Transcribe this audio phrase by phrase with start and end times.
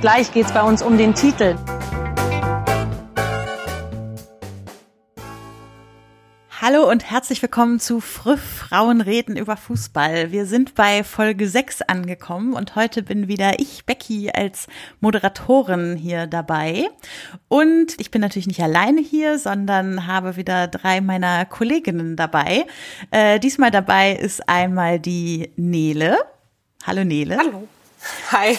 [0.00, 1.56] Gleich geht es bei uns um den Titel.
[6.60, 10.30] Hallo und herzlich willkommen zu Früff Frauen reden über Fußball.
[10.30, 14.68] Wir sind bei Folge 6 angekommen und heute bin wieder ich, Becky, als
[15.00, 16.88] Moderatorin hier dabei.
[17.48, 22.66] Und ich bin natürlich nicht alleine hier, sondern habe wieder drei meiner Kolleginnen dabei.
[23.10, 26.18] Äh, diesmal dabei ist einmal die Nele.
[26.86, 27.36] Hallo Nele.
[27.38, 27.66] Hallo.
[28.30, 28.56] Hi.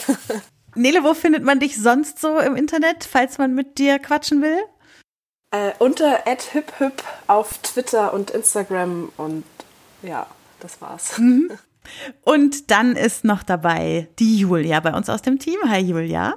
[0.80, 4.58] Nele, wo findet man dich sonst so im Internet, falls man mit dir quatschen will?
[5.52, 9.44] Äh, unter @hiphip auf Twitter und Instagram und
[10.02, 10.28] ja,
[10.62, 11.18] das war's.
[11.18, 11.52] Mhm.
[12.24, 15.58] Und dann ist noch dabei die Julia bei uns aus dem Team.
[15.68, 16.36] Hi Julia.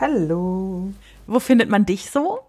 [0.00, 0.92] Hallo.
[1.26, 2.40] Wo findet man dich so?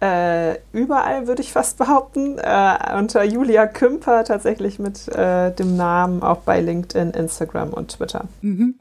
[0.00, 2.38] Äh, überall würde ich fast behaupten.
[2.38, 8.24] Äh, unter Julia Kümper tatsächlich mit äh, dem Namen auch bei LinkedIn, Instagram und Twitter.
[8.42, 8.78] Mhm.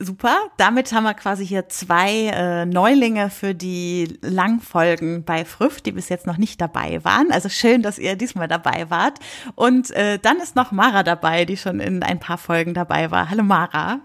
[0.00, 0.36] Super.
[0.58, 6.08] Damit haben wir quasi hier zwei äh, Neulinge für die Langfolgen bei Früff, die bis
[6.08, 7.32] jetzt noch nicht dabei waren.
[7.32, 9.18] Also schön, dass ihr diesmal dabei wart.
[9.56, 13.28] Und äh, dann ist noch Mara dabei, die schon in ein paar Folgen dabei war.
[13.28, 14.00] Hallo Mara.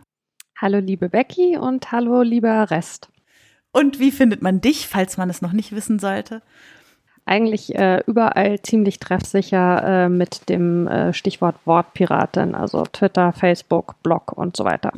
[0.60, 3.10] Hallo liebe Becky und hallo lieber Rest.
[3.72, 6.42] Und wie findet man dich, falls man es noch nicht wissen sollte?
[7.26, 14.32] Eigentlich äh, überall ziemlich treffsicher äh, mit dem äh, Stichwort Wortpiratin, also Twitter, Facebook, Blog
[14.32, 14.92] und so weiter.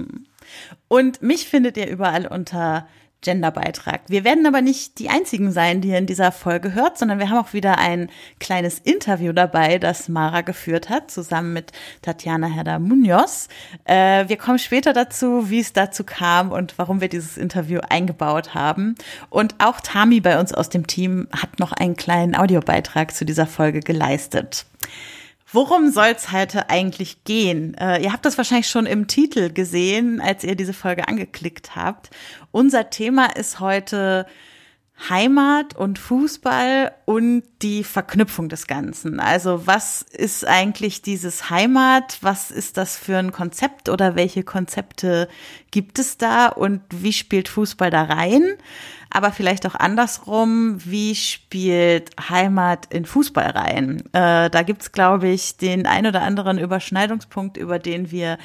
[0.88, 2.88] Und mich findet ihr überall unter
[3.26, 4.02] Genderbeitrag.
[4.08, 7.30] Wir werden aber nicht die einzigen sein, die ihr in dieser Folge hört, sondern wir
[7.30, 11.72] haben auch wieder ein kleines Interview dabei, das Mara geführt hat, zusammen mit
[12.04, 13.50] Tatjana Herder Munoz.
[13.84, 18.54] Äh, wir kommen später dazu, wie es dazu kam und warum wir dieses Interview eingebaut
[18.54, 18.96] haben.
[19.30, 23.48] Und auch Tami bei uns aus dem Team hat noch einen kleinen Audiobeitrag zu dieser
[23.48, 24.68] Folge geleistet.
[25.56, 27.76] Worum soll es heute eigentlich gehen?
[27.76, 32.10] Äh, ihr habt das wahrscheinlich schon im Titel gesehen, als ihr diese Folge angeklickt habt.
[32.52, 34.26] Unser Thema ist heute
[35.10, 39.22] Heimat und Fußball und die Verknüpfung des Ganzen.
[39.22, 42.18] Also was ist eigentlich dieses Heimat?
[42.20, 45.30] Was ist das für ein Konzept oder welche Konzepte
[45.72, 48.44] gibt es da und wie spielt Fußball da rein?
[49.16, 54.04] Aber vielleicht auch andersrum, wie spielt Heimat in Fußball rein?
[54.12, 58.38] Äh, da gibt's, glaube ich, den ein oder anderen Überschneidungspunkt, über den wir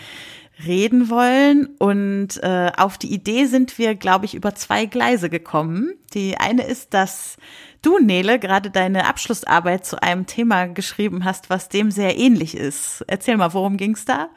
[0.65, 1.67] reden wollen.
[1.79, 5.95] Und äh, auf die Idee sind wir, glaube ich, über zwei Gleise gekommen.
[6.15, 7.37] Die eine ist, dass
[7.83, 13.05] du, Nele, gerade deine Abschlussarbeit zu einem Thema geschrieben hast, was dem sehr ähnlich ist.
[13.09, 14.29] Erzähl mal, worum ging's da?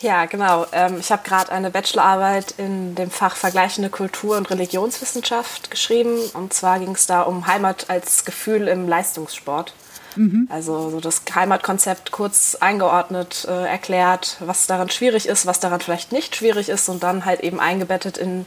[0.00, 0.66] Ja, genau.
[0.72, 6.18] Ähm, ich habe gerade eine Bachelorarbeit in dem Fach Vergleichende Kultur- und Religionswissenschaft geschrieben.
[6.34, 9.72] Und zwar ging es da um Heimat als Gefühl im Leistungssport.
[10.16, 10.48] Mhm.
[10.50, 16.12] Also so das Heimatkonzept kurz eingeordnet, äh, erklärt, was daran schwierig ist, was daran vielleicht
[16.12, 18.46] nicht schwierig ist und dann halt eben eingebettet in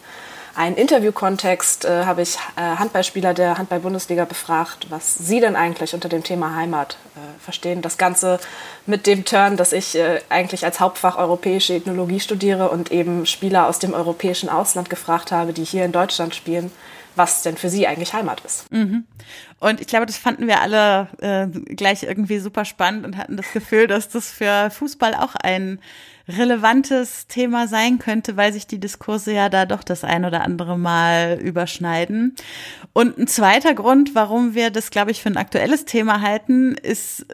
[0.55, 6.09] einen Interviewkontext äh, habe ich äh, Handballspieler der Handball-Bundesliga befragt, was sie denn eigentlich unter
[6.09, 7.81] dem Thema Heimat äh, verstehen.
[7.81, 8.39] Das Ganze
[8.85, 13.67] mit dem Turn, dass ich äh, eigentlich als Hauptfach europäische Ethnologie studiere und eben Spieler
[13.67, 16.71] aus dem europäischen Ausland gefragt habe, die hier in Deutschland spielen,
[17.15, 18.71] was denn für sie eigentlich Heimat ist.
[18.71, 19.05] Mhm.
[19.59, 23.51] Und ich glaube, das fanden wir alle äh, gleich irgendwie super spannend und hatten das
[23.51, 25.79] Gefühl, dass das für Fußball auch ein
[26.29, 30.77] relevantes Thema sein könnte, weil sich die Diskurse ja da doch das ein oder andere
[30.77, 32.35] Mal überschneiden.
[32.93, 37.25] Und ein zweiter Grund, warum wir das, glaube ich, für ein aktuelles Thema halten, ist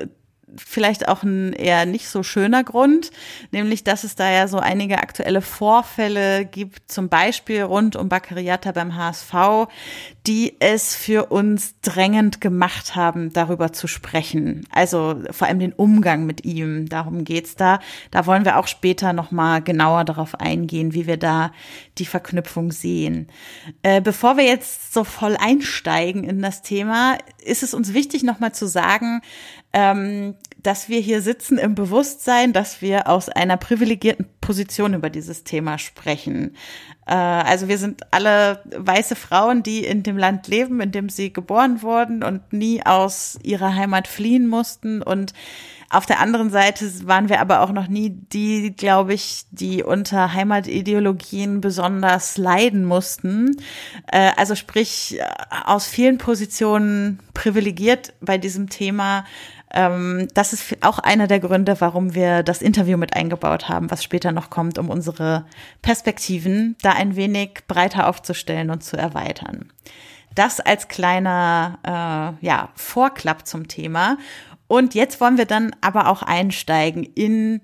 [0.57, 3.11] vielleicht auch ein eher nicht so schöner Grund,
[3.51, 8.71] nämlich dass es da ja so einige aktuelle Vorfälle gibt, zum Beispiel rund um Baccariata
[8.71, 9.67] beim HSV,
[10.27, 14.67] die es für uns drängend gemacht haben, darüber zu sprechen.
[14.71, 17.79] Also vor allem den Umgang mit ihm, darum geht's da.
[18.11, 21.51] Da wollen wir auch später nochmal genauer darauf eingehen, wie wir da
[21.97, 23.27] die Verknüpfung sehen.
[23.83, 28.53] Äh, bevor wir jetzt so voll einsteigen in das Thema, ist es uns wichtig, nochmal
[28.53, 29.21] zu sagen,
[29.75, 35.43] ähm, dass wir hier sitzen im Bewusstsein, dass wir aus einer privilegierten Position über dieses
[35.43, 36.55] Thema sprechen.
[37.05, 41.31] Äh, also wir sind alle weiße Frauen, die in dem Land leben, in dem sie
[41.33, 45.01] geboren wurden und nie aus ihrer Heimat fliehen mussten.
[45.01, 45.33] Und
[45.89, 50.33] auf der anderen Seite waren wir aber auch noch nie die, glaube ich, die unter
[50.33, 53.57] Heimatideologien besonders leiden mussten.
[54.11, 55.19] Äh, also sprich,
[55.65, 59.25] aus vielen Positionen privilegiert bei diesem Thema
[59.75, 64.03] ähm, das ist auch einer der Gründe, warum wir das Interview mit eingebaut haben, was
[64.03, 65.45] später noch kommt, um unsere
[65.81, 69.71] Perspektiven da ein wenig breiter aufzustellen und zu erweitern.
[70.33, 71.79] Das als kleiner
[72.41, 74.17] äh, ja, Vorklapp zum Thema.
[74.67, 77.61] Und jetzt wollen wir dann aber auch einsteigen in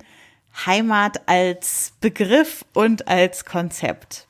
[0.66, 4.28] Heimat als Begriff und als Konzept.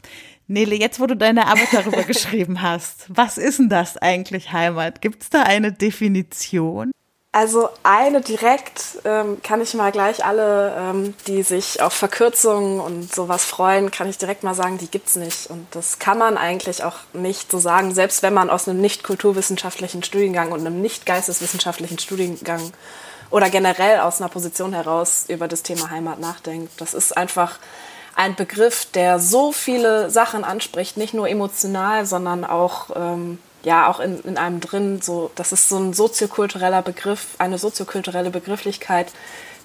[0.48, 5.02] Nele, jetzt wo du deine Arbeit darüber geschrieben hast, was ist denn das eigentlich Heimat?
[5.02, 6.92] Gibt es da eine Definition?
[7.34, 13.16] Also eine direkt ähm, kann ich mal gleich alle, ähm, die sich auf Verkürzungen und
[13.16, 15.50] sowas freuen, kann ich direkt mal sagen, die gibt's nicht.
[15.50, 19.06] Und das kann man eigentlich auch nicht so sagen, selbst wenn man aus einem nicht
[19.06, 22.74] kulturwissenschaftlichen Studiengang und einem nicht geisteswissenschaftlichen Studiengang
[23.30, 26.82] oder generell aus einer Position heraus über das Thema Heimat nachdenkt.
[26.82, 27.60] Das ist einfach
[28.14, 34.00] ein Begriff, der so viele Sachen anspricht, nicht nur emotional, sondern auch ähm, ja auch
[34.00, 39.12] in, in einem drin, so, das ist so ein soziokultureller Begriff, eine soziokulturelle Begrifflichkeit,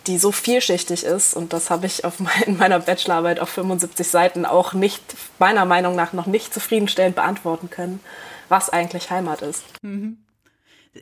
[0.06, 1.34] die so vielschichtig ist.
[1.34, 5.02] Und das habe ich auf mein, in meiner Bachelorarbeit auf 75 Seiten auch nicht,
[5.38, 8.00] meiner Meinung nach, noch nicht zufriedenstellend beantworten können,
[8.48, 9.64] was eigentlich Heimat ist.
[9.82, 10.18] Mhm.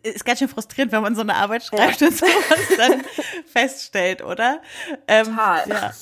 [0.03, 2.09] Ist ganz schön frustrierend, wenn man so eine Arbeit schreibt ja.
[2.09, 3.03] und sowas dann
[3.47, 4.61] feststellt, oder?
[5.07, 5.69] Ähm, Total.
[5.69, 5.93] Ja.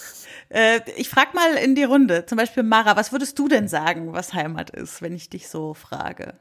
[0.48, 4.14] Äh, ich frage mal in die Runde, zum Beispiel Mara, was würdest du denn sagen,
[4.14, 6.34] was Heimat ist, wenn ich dich so frage?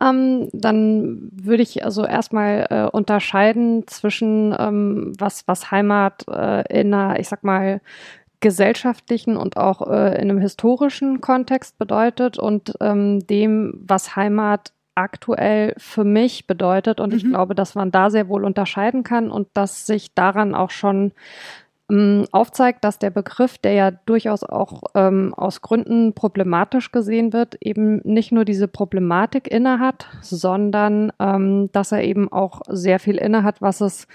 [0.00, 6.94] Ähm, dann würde ich also erstmal äh, unterscheiden zwischen ähm, was, was Heimat äh, in
[6.94, 7.80] einer, ich sag mal,
[8.40, 15.74] gesellschaftlichen und auch äh, in einem historischen Kontext bedeutet und ähm, dem, was Heimat aktuell
[15.76, 17.00] für mich bedeutet.
[17.00, 17.16] Und mhm.
[17.16, 21.12] ich glaube, dass man da sehr wohl unterscheiden kann und dass sich daran auch schon
[21.90, 27.56] ähm, aufzeigt, dass der Begriff, der ja durchaus auch ähm, aus Gründen problematisch gesehen wird,
[27.60, 33.60] eben nicht nur diese Problematik innehat, sondern ähm, dass er eben auch sehr viel innehat,
[33.60, 34.06] was es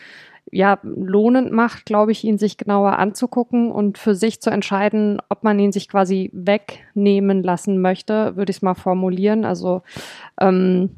[0.52, 5.44] ja lohnend macht, glaube ich, ihn sich genauer anzugucken und für sich zu entscheiden, ob
[5.44, 9.44] man ihn sich quasi wegnehmen lassen möchte, würde ich es mal formulieren.
[9.44, 9.82] Also
[10.40, 10.92] ähm,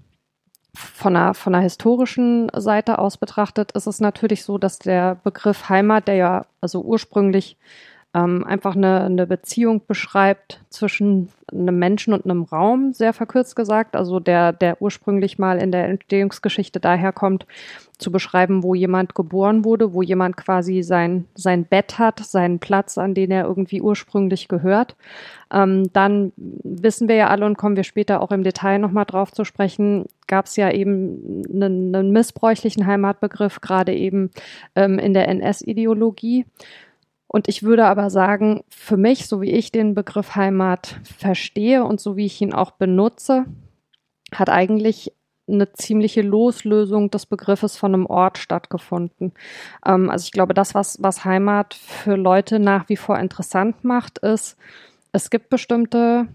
[0.77, 5.69] von einer, von einer historischen Seite aus betrachtet, ist es natürlich so, dass der Begriff
[5.69, 7.57] Heimat, der ja also ursprünglich
[8.13, 13.95] ähm, einfach eine, eine Beziehung beschreibt zwischen einem Menschen und einem Raum, sehr verkürzt gesagt,
[13.95, 17.45] also der, der ursprünglich mal in der Entstehungsgeschichte daherkommt,
[17.97, 22.97] zu beschreiben, wo jemand geboren wurde, wo jemand quasi sein, sein Bett hat, seinen Platz,
[22.97, 24.95] an den er irgendwie ursprünglich gehört.
[25.51, 29.31] Ähm, dann wissen wir ja alle und kommen wir später auch im Detail nochmal drauf
[29.31, 34.29] zu sprechen, gab es ja eben einen, einen, missbräuchlichen Heimatbegriff, gerade eben
[34.75, 36.45] ähm, in der NS-Ideologie.
[37.27, 41.99] Und ich würde aber sagen, für mich, so wie ich den Begriff Heimat verstehe und
[41.99, 43.45] so wie ich ihn auch benutze,
[44.33, 45.13] hat eigentlich
[45.49, 49.33] eine ziemliche Loslösung des Begriffes von einem Ort stattgefunden.
[49.85, 54.17] Ähm, also ich glaube, das, was, was Heimat für Leute nach wie vor interessant macht,
[54.19, 54.57] ist,
[55.13, 56.27] es gibt bestimmte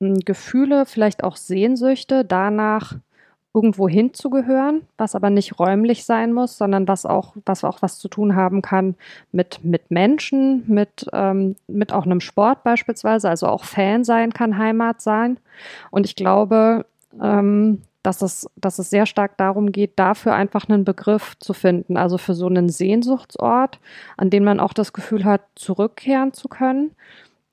[0.00, 2.94] hm, Gefühle, vielleicht auch Sehnsüchte danach,
[3.56, 8.08] irgendwo hinzugehören, was aber nicht räumlich sein muss, sondern was auch, was auch was zu
[8.08, 8.96] tun haben kann
[9.32, 14.58] mit, mit Menschen, mit, ähm, mit auch einem Sport beispielsweise, also auch Fan sein kann
[14.58, 15.38] Heimat sein.
[15.90, 16.84] Und ich glaube,
[17.18, 21.96] ähm, dass es, dass es sehr stark darum geht, dafür einfach einen Begriff zu finden,
[21.96, 23.80] also für so einen Sehnsuchtsort,
[24.18, 26.94] an dem man auch das Gefühl hat, zurückkehren zu können,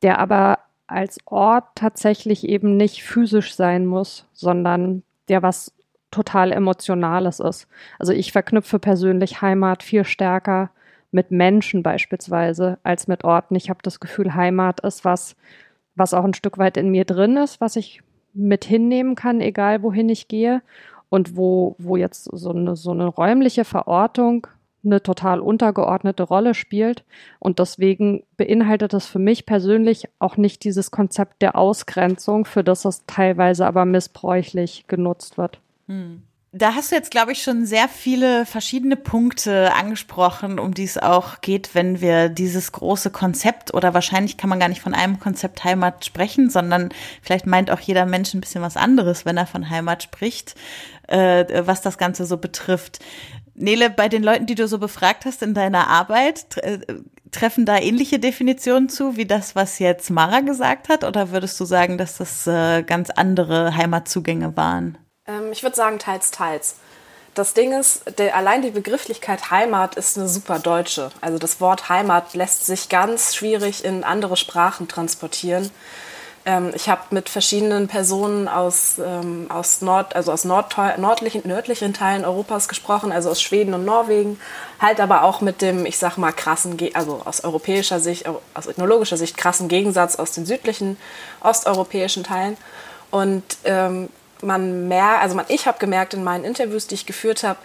[0.01, 5.72] der aber als Ort tatsächlich eben nicht physisch sein muss, sondern der was
[6.13, 7.67] total Emotionales ist.
[8.00, 10.70] Also ich verknüpfe persönlich Heimat viel stärker
[11.12, 13.55] mit Menschen beispielsweise als mit Orten.
[13.55, 15.36] Ich habe das Gefühl, Heimat ist was,
[15.96, 18.01] was auch ein Stück weit in mir drin ist, was ich
[18.34, 20.62] mit hinnehmen kann, egal wohin ich gehe.
[21.10, 24.48] Und wo, wo jetzt so eine, so eine räumliche Verortung
[24.84, 27.03] eine total untergeordnete Rolle spielt.
[27.39, 32.86] Und deswegen beinhaltet es für mich persönlich auch nicht dieses Konzept der Ausgrenzung, für das
[32.86, 35.60] es teilweise aber missbräuchlich genutzt wird.
[35.88, 36.24] Hm.
[36.56, 41.00] Da hast du jetzt, glaube ich, schon sehr viele verschiedene Punkte angesprochen, um die es
[41.00, 45.20] auch geht, wenn wir dieses große Konzept oder wahrscheinlich kann man gar nicht von einem
[45.20, 46.90] Konzept Heimat sprechen, sondern
[47.24, 50.54] vielleicht meint auch jeder Mensch ein bisschen was anderes, wenn er von Heimat spricht,
[51.08, 53.00] äh, was das Ganze so betrifft.
[53.56, 56.78] Nele, bei den Leuten, die du so befragt hast in deiner Arbeit, äh,
[57.32, 61.04] treffen da ähnliche Definitionen zu, wie das, was jetzt Mara gesagt hat?
[61.04, 65.00] Oder würdest du sagen, dass das äh, ganz andere Heimatzugänge waren?
[65.27, 66.75] Ähm, ich würde sagen, teils, teils.
[67.34, 71.10] Das Ding ist, der, allein die Begrifflichkeit Heimat ist eine super deutsche.
[71.22, 75.72] Also das Wort Heimat lässt sich ganz schwierig in andere Sprachen transportieren.
[76.46, 81.94] Ähm, ich habe mit verschiedenen Personen aus, ähm, aus, Nord, also aus Nord nördlichen, nördlichen
[81.94, 84.39] Teilen Europas gesprochen, also aus Schweden und Norwegen,
[84.80, 89.18] halt aber auch mit dem, ich sag mal, krassen, also aus europäischer Sicht, aus ethnologischer
[89.18, 90.98] Sicht krassen Gegensatz aus den südlichen
[91.39, 92.58] osteuropäischen Teilen.
[93.10, 94.10] Und ähm,
[94.44, 97.58] man mehr, also man, ich habe gemerkt in meinen Interviews, die ich geführt habe,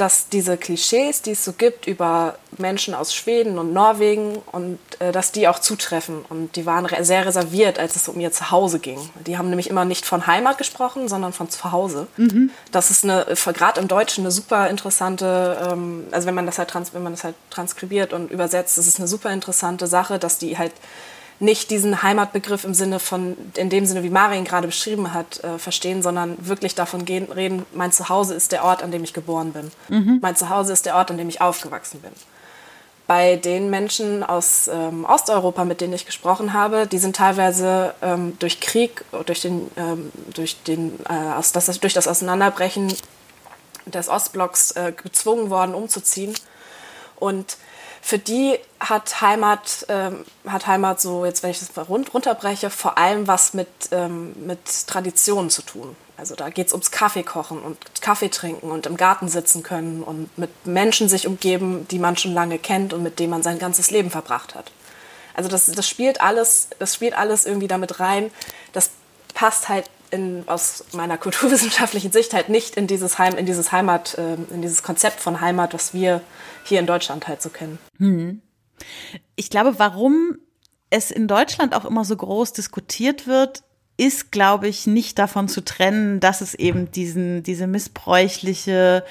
[0.00, 5.12] dass diese Klischees, die es so gibt über Menschen aus Schweden und Norwegen und äh,
[5.12, 8.78] dass die auch zutreffen und die waren re sehr reserviert, als es um ihr Zuhause
[8.78, 8.98] ging.
[9.26, 12.06] Die haben nämlich immer nicht von Heimat gesprochen, sondern von Zuhause.
[12.16, 12.50] Mhm.
[12.72, 16.70] Das ist eine gerade im Deutschen eine super interessante, ähm, also wenn man das halt
[16.70, 20.38] trans wenn man das halt transkribiert und übersetzt, das ist eine super interessante Sache, dass
[20.38, 20.72] die halt
[21.40, 25.58] nicht diesen Heimatbegriff im Sinne von, in dem Sinne, wie Marin gerade beschrieben hat, äh,
[25.58, 29.52] verstehen, sondern wirklich davon gehen, reden, mein Zuhause ist der Ort, an dem ich geboren
[29.52, 29.70] bin.
[29.88, 30.18] Mhm.
[30.20, 32.12] Mein Zuhause ist der Ort, an dem ich aufgewachsen bin.
[33.06, 38.36] Bei den Menschen aus ähm, Osteuropa, mit denen ich gesprochen habe, die sind teilweise ähm,
[38.38, 42.94] durch Krieg, durch, den, ähm, durch, den, äh, aus, das, durch das Auseinanderbrechen
[43.86, 46.34] des Ostblocks äh, gezwungen worden, umzuziehen.
[47.18, 47.56] Und
[48.02, 52.98] für die hat Heimat, ähm, hat Heimat so, jetzt wenn ich das rund, runterbreche, vor
[52.98, 55.96] allem was mit, ähm, mit Traditionen zu tun.
[56.16, 60.36] Also da geht es ums Kaffeekochen und Kaffee trinken und im Garten sitzen können und
[60.36, 63.90] mit Menschen sich umgeben, die man schon lange kennt und mit denen man sein ganzes
[63.90, 64.70] Leben verbracht hat.
[65.34, 68.30] Also das, das spielt alles, das spielt alles irgendwie damit rein.
[68.72, 68.90] Das
[69.32, 74.18] passt halt in, aus meiner kulturwissenschaftlichen Sicht halt nicht in dieses Heim, in dieses Heimat,
[74.18, 76.20] äh, in dieses Konzept von Heimat, was wir
[76.70, 77.78] hier in Deutschland halt so kennen.
[77.98, 78.40] Hm.
[79.36, 80.38] Ich glaube, warum
[80.88, 83.62] es in Deutschland auch immer so groß diskutiert wird,
[83.96, 89.04] ist, glaube ich, nicht davon zu trennen, dass es eben diesen, diese missbräuchliche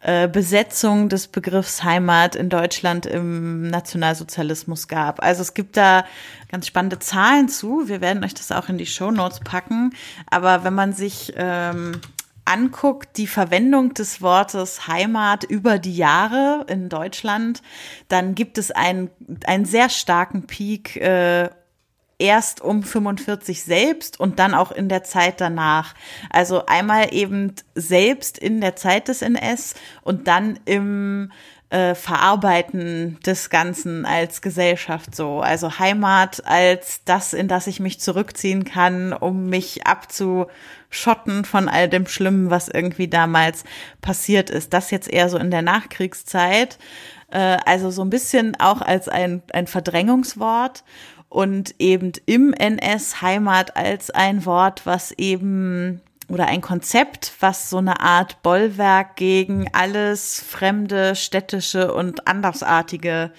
[0.00, 5.20] äh, Besetzung des Begriffs Heimat in Deutschland im Nationalsozialismus gab.
[5.20, 6.04] Also es gibt da
[6.48, 7.88] ganz spannende Zahlen zu.
[7.88, 9.90] Wir werden euch das auch in die Show Notes packen.
[10.30, 12.00] Aber wenn man sich ähm,
[12.46, 17.62] anguckt, die Verwendung des Wortes Heimat über die Jahre in Deutschland,
[18.08, 19.10] dann gibt es einen,
[19.46, 21.50] einen sehr starken Peak äh,
[22.18, 25.94] erst um 45 selbst und dann auch in der Zeit danach.
[26.30, 31.30] Also einmal eben selbst in der Zeit des NS und dann im
[31.68, 35.40] äh, Verarbeiten des Ganzen als Gesellschaft so.
[35.40, 39.86] Also Heimat als das, in das ich mich zurückziehen kann, um mich
[40.96, 43.64] abzuschotten von all dem Schlimmen, was irgendwie damals
[44.00, 44.72] passiert ist.
[44.72, 46.78] Das jetzt eher so in der Nachkriegszeit.
[47.30, 50.84] Äh, also so ein bisschen auch als ein, ein Verdrängungswort
[51.28, 57.78] und eben im NS Heimat als ein Wort, was eben oder ein Konzept, was so
[57.78, 63.30] eine Art Bollwerk gegen alles Fremde, Städtische und Andersartige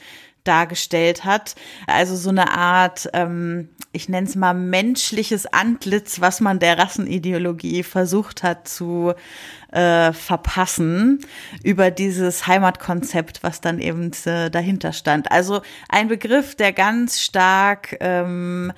[0.46, 1.56] dargestellt hat.
[1.86, 7.84] Also so eine Art, ähm, ich nenne es mal menschliches Antlitz, was man der Rassenideologie
[7.84, 9.14] versucht hat zu
[9.72, 11.20] äh, verpassen
[11.64, 15.32] über dieses Heimatkonzept, was dann eben äh, dahinter stand.
[15.32, 18.72] Also ein Begriff, der ganz stark ähm,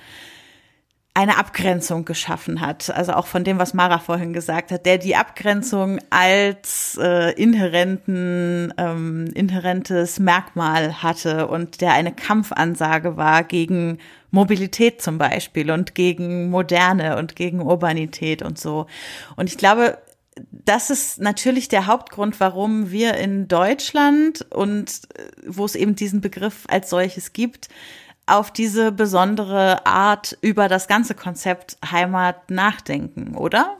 [1.12, 2.90] eine Abgrenzung geschaffen hat.
[2.90, 8.72] Also auch von dem, was Mara vorhin gesagt hat, der die Abgrenzung als äh, inhärenten,
[8.78, 13.98] ähm, inhärentes Merkmal hatte und der eine Kampfansage war gegen
[14.30, 18.86] Mobilität zum Beispiel und gegen Moderne und gegen Urbanität und so.
[19.34, 19.98] Und ich glaube,
[20.50, 26.20] das ist natürlich der Hauptgrund, warum wir in Deutschland und äh, wo es eben diesen
[26.20, 27.68] Begriff als solches gibt,
[28.30, 33.76] auf diese besondere Art über das ganze Konzept Heimat nachdenken, oder?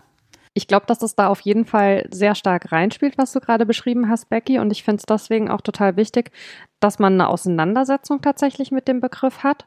[0.53, 4.09] Ich glaube, dass es da auf jeden Fall sehr stark reinspielt, was du gerade beschrieben
[4.09, 4.59] hast, Becky.
[4.59, 6.33] Und ich finde es deswegen auch total wichtig,
[6.81, 9.67] dass man eine Auseinandersetzung tatsächlich mit dem Begriff hat.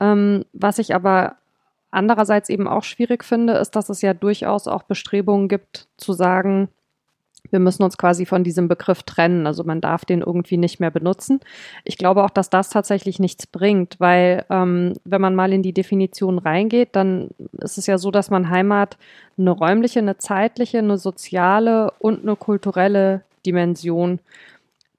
[0.00, 1.36] Ähm, was ich aber
[1.90, 6.70] andererseits eben auch schwierig finde, ist, dass es ja durchaus auch Bestrebungen gibt zu sagen,
[7.52, 9.46] wir müssen uns quasi von diesem Begriff trennen.
[9.46, 11.40] Also man darf den irgendwie nicht mehr benutzen.
[11.84, 15.74] Ich glaube auch, dass das tatsächlich nichts bringt, weil ähm, wenn man mal in die
[15.74, 17.28] Definition reingeht, dann
[17.60, 18.96] ist es ja so, dass man Heimat
[19.38, 24.18] eine räumliche, eine zeitliche, eine soziale und eine kulturelle Dimension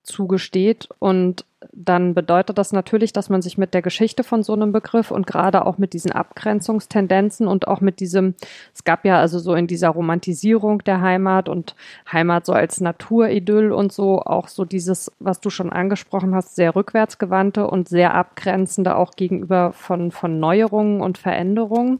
[0.03, 0.89] zugesteht.
[0.99, 5.11] Und dann bedeutet das natürlich, dass man sich mit der Geschichte von so einem Begriff
[5.11, 8.35] und gerade auch mit diesen Abgrenzungstendenzen und auch mit diesem,
[8.73, 11.75] es gab ja also so in dieser Romantisierung der Heimat und
[12.11, 16.75] Heimat so als Naturidyll und so, auch so dieses, was du schon angesprochen hast, sehr
[16.75, 21.99] rückwärtsgewandte und sehr abgrenzende auch gegenüber von, von Neuerungen und Veränderungen.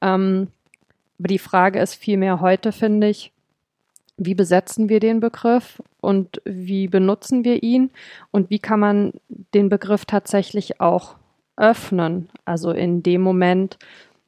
[0.00, 0.48] Ähm,
[1.18, 3.32] aber die Frage ist vielmehr heute, finde ich,
[4.16, 7.90] wie besetzen wir den Begriff und wie benutzen wir ihn
[8.30, 9.12] und wie kann man
[9.54, 11.16] den Begriff tatsächlich auch
[11.56, 12.28] öffnen.
[12.44, 13.78] Also in dem Moment,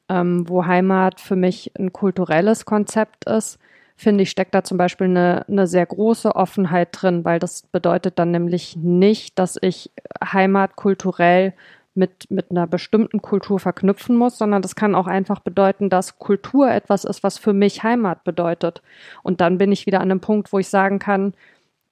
[0.09, 3.59] ähm, wo Heimat für mich ein kulturelles Konzept ist,
[3.95, 8.19] finde ich, steckt da zum Beispiel eine, eine sehr große Offenheit drin, weil das bedeutet
[8.19, 9.91] dann nämlich nicht, dass ich
[10.23, 11.53] Heimat kulturell
[11.95, 16.71] mit, mit einer bestimmten Kultur verknüpfen muss, sondern das kann auch einfach bedeuten, dass Kultur
[16.71, 18.81] etwas ist, was für mich Heimat bedeutet.
[19.21, 21.33] Und dann bin ich wieder an einem Punkt, wo ich sagen kann,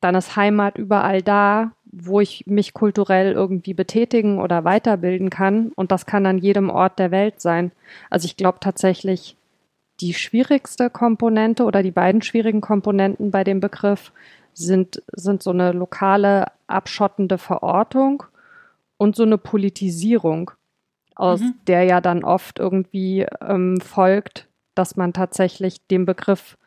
[0.02, 5.72] dann ist Heimat überall da, wo ich mich kulturell irgendwie betätigen oder weiterbilden kann.
[5.76, 7.72] Und das kann an jedem Ort der Welt sein.
[8.10, 9.38] Also ich glaube tatsächlich,
[10.00, 14.12] die schwierigste Komponente oder die beiden schwierigen Komponenten bei dem Begriff
[14.54, 18.24] sind, sind so eine lokale abschottende Verortung
[18.98, 20.52] und so eine Politisierung,
[21.16, 21.54] aus mhm.
[21.68, 26.58] der ja dann oft irgendwie ähm, folgt, dass man tatsächlich dem Begriff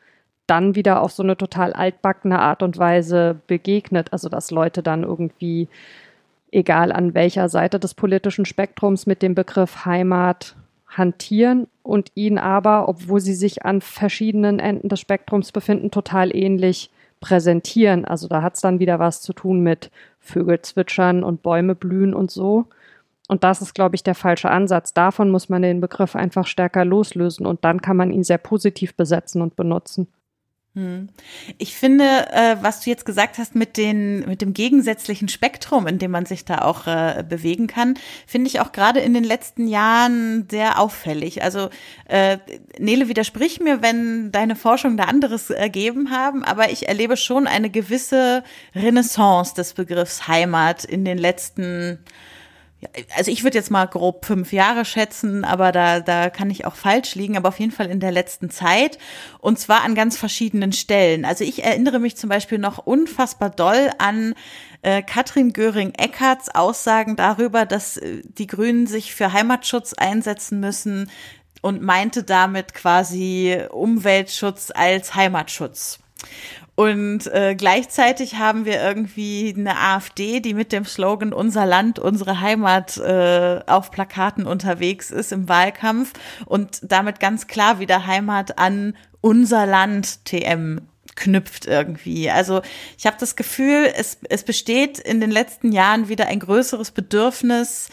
[0.46, 4.12] dann wieder auf so eine total altbackene Art und Weise begegnet.
[4.12, 5.68] Also dass Leute dann irgendwie,
[6.50, 12.88] egal an welcher Seite des politischen Spektrums, mit dem Begriff Heimat hantieren und ihn aber,
[12.88, 18.04] obwohl sie sich an verschiedenen Enden des Spektrums befinden, total ähnlich präsentieren.
[18.04, 22.14] Also da hat es dann wieder was zu tun mit Vögel zwitschern und Bäume blühen
[22.14, 22.66] und so.
[23.28, 24.92] Und das ist, glaube ich, der falsche Ansatz.
[24.92, 28.94] Davon muss man den Begriff einfach stärker loslösen und dann kann man ihn sehr positiv
[28.94, 30.08] besetzen und benutzen.
[30.74, 31.08] Hm.
[31.58, 36.00] Ich finde, äh, was du jetzt gesagt hast mit den mit dem gegensätzlichen Spektrum, in
[36.00, 37.94] dem man sich da auch äh, bewegen kann,
[38.26, 41.44] finde ich auch gerade in den letzten Jahren sehr auffällig.
[41.44, 41.70] Also
[42.08, 42.38] äh,
[42.76, 47.70] Nele widersprich mir, wenn deine Forschung da anderes ergeben haben, aber ich erlebe schon eine
[47.70, 48.42] gewisse
[48.74, 52.00] Renaissance des Begriffs Heimat in den letzten
[53.16, 56.74] also ich würde jetzt mal grob fünf Jahre schätzen, aber da, da kann ich auch
[56.74, 58.98] falsch liegen, aber auf jeden Fall in der letzten Zeit
[59.40, 61.24] und zwar an ganz verschiedenen Stellen.
[61.24, 64.34] Also ich erinnere mich zum Beispiel noch unfassbar doll an
[64.82, 71.10] äh, Katrin Göring-Eckarts Aussagen darüber, dass äh, die Grünen sich für Heimatschutz einsetzen müssen
[71.62, 75.98] und meinte damit quasi Umweltschutz als Heimatschutz.
[76.76, 82.40] Und äh, gleichzeitig haben wir irgendwie eine AfD, die mit dem Slogan Unser Land, unsere
[82.40, 86.12] Heimat äh, auf Plakaten unterwegs ist im Wahlkampf
[86.46, 90.80] und damit ganz klar wieder Heimat an unser Land TM
[91.14, 92.28] knüpft irgendwie.
[92.28, 92.62] Also
[92.98, 97.88] ich habe das Gefühl, es, es besteht in den letzten Jahren wieder ein größeres Bedürfnis,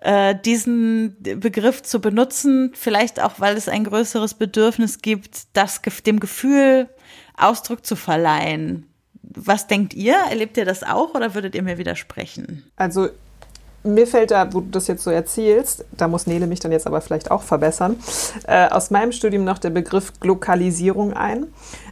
[0.00, 6.18] äh, diesen Begriff zu benutzen, vielleicht auch, weil es ein größeres Bedürfnis gibt, das dem
[6.18, 6.88] Gefühl
[7.36, 8.86] Ausdruck zu verleihen.
[9.22, 10.16] Was denkt ihr?
[10.30, 12.64] Erlebt ihr das auch oder würdet ihr mir widersprechen?
[12.76, 13.08] Also
[13.84, 16.86] mir fällt da, wo du das jetzt so erzählst, da muss Nele mich dann jetzt
[16.86, 17.96] aber vielleicht auch verbessern,
[18.46, 21.48] äh, aus meinem Studium noch der Begriff Glokalisierung ein.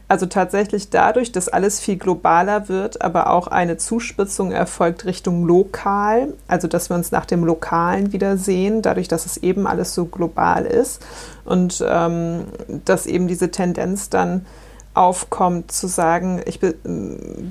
[0.09, 6.35] Also tatsächlich dadurch, dass alles viel globaler wird, aber auch eine Zuspitzung erfolgt Richtung lokal,
[6.49, 10.07] also dass wir uns nach dem Lokalen wieder sehen, dadurch, dass es eben alles so
[10.07, 11.03] global ist
[11.45, 12.45] und ähm,
[12.85, 14.47] dass eben diese Tendenz dann
[14.95, 16.75] aufkommt, zu sagen, ich be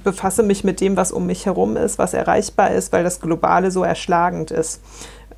[0.03, 3.71] befasse mich mit dem, was um mich herum ist, was erreichbar ist, weil das Globale
[3.71, 4.81] so erschlagend ist.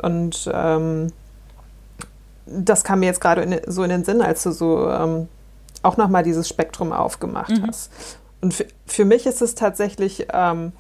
[0.02, 1.08] Und ähm,
[2.46, 5.28] das kam mir jetzt gerade so in den Sinn, als du so ähm,
[5.82, 7.68] auch nochmal dieses Spektrum aufgemacht mhm.
[7.68, 7.92] hast.
[8.42, 10.74] Und für, für, mich ist es tatsächlich ähm,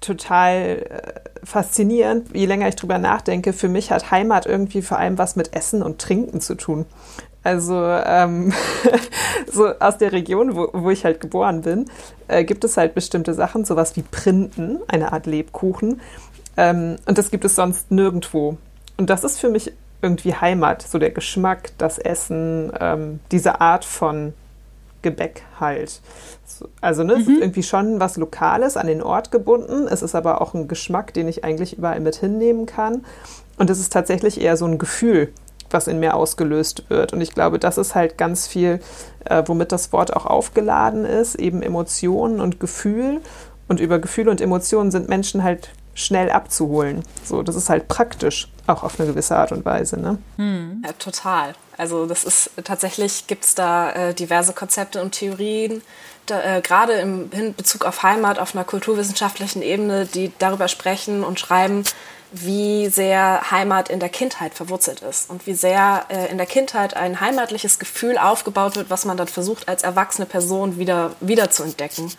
[0.00, 3.52] total äh, faszinierend, je länger ich drüber nachdenke.
[3.52, 6.86] Für mich hat Heimat irgendwie vor allem was mit Essen und Trinken zu tun.
[7.44, 8.52] Also ähm,
[9.52, 11.86] so aus der Region, wo, wo ich halt geboren bin,
[12.28, 16.00] äh, gibt es halt bestimmte Sachen, sowas wie Printen, eine Art Lebkuchen.
[16.56, 18.58] Ähm, und das gibt es sonst nirgendwo.
[18.96, 23.84] Und das ist für mich irgendwie Heimat, so der Geschmack, das Essen, ähm, diese Art
[23.84, 24.34] von
[25.02, 26.00] Gebäck halt.
[26.80, 27.20] Also ne, mhm.
[27.20, 27.42] es ist mhm.
[27.42, 29.86] irgendwie schon was Lokales, an den Ort gebunden.
[29.88, 33.04] Es ist aber auch ein Geschmack, den ich eigentlich überall mit hinnehmen kann.
[33.58, 35.32] Und es ist tatsächlich eher so ein Gefühl,
[35.72, 37.12] was in mir ausgelöst wird.
[37.12, 38.80] Und ich glaube, das ist halt ganz viel,
[39.24, 43.20] äh, womit das Wort auch aufgeladen ist, eben Emotionen und Gefühl.
[43.68, 47.02] Und über Gefühle und Emotionen sind Menschen halt schnell abzuholen.
[47.24, 49.98] So, das ist halt praktisch, auch auf eine gewisse Art und Weise.
[49.98, 50.18] Ne?
[50.36, 50.82] Hm.
[50.84, 51.54] Ja, total.
[51.76, 55.82] Also das ist tatsächlich gibt es da äh, diverse Konzepte und Theorien,
[56.30, 61.84] äh, gerade im Bezug auf Heimat auf einer kulturwissenschaftlichen Ebene, die darüber sprechen und schreiben,
[62.32, 66.96] wie sehr Heimat in der Kindheit verwurzelt ist und wie sehr äh, in der Kindheit
[66.96, 71.62] ein heimatliches Gefühl aufgebaut wird, was man dann versucht als erwachsene Person wieder, wieder zu
[71.62, 72.12] entdecken.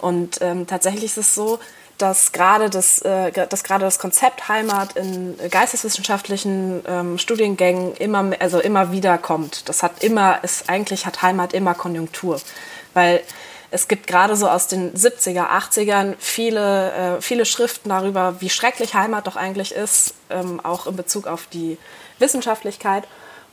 [0.00, 1.60] Und ähm, tatsächlich ist es so,
[1.98, 9.18] dass gerade das, äh, das Konzept Heimat in geisteswissenschaftlichen ähm, Studiengängen immer, also immer wieder
[9.18, 9.68] kommt.
[9.68, 12.40] Das hat immer, ist, eigentlich hat Heimat immer Konjunktur.
[12.94, 13.22] Weil
[13.72, 18.94] es gibt gerade so aus den 70er, 80ern viele, äh, viele Schriften darüber, wie schrecklich
[18.94, 21.78] Heimat doch eigentlich ist, ähm, auch in Bezug auf die
[22.18, 23.04] Wissenschaftlichkeit.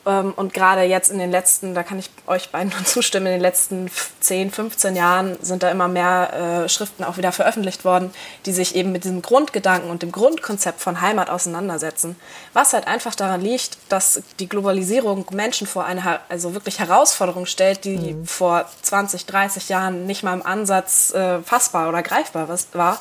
[0.06, 3.34] Ähm, und gerade jetzt in den letzten, da kann ich euch beiden nur zustimmen, in
[3.34, 8.12] den letzten 10, 15 Jahren sind da immer mehr äh, Schriften auch wieder veröffentlicht worden,
[8.46, 12.16] die sich eben mit diesem Grundgedanken und dem Grundkonzept von Heimat auseinandersetzen.
[12.54, 17.84] Was halt einfach daran liegt, dass die Globalisierung Menschen vor eine also wirklich Herausforderung stellt,
[17.86, 18.26] die mhm.
[18.26, 23.00] vor 20, 30 Jahren nicht mal im Ansatz äh, fassbar oder greifbar war.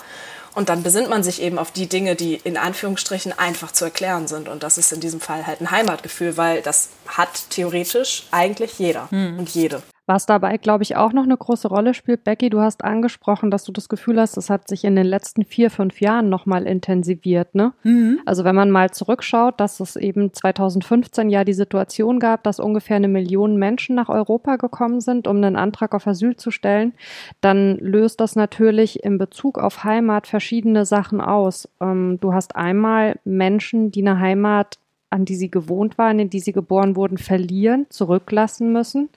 [0.59, 4.27] Und dann besinnt man sich eben auf die Dinge, die in Anführungsstrichen einfach zu erklären
[4.27, 4.49] sind.
[4.49, 9.09] Und das ist in diesem Fall halt ein Heimatgefühl, weil das hat theoretisch eigentlich jeder
[9.13, 9.39] hm.
[9.39, 9.85] und jede.
[10.09, 13.65] Was dabei, glaube ich, auch noch eine große Rolle spielt, Becky, du hast angesprochen, dass
[13.65, 17.55] du das Gefühl hast, es hat sich in den letzten vier, fünf Jahren nochmal intensiviert.
[17.55, 17.75] Ne?
[17.83, 18.21] Mhm.
[18.25, 22.97] Also wenn man mal zurückschaut, dass es eben 2015 ja die Situation gab, dass ungefähr
[22.97, 26.95] eine Million Menschen nach Europa gekommen sind, um einen Antrag auf Asyl zu stellen,
[27.43, 31.69] dann löst das natürlich in Bezug auf Heimat verschiedene Sachen aus.
[31.83, 34.79] Ähm, du hast einmal Menschen, die eine Heimat
[35.11, 39.09] an die sie gewohnt waren, in die sie geboren wurden, verlieren, zurücklassen müssen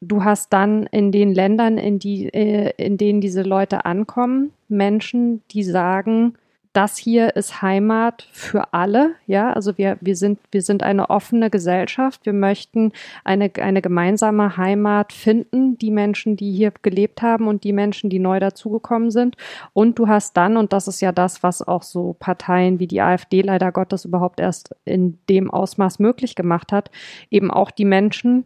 [0.00, 5.42] du hast dann in den Ländern, in, die, äh, in denen diese Leute ankommen, Menschen,
[5.50, 6.34] die sagen,
[6.72, 11.50] das hier ist Heimat für alle, ja, also wir, wir sind, wir sind eine offene
[11.50, 12.24] Gesellschaft.
[12.24, 12.92] Wir möchten
[13.24, 18.20] eine, eine gemeinsame Heimat finden, die Menschen, die hier gelebt haben und die Menschen, die
[18.20, 19.36] neu dazugekommen sind.
[19.72, 23.00] Und du hast dann, und das ist ja das, was auch so Parteien wie die
[23.00, 26.92] AfD leider Gottes überhaupt erst in dem Ausmaß möglich gemacht hat,
[27.30, 28.44] eben auch die Menschen,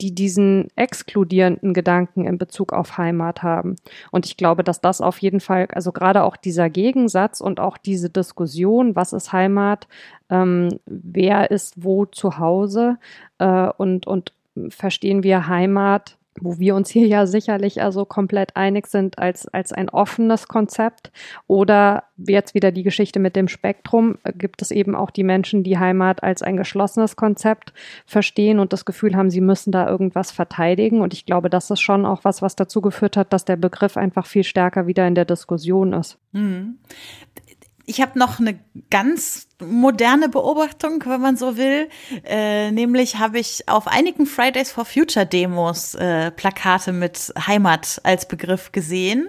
[0.00, 3.76] die diesen exkludierenden Gedanken in Bezug auf Heimat haben.
[4.10, 7.78] Und ich glaube, dass das auf jeden Fall, also gerade auch dieser Gegensatz und auch
[7.78, 9.88] diese Diskussion, was ist Heimat,
[10.28, 12.98] ähm, wer ist wo zu Hause
[13.38, 14.32] äh, und, und
[14.68, 19.72] verstehen wir Heimat wo wir uns hier ja sicherlich also komplett einig sind als, als
[19.72, 21.10] ein offenes Konzept.
[21.46, 25.78] Oder jetzt wieder die Geschichte mit dem Spektrum, gibt es eben auch die Menschen, die
[25.78, 27.72] Heimat als ein geschlossenes Konzept
[28.06, 31.00] verstehen und das Gefühl haben, sie müssen da irgendwas verteidigen.
[31.00, 33.96] Und ich glaube, das ist schon auch was, was dazu geführt hat, dass der Begriff
[33.96, 36.18] einfach viel stärker wieder in der Diskussion ist.
[36.32, 36.78] Mhm.
[37.86, 38.58] Ich habe noch eine
[38.90, 41.88] ganz moderne Beobachtung, wenn man so will.
[42.24, 48.28] Äh, nämlich habe ich auf einigen Fridays for Future Demos äh, Plakate mit Heimat als
[48.28, 49.28] Begriff gesehen,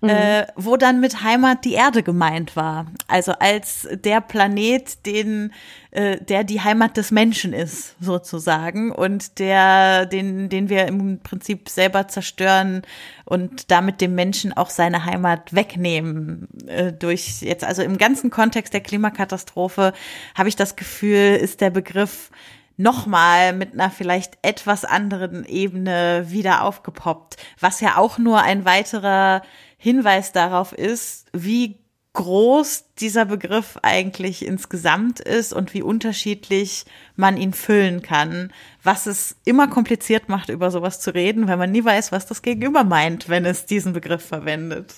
[0.00, 0.08] mhm.
[0.08, 2.86] äh, wo dann mit Heimat die Erde gemeint war.
[3.06, 5.52] Also als der Planet, den
[5.90, 11.68] äh, der die Heimat des Menschen ist, sozusagen, und der, den, den wir im Prinzip
[11.68, 12.82] selber zerstören
[13.24, 16.48] und damit dem Menschen auch seine Heimat wegnehmen.
[16.66, 19.92] Äh, durch jetzt, also im ganzen Kontext der Klimakatastrophe
[20.34, 22.30] habe ich das Gefühl, ist der Begriff
[22.76, 29.42] nochmal mit einer vielleicht etwas anderen Ebene wieder aufgepoppt, was ja auch nur ein weiterer
[29.78, 31.78] Hinweis darauf ist, wie
[32.18, 38.52] groß dieser Begriff eigentlich insgesamt ist und wie unterschiedlich man ihn füllen kann,
[38.82, 42.42] was es immer kompliziert macht, über sowas zu reden, weil man nie weiß, was das
[42.42, 44.94] Gegenüber meint, wenn es diesen Begriff verwendet.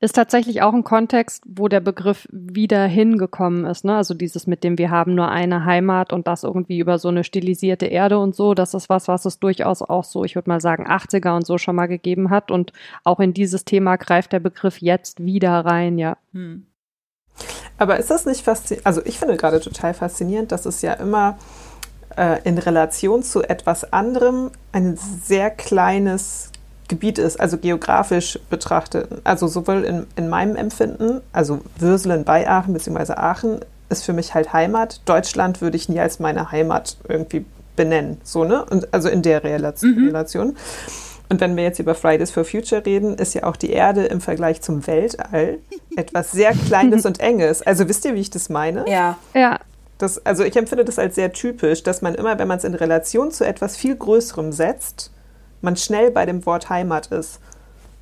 [0.00, 3.84] Ist tatsächlich auch ein Kontext, wo der Begriff wieder hingekommen ist.
[3.84, 3.96] Ne?
[3.96, 7.22] Also dieses mit dem, wir haben nur eine Heimat und das irgendwie über so eine
[7.22, 10.60] stilisierte Erde und so, das ist was, was es durchaus auch so, ich würde mal
[10.60, 12.50] sagen, 80er und so schon mal gegeben hat.
[12.50, 12.72] Und
[13.04, 16.16] auch in dieses Thema greift der Begriff jetzt wieder rein, ja.
[16.32, 16.66] Hm.
[17.78, 18.86] Aber ist das nicht faszinierend?
[18.86, 21.38] Also ich finde gerade total faszinierend, dass es ja immer
[22.16, 26.50] äh, in Relation zu etwas anderem ein sehr kleines
[26.90, 32.74] Gebiet ist, also geografisch betrachtet, also sowohl in, in meinem Empfinden, also Würselen bei Aachen
[32.74, 33.12] bzw.
[33.14, 35.00] Aachen ist für mich halt Heimat.
[35.06, 38.64] Deutschland würde ich nie als meine Heimat irgendwie benennen, so ne?
[38.64, 39.94] Und also in der Relation.
[39.94, 40.06] Mhm.
[40.08, 40.56] Relation.
[41.28, 44.20] Und wenn wir jetzt über Fridays for Future reden, ist ja auch die Erde im
[44.20, 45.58] Vergleich zum Weltall
[45.96, 47.62] etwas sehr Kleines und Enges.
[47.62, 48.84] Also wisst ihr, wie ich das meine?
[48.88, 49.16] Ja.
[49.32, 49.60] Ja.
[49.98, 52.74] Das, also ich empfinde das als sehr typisch, dass man immer, wenn man es in
[52.74, 55.12] Relation zu etwas viel Größerem setzt,
[55.62, 57.40] man schnell bei dem Wort Heimat ist.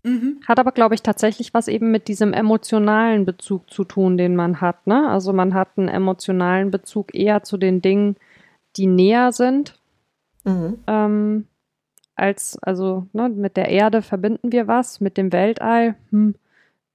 [0.05, 0.41] Mhm.
[0.47, 4.61] Hat aber, glaube ich, tatsächlich was eben mit diesem emotionalen Bezug zu tun, den man
[4.61, 4.87] hat.
[4.87, 5.09] Ne?
[5.09, 8.17] Also man hat einen emotionalen Bezug eher zu den Dingen,
[8.77, 9.79] die näher sind.
[10.45, 10.79] Mhm.
[10.87, 11.47] Ähm,
[12.15, 16.35] als, also ne, mit der Erde verbinden wir was, mit dem Weltall, hm,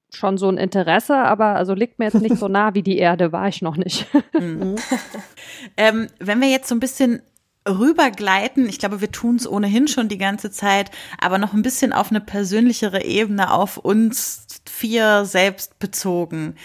[0.10, 3.32] schon so ein Interesse, aber also liegt mir jetzt nicht so nah wie die Erde,
[3.32, 4.08] war ich noch nicht.
[4.34, 4.76] Mhm.
[5.78, 7.22] ähm, wenn wir jetzt so ein bisschen
[7.68, 11.94] rübergleiten, ich glaube, wir tun es ohnehin schon die ganze Zeit, aber noch ein bisschen
[11.94, 16.56] auf eine persönlichere Ebene auf uns vier selbst bezogen.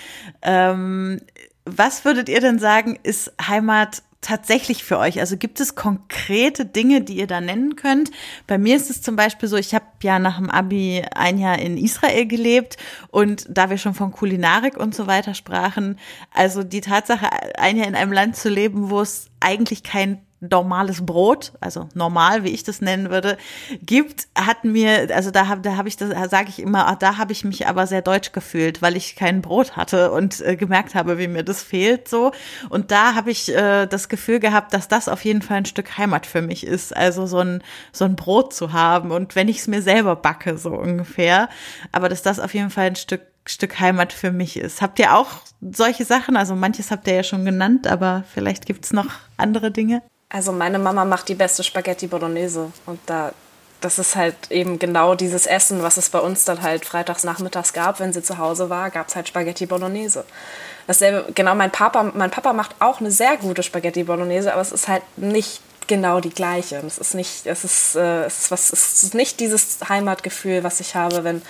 [0.43, 1.21] Ähm,
[1.65, 5.21] was würdet ihr denn sagen, ist Heimat tatsächlich für euch?
[5.21, 8.11] Also gibt es konkrete Dinge, die ihr da nennen könnt?
[8.47, 11.59] Bei mir ist es zum Beispiel so, ich habe ja nach dem Abi ein Jahr
[11.59, 12.77] in Israel gelebt
[13.11, 15.99] und da wir schon von Kulinarik und so weiter sprachen,
[16.35, 21.05] also die Tatsache, ein Jahr in einem Land zu leben, wo es eigentlich kein normales
[21.05, 23.37] Brot, also normal, wie ich das nennen würde,
[23.83, 27.33] gibt, hat mir, also da habe da hab ich das, sage ich immer, da habe
[27.33, 31.19] ich mich aber sehr deutsch gefühlt, weil ich kein Brot hatte und äh, gemerkt habe,
[31.19, 32.33] wie mir das fehlt so.
[32.69, 35.99] Und da habe ich äh, das Gefühl gehabt, dass das auf jeden Fall ein Stück
[35.99, 39.59] Heimat für mich ist, also so ein so ein Brot zu haben und wenn ich
[39.59, 41.49] es mir selber backe so ungefähr,
[41.91, 44.83] aber dass das auf jeden Fall ein Stück Stück Heimat für mich ist.
[44.83, 45.29] Habt ihr auch
[45.63, 46.37] solche Sachen?
[46.37, 49.07] Also manches habt ihr ja schon genannt, aber vielleicht gibt's noch
[49.39, 50.03] andere Dinge.
[50.29, 53.33] Also meine Mama macht die beste Spaghetti Bolognese und da
[53.81, 57.73] das ist halt eben genau dieses Essen, was es bei uns dann halt freitags nachmittags
[57.73, 60.25] gab, wenn sie zu Hause war, gab es halt Spaghetti Bolognese.
[60.87, 64.73] Dasselbe, genau, mein Papa, mein Papa macht auch eine sehr gute Spaghetti Bolognese, aber es
[64.73, 66.83] ist halt nicht genau die gleiche.
[66.87, 70.81] Es ist nicht, es ist, äh, es ist was, es ist nicht dieses Heimatgefühl, was
[70.81, 71.43] ich habe, wenn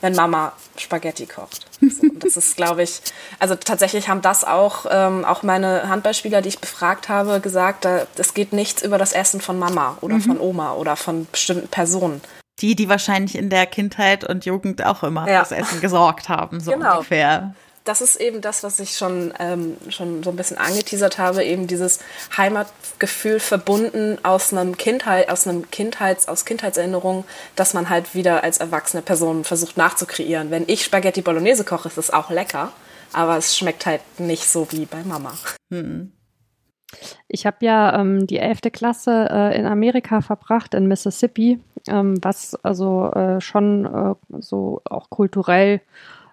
[0.00, 1.66] wenn Mama Spaghetti kocht.
[1.80, 3.00] So, das ist, glaube ich,
[3.38, 8.34] also tatsächlich haben das auch, ähm, auch meine Handballspieler, die ich befragt habe, gesagt, es
[8.34, 10.22] geht nichts über das Essen von Mama oder mhm.
[10.22, 12.20] von Oma oder von bestimmten Personen.
[12.60, 15.44] Die, die wahrscheinlich in der Kindheit und Jugend auch immer ja.
[15.44, 16.94] fürs Essen gesorgt haben, so genau.
[16.94, 17.54] ungefähr
[17.86, 21.66] das ist eben das, was ich schon, ähm, schon so ein bisschen angeteasert habe, eben
[21.66, 22.00] dieses
[22.36, 28.58] Heimatgefühl verbunden aus einem Kindheit, aus einem Kindheits, aus Kindheitserinnerungen, dass man halt wieder als
[28.58, 30.50] erwachsene Person versucht nachzukreieren.
[30.50, 32.72] Wenn ich Spaghetti Bolognese koche, ist es auch lecker,
[33.12, 35.32] aber es schmeckt halt nicht so wie bei Mama.
[35.70, 36.12] Hm.
[37.28, 38.60] Ich habe ja ähm, die 11.
[38.72, 45.10] Klasse äh, in Amerika verbracht, in Mississippi, ähm, was also äh, schon äh, so auch
[45.10, 45.80] kulturell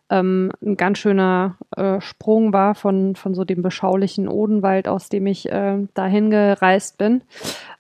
[0.10, 5.28] ähm, ein ganz schöner äh, Sprung war von, von so dem beschaulichen Odenwald, aus dem
[5.28, 7.22] ich äh, dahin gereist bin.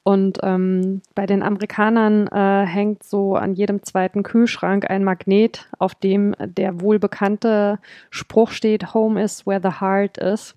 [0.04, 5.96] Und ähm, bei den Amerikanern äh, hängt so an jedem zweiten Kühlschrank ein Magnet, auf
[5.96, 10.56] dem der wohlbekannte Spruch steht, Home is where the heart is.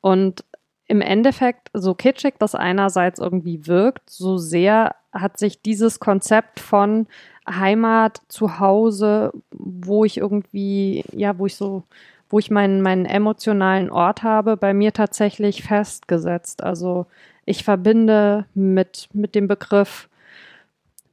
[0.00, 0.44] Und
[0.86, 7.06] im Endeffekt, so kitschig das einerseits irgendwie wirkt, so sehr hat sich dieses Konzept von
[7.48, 11.82] Heimat, zu Hause, wo ich irgendwie, ja, wo ich so,
[12.28, 16.62] wo ich meinen, meinen emotionalen Ort habe, bei mir tatsächlich festgesetzt.
[16.62, 17.06] Also
[17.44, 20.08] ich verbinde mit, mit dem Begriff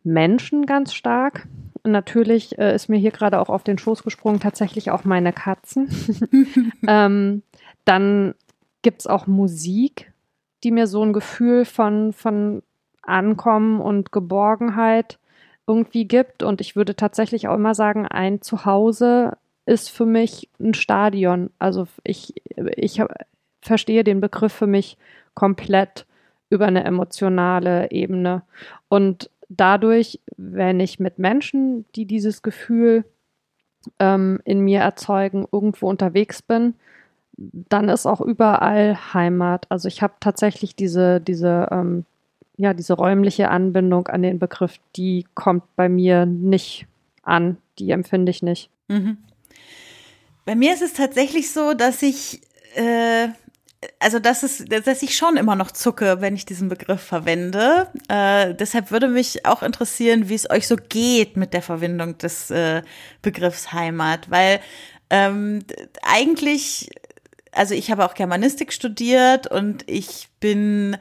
[0.04, 1.48] Menschen ganz stark.
[1.84, 5.90] natürlich äh, ist mir hier gerade auch auf den Schoß gesprungen, tatsächlich auch meine Katzen.
[6.88, 7.44] ähm,
[7.86, 8.36] dann
[8.82, 10.12] gibt es auch Musik,
[10.64, 12.62] die mir so ein Gefühl von, von
[13.02, 15.20] Ankommen und Geborgenheit
[15.70, 16.44] irgendwie gibt.
[16.44, 21.52] Und ich würde tatsächlich auch immer sagen, ein Zuhause ist für mich ein Stadion.
[21.60, 22.34] Also ich,
[22.76, 23.02] ich
[23.62, 24.98] verstehe den Begriff für mich
[25.36, 26.08] komplett
[26.50, 28.42] über eine emotionale Ebene.
[28.88, 33.06] Und dadurch, wenn ich mit Menschen, die dieses Gefühl
[34.00, 36.74] ähm, in mir erzeugen, irgendwo unterwegs bin,
[37.38, 39.68] dann ist auch überall Heimat.
[39.70, 42.06] Also ich habe tatsächlich diese, diese ähm,
[42.60, 46.88] ja, diese räumliche Anbindung an den Begriff, die kommt bei mir nicht
[47.24, 47.58] an.
[47.80, 48.70] Die empfinde ich nicht.
[48.90, 49.18] Mhm.
[50.44, 52.42] Bei mir ist es tatsächlich so, dass ich,
[52.76, 53.30] äh,
[54.00, 57.88] also dass es, dass ich schon immer noch zucke, wenn ich diesen Begriff verwende.
[58.10, 62.52] Äh, deshalb würde mich auch interessieren, wie es euch so geht mit der Verwendung des
[62.52, 62.82] äh,
[63.22, 64.60] Begriffs Heimat, weil
[65.10, 65.60] ähm,
[66.02, 66.90] eigentlich,
[67.54, 70.98] also ich habe auch Germanistik studiert und ich bin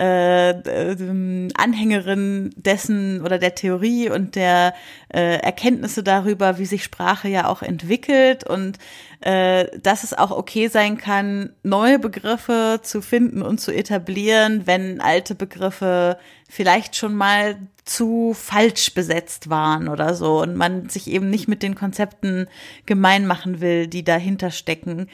[0.00, 4.74] äh, äh, Anhängerin dessen oder der Theorie und der
[5.12, 8.78] äh, Erkenntnisse darüber, wie sich Sprache ja auch entwickelt und
[9.20, 15.00] äh, dass es auch okay sein kann, neue Begriffe zu finden und zu etablieren, wenn
[15.00, 21.30] alte Begriffe vielleicht schon mal zu falsch besetzt waren oder so und man sich eben
[21.30, 22.46] nicht mit den Konzepten
[22.86, 25.08] gemein machen will, die dahinter stecken.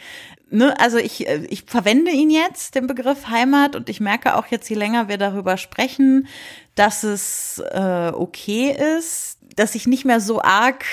[0.54, 4.46] Ne, also ich, äh, ich verwende ihn jetzt, den Begriff Heimat, und ich merke auch
[4.46, 6.28] jetzt, je länger wir darüber sprechen,
[6.74, 10.84] dass es äh, okay ist, dass ich nicht mehr so arg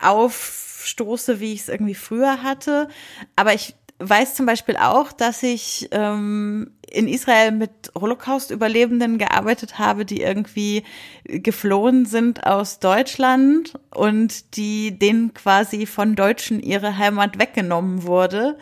[0.00, 2.88] aufstoße, wie ich es irgendwie früher hatte.
[3.36, 10.04] Aber ich weiß zum Beispiel auch, dass ich ähm, in Israel mit Holocaust-Überlebenden gearbeitet habe,
[10.04, 10.84] die irgendwie
[11.24, 18.58] geflohen sind aus Deutschland und die denen quasi von Deutschen ihre Heimat weggenommen wurde.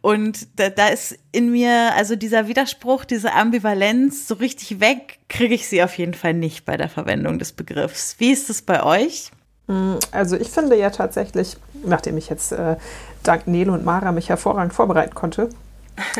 [0.00, 5.54] Und da, da ist in mir, also dieser Widerspruch, diese Ambivalenz, so richtig weg kriege
[5.54, 8.16] ich sie auf jeden Fall nicht bei der Verwendung des Begriffs.
[8.18, 9.30] Wie ist es bei euch?
[9.66, 12.76] Mm, also ich finde ja tatsächlich, nachdem ich jetzt äh,
[13.22, 15.48] dank Nele und Mara mich hervorragend vorbereiten konnte,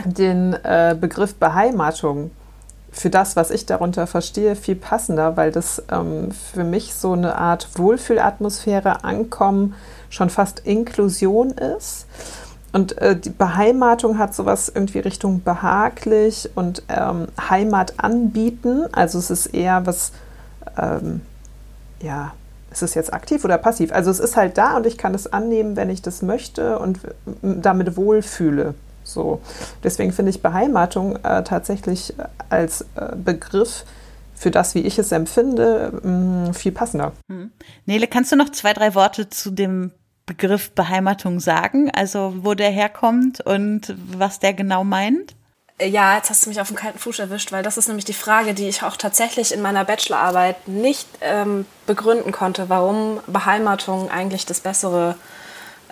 [0.05, 2.31] den äh, Begriff Beheimatung
[2.95, 7.37] für das, was ich darunter verstehe, viel passender, weil das ähm, für mich so eine
[7.37, 9.75] Art Wohlfühlatmosphäre, Ankommen,
[10.11, 12.07] schon fast Inklusion ist.
[12.73, 18.87] Und äh, die Beheimatung hat sowas irgendwie Richtung behaglich und ähm, Heimat anbieten.
[18.93, 20.13] Also es ist eher was,
[20.79, 21.21] ähm,
[22.01, 22.33] ja,
[22.71, 23.93] ist es jetzt aktiv oder passiv?
[23.93, 27.01] Also es ist halt da und ich kann es annehmen, wenn ich das möchte und
[27.43, 28.75] damit wohlfühle.
[29.05, 29.41] So.
[29.83, 32.15] Deswegen finde ich Beheimatung äh, tatsächlich
[32.49, 33.85] als äh, Begriff
[34.35, 37.13] für das, wie ich es empfinde, mh, viel passender.
[37.31, 37.53] Hm.
[37.87, 39.93] Nele, kannst du noch zwei, drei Worte zu dem
[40.27, 41.91] Begriff Beheimatung sagen?
[41.95, 45.35] Also wo der herkommt und was der genau meint?
[45.79, 48.05] Äh, ja, jetzt hast du mich auf dem kalten Fuß erwischt, weil das ist nämlich
[48.05, 54.11] die Frage, die ich auch tatsächlich in meiner Bachelorarbeit nicht ähm, begründen konnte, warum Beheimatung
[54.11, 55.17] eigentlich das bessere,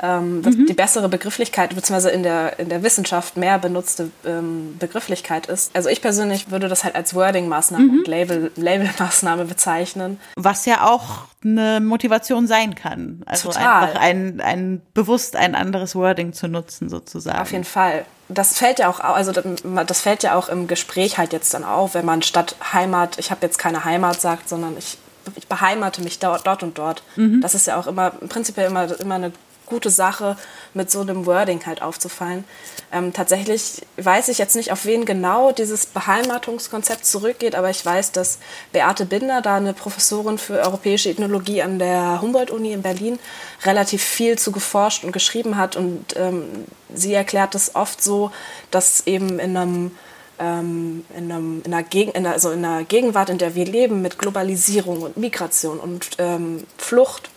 [0.00, 0.66] ähm, mhm.
[0.66, 5.74] die bessere Begrifflichkeit, beziehungsweise in der, in der Wissenschaft mehr benutzte ähm, Begrifflichkeit ist.
[5.74, 7.98] Also ich persönlich würde das halt als Wording-Maßnahme mhm.
[7.98, 10.20] und Label, Label-Maßnahme bezeichnen.
[10.37, 13.22] Was ja auch eine Motivation sein kann.
[13.26, 13.85] Also Total.
[13.85, 17.38] einfach ein, ein bewusst ein anderes Wording zu nutzen, sozusagen.
[17.38, 21.33] Auf jeden Fall das fällt ja auch, also das fällt ja auch im Gespräch halt
[21.33, 24.98] jetzt dann auf, wenn man statt Heimat, ich habe jetzt keine Heimat sagt, sondern ich,
[25.37, 27.02] ich beheimate mich dort, dort und dort.
[27.16, 27.40] Mhm.
[27.40, 29.33] Das ist ja auch immer prinzipiell immer, immer eine
[29.73, 30.37] gute Sache,
[30.75, 32.45] mit so einem Wording halt aufzufallen.
[32.93, 38.13] Ähm, tatsächlich weiß ich jetzt nicht, auf wen genau dieses Beheimatungskonzept zurückgeht, aber ich weiß,
[38.13, 38.39] dass
[38.73, 43.19] Beate Binder, da eine Professorin für europäische Ethnologie an der Humboldt-Uni in Berlin,
[43.65, 45.75] relativ viel zu geforscht und geschrieben hat.
[45.77, 48.31] Und ähm, sie erklärt es oft so,
[48.71, 49.91] dass eben in einem
[50.39, 54.19] ähm, in, einem, in, einer Geg also in einer Gegenwart, in der wir leben, mit
[54.19, 57.31] Globalisierung und Migration und ähm, Flucht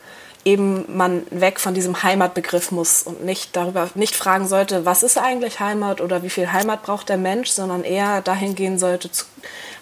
[0.46, 5.18] eben man weg von diesem Heimatbegriff muss und nicht darüber nicht fragen sollte, was ist
[5.18, 9.10] eigentlich Heimat oder wie viel Heimat braucht der Mensch, sondern eher dahin gehen sollte,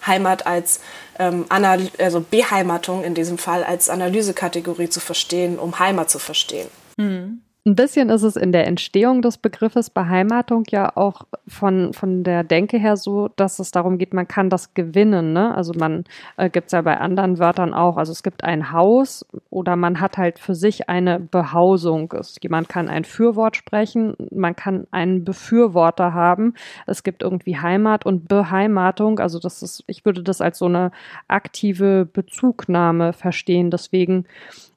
[0.08, 0.80] Heimat als
[1.20, 6.70] ähm, also Beheimatung in diesem Fall als Analysekategorie zu verstehen, um Heimat zu verstehen.
[6.98, 7.42] Mhm.
[7.66, 12.44] Ein bisschen ist es in der Entstehung des Begriffes Beheimatung ja auch von, von der
[12.44, 15.32] Denke her so, dass es darum geht, man kann das gewinnen.
[15.32, 15.56] Ne?
[15.56, 16.04] Also man
[16.36, 17.96] äh, gibt es ja bei anderen Wörtern auch.
[17.96, 22.14] Also es gibt ein Haus oder man hat halt für sich eine Behausung.
[22.20, 26.56] Es, jemand kann ein Fürwort sprechen, man kann einen Befürworter haben.
[26.86, 29.20] Es gibt irgendwie Heimat und Beheimatung.
[29.20, 30.92] Also das ist, ich würde das als so eine
[31.30, 33.72] aktive Bezugnahme verstehen.
[33.72, 34.26] Deswegen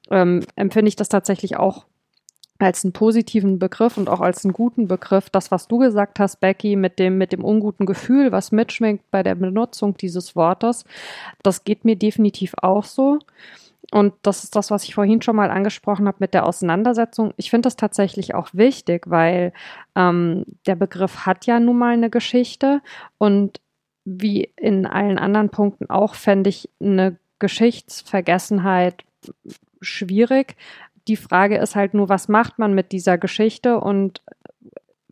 [0.09, 1.85] ähm, empfinde ich das tatsächlich auch
[2.59, 5.29] als einen positiven Begriff und auch als einen guten Begriff.
[5.29, 9.23] Das, was du gesagt hast, Becky, mit dem, mit dem unguten Gefühl, was mitschwingt bei
[9.23, 10.85] der Benutzung dieses Wortes,
[11.43, 13.19] das geht mir definitiv auch so.
[13.91, 17.33] Und das ist das, was ich vorhin schon mal angesprochen habe mit der Auseinandersetzung.
[17.37, 19.53] Ich finde das tatsächlich auch wichtig, weil
[19.95, 22.81] ähm, der Begriff hat ja nun mal eine Geschichte
[23.17, 23.61] und
[24.03, 29.03] wie in allen anderen Punkten auch fände ich eine Geschichtsvergessenheit
[29.81, 30.55] schwierig,
[31.07, 34.21] die Frage ist halt nur, was macht man mit dieser Geschichte und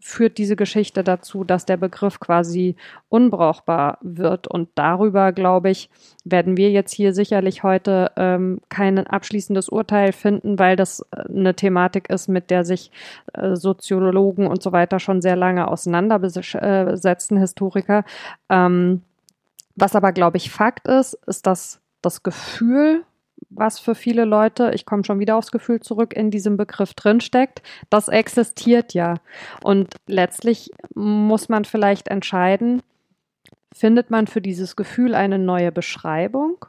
[0.05, 2.75] führt diese Geschichte dazu, dass der Begriff quasi
[3.09, 4.45] unbrauchbar wird.
[4.45, 5.89] Und darüber, glaube ich,
[6.23, 11.55] werden wir jetzt hier sicherlich heute ähm, kein abschließendes Urteil finden, weil das äh, eine
[11.55, 12.91] Thematik ist, mit der sich
[13.33, 18.05] äh, Soziologen und so weiter schon sehr lange auseinandersetzen, Historiker.
[18.47, 19.01] Ähm,
[19.75, 23.03] was aber, glaube ich, Fakt ist, ist, dass das Gefühl
[23.49, 27.61] was für viele Leute, ich komme schon wieder aufs Gefühl zurück, in diesem Begriff drinsteckt,
[27.89, 29.15] das existiert ja.
[29.63, 32.81] Und letztlich muss man vielleicht entscheiden,
[33.73, 36.65] findet man für dieses Gefühl eine neue Beschreibung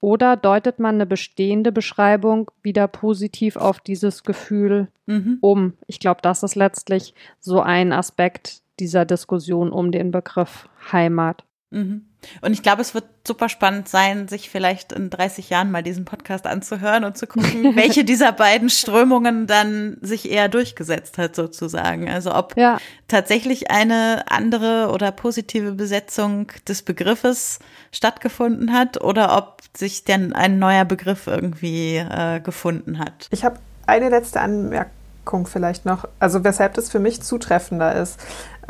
[0.00, 5.38] oder deutet man eine bestehende Beschreibung wieder positiv auf dieses Gefühl mhm.
[5.40, 5.72] um?
[5.86, 11.44] Ich glaube, das ist letztlich so ein Aspekt dieser Diskussion um den Begriff Heimat.
[11.70, 12.06] Mhm.
[12.40, 16.04] Und ich glaube, es wird super spannend sein, sich vielleicht in 30 Jahren mal diesen
[16.04, 22.08] Podcast anzuhören und zu gucken, welche dieser beiden Strömungen dann sich eher durchgesetzt hat, sozusagen.
[22.08, 22.78] Also ob ja.
[23.06, 27.58] tatsächlich eine andere oder positive Besetzung des Begriffes
[27.92, 33.28] stattgefunden hat oder ob sich denn ein neuer Begriff irgendwie äh, gefunden hat.
[33.30, 34.97] Ich habe eine letzte Anmerkung
[35.46, 38.18] vielleicht noch, also weshalb das für mich zutreffender ist.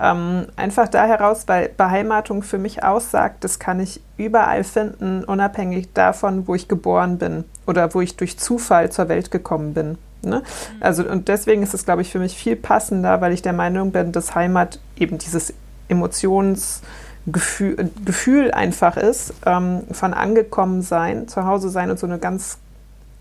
[0.01, 5.93] Ähm, einfach da heraus, weil Beheimatung für mich aussagt, das kann ich überall finden, unabhängig
[5.93, 9.99] davon, wo ich geboren bin oder wo ich durch Zufall zur Welt gekommen bin.
[10.23, 10.39] Ne?
[10.39, 10.43] Mhm.
[10.81, 13.91] Also, und deswegen ist es, glaube ich, für mich viel passender, weil ich der Meinung
[13.91, 15.53] bin, dass Heimat eben dieses
[15.89, 22.59] Emotionsgefühl Gefühl einfach ist, ähm, von angekommen sein, zu Hause sein und so eine ganz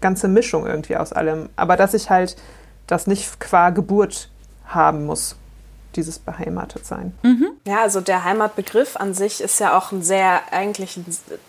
[0.01, 1.49] ganze Mischung irgendwie aus allem.
[1.55, 2.35] Aber dass ich halt
[2.87, 4.29] das nicht qua Geburt
[4.65, 5.35] haben muss
[5.97, 7.17] dieses Beheimatetsein.
[7.23, 7.49] Mhm.
[7.65, 10.99] Ja, also der Heimatbegriff an sich ist ja auch ein sehr eigentlich,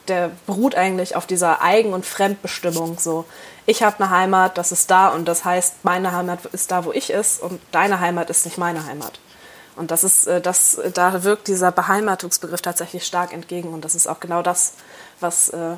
[0.08, 2.98] der beruht eigentlich auf dieser Eigen- und Fremdbestimmung.
[2.98, 3.26] So,
[3.66, 6.92] ich habe eine Heimat, das ist da und das heißt, meine Heimat ist da, wo
[6.92, 9.20] ich ist und deine Heimat ist nicht meine Heimat.
[9.76, 14.08] Und das ist, äh, das, da wirkt dieser Beheimatungsbegriff tatsächlich stark entgegen und das ist
[14.08, 14.72] auch genau das,
[15.20, 15.76] was äh,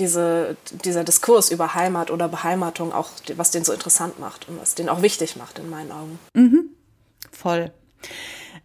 [0.00, 4.74] diese, dieser Diskurs über Heimat oder Beheimatung auch, was den so interessant macht und was
[4.74, 6.18] den auch wichtig macht in meinen Augen.
[6.34, 6.70] Mhm.
[7.30, 7.70] Voll.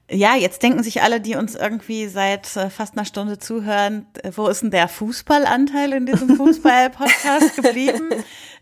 [0.09, 4.31] Ja, jetzt denken sich alle, die uns irgendwie seit äh, fast einer Stunde zuhören, äh,
[4.36, 8.11] wo ist denn der Fußballanteil in diesem Fußball-Podcast geblieben?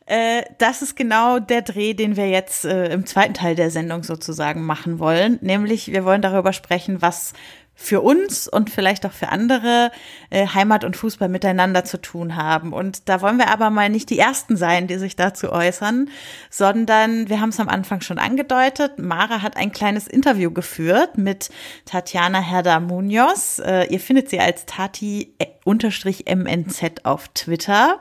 [0.05, 4.65] Äh, das ist genau der Dreh, den wir jetzt im zweiten Teil der Sendung sozusagen
[4.65, 5.37] machen wollen.
[5.41, 7.33] Nämlich, wir wollen darüber sprechen, was
[7.75, 9.91] für uns und vielleicht auch für andere
[10.29, 12.71] äh, Heimat und Fußball miteinander zu tun haben.
[12.71, 16.09] Und da wollen wir aber mal nicht die Ersten sein, die sich dazu äußern,
[16.49, 18.99] sondern wir haben es am Anfang schon angedeutet.
[18.99, 21.49] Mara hat ein kleines Interview geführt mit
[21.85, 23.59] Tatjana Herda Munoz.
[23.63, 27.99] Äh, ihr findet sie als Tati unterstrich MNZ auf Twitter.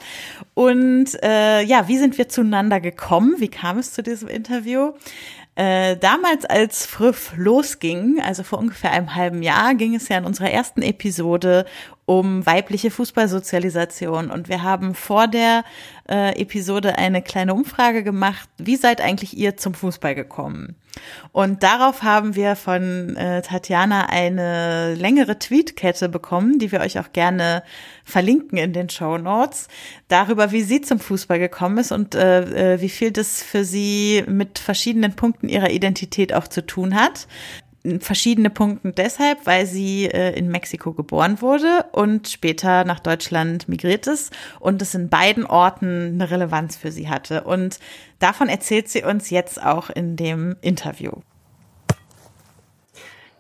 [0.54, 3.36] Und äh, ja, wie sind wir zueinander gekommen?
[3.38, 4.92] Wie kam es zu diesem Interview?
[5.54, 10.24] Äh, damals, als Früff losging, also vor ungefähr einem halben Jahr, ging es ja in
[10.24, 11.66] unserer ersten Episode
[12.04, 14.30] um weibliche Fußballsozialisation.
[14.30, 15.64] Und wir haben vor der
[16.08, 18.48] äh, Episode eine kleine Umfrage gemacht.
[18.58, 20.76] Wie seid eigentlich ihr zum Fußball gekommen?
[21.32, 27.12] Und darauf haben wir von äh, Tatjana eine längere Tweetkette bekommen, die wir euch auch
[27.12, 27.62] gerne
[28.04, 29.68] verlinken in den Show Notes,
[30.08, 34.24] darüber, wie sie zum Fußball gekommen ist und äh, äh wie viel das für sie
[34.26, 37.26] mit verschiedenen Punkten ihrer Identität auch zu tun hat
[38.00, 44.06] verschiedene Punkte deshalb, weil sie äh, in Mexiko geboren wurde und später nach Deutschland migriert
[44.06, 47.44] ist und es in beiden Orten eine Relevanz für sie hatte.
[47.44, 47.78] Und
[48.18, 51.12] davon erzählt sie uns jetzt auch in dem Interview.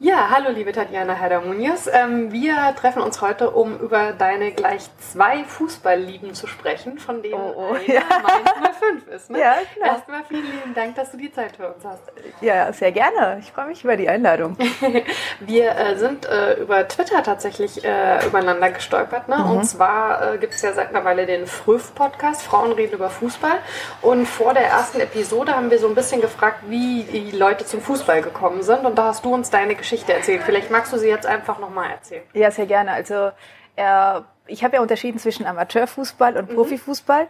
[0.04, 1.88] Ja, hallo liebe Tatjana Herder-Munias.
[1.92, 7.34] Ähm, wir treffen uns heute, um über deine gleich zwei Fußballlieben zu sprechen, von denen
[7.34, 8.00] oh, oh, eine ja.
[8.10, 9.30] Mainz 05 ist.
[9.30, 9.38] Ne?
[9.38, 9.94] Ja, klar.
[9.94, 12.02] Erstmal vielen lieben Dank, dass du die Zeit für uns hast.
[12.40, 13.38] Ja, sehr gerne.
[13.38, 14.56] Ich freue mich über die Einladung.
[15.40, 19.28] wir äh, sind äh, über Twitter tatsächlich äh, übereinander gestolpert.
[19.28, 19.36] Ne?
[19.36, 19.50] Mhm.
[19.52, 23.58] Und zwar äh, gibt es ja seit einer Weile den Früff-Podcast, Frauen reden über Fußball.
[24.00, 27.80] Und vor der ersten Episode haben wir so ein bisschen gefragt, wie die Leute zum
[27.80, 28.84] Fußball gekommen sind.
[28.84, 30.42] Und da hast du uns deine Geschichte Geschichte erzählt.
[30.42, 32.22] Vielleicht magst du sie jetzt einfach nochmal erzählen.
[32.32, 32.92] Ja, sehr gerne.
[32.92, 33.30] Also
[33.76, 36.54] äh, ich habe ja unterschieden zwischen Amateurfußball und mhm.
[36.54, 37.28] Profifußball.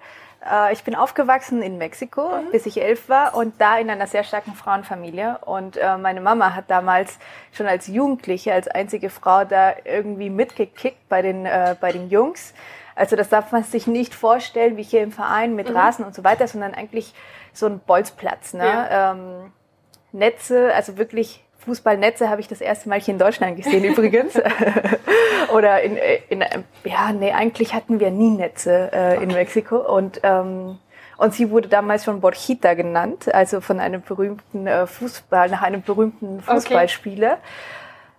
[0.48, 2.52] Äh, ich bin aufgewachsen in Mexiko, mhm.
[2.52, 5.38] bis ich elf war und da in einer sehr starken Frauenfamilie.
[5.44, 7.18] Und äh, meine Mama hat damals
[7.50, 12.54] schon als Jugendliche, als einzige Frau da irgendwie mitgekickt bei den, äh, bei den Jungs.
[12.94, 15.76] Also das darf man sich nicht vorstellen, wie hier im Verein mit mhm.
[15.76, 17.12] Rasen und so weiter, sondern eigentlich
[17.52, 18.54] so ein Bolzplatz.
[18.54, 18.64] Ne?
[18.64, 19.10] Ja.
[19.10, 19.52] Ähm,
[20.12, 24.34] Netze, also wirklich Fußballnetze habe ich das erste Mal hier in Deutschland gesehen übrigens.
[25.54, 25.96] Oder in,
[26.28, 26.44] in,
[26.84, 29.76] ja, nee, eigentlich hatten wir nie Netze äh, in Mexiko.
[29.76, 30.78] Und, ähm,
[31.18, 35.82] und sie wurde damals schon Borjita genannt, also von einem berühmten äh, Fußball, nach einem
[35.82, 37.32] berühmten Fußballspieler.
[37.32, 37.40] Okay.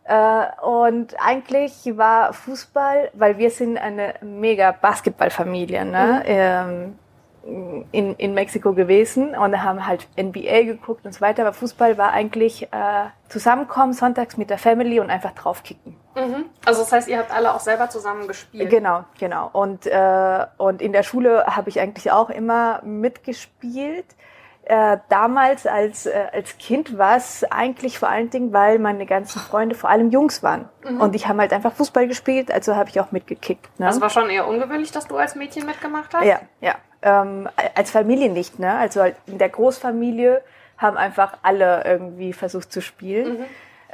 [0.05, 6.23] Äh, und eigentlich war Fußball, weil wir sind eine mega Basketballfamilie, ne?
[6.25, 6.25] Mhm.
[6.25, 6.99] Ähm,
[7.45, 11.43] in, in Mexiko gewesen und haben halt NBA geguckt und so weiter.
[11.43, 15.95] Aber Fußball war eigentlich äh, zusammenkommen sonntags mit der Family und einfach draufkicken.
[16.15, 16.45] Mhm.
[16.65, 18.69] Also das heißt, ihr habt alle auch selber zusammen gespielt?
[18.69, 19.49] Genau, genau.
[19.51, 24.05] Und, äh, und in der Schule habe ich eigentlich auch immer mitgespielt.
[24.65, 29.41] Äh, damals als, äh, als Kind war es eigentlich vor allen Dingen, weil meine ganzen
[29.41, 30.69] Freunde vor allem Jungs waren.
[30.87, 31.01] Mhm.
[31.01, 33.77] Und ich habe halt einfach Fußball gespielt, also habe ich auch mitgekickt.
[33.77, 33.87] Ne?
[33.87, 36.23] Also war schon eher ungewöhnlich, dass du als Mädchen mitgemacht hast?
[36.23, 38.73] Ja, ja ähm, als Familie nicht, ne?
[38.75, 40.41] Also in der Großfamilie
[40.77, 43.39] haben einfach alle irgendwie versucht zu spielen.
[43.39, 43.45] Mhm.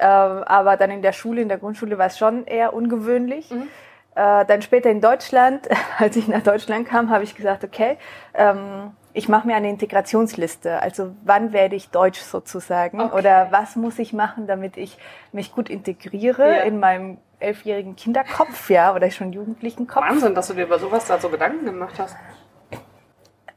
[0.02, 3.52] Ähm, aber dann in der Schule, in der Grundschule war es schon eher ungewöhnlich.
[3.52, 3.68] Mhm.
[4.16, 7.98] Äh, dann später in Deutschland, als ich nach Deutschland kam, habe ich gesagt, okay,
[8.34, 10.82] ähm, ich mache mir eine Integrationsliste.
[10.82, 13.02] Also wann werde ich Deutsch sozusagen?
[13.02, 13.18] Okay.
[13.18, 14.98] Oder was muss ich machen, damit ich
[15.32, 16.62] mich gut integriere Ja.
[16.62, 20.04] in meinem elfjährigen Kinderkopf, ja, oder schon jugendlichen Kopf.
[20.06, 22.16] Wahnsinn, dass du dir über sowas da so Gedanken gemacht hast.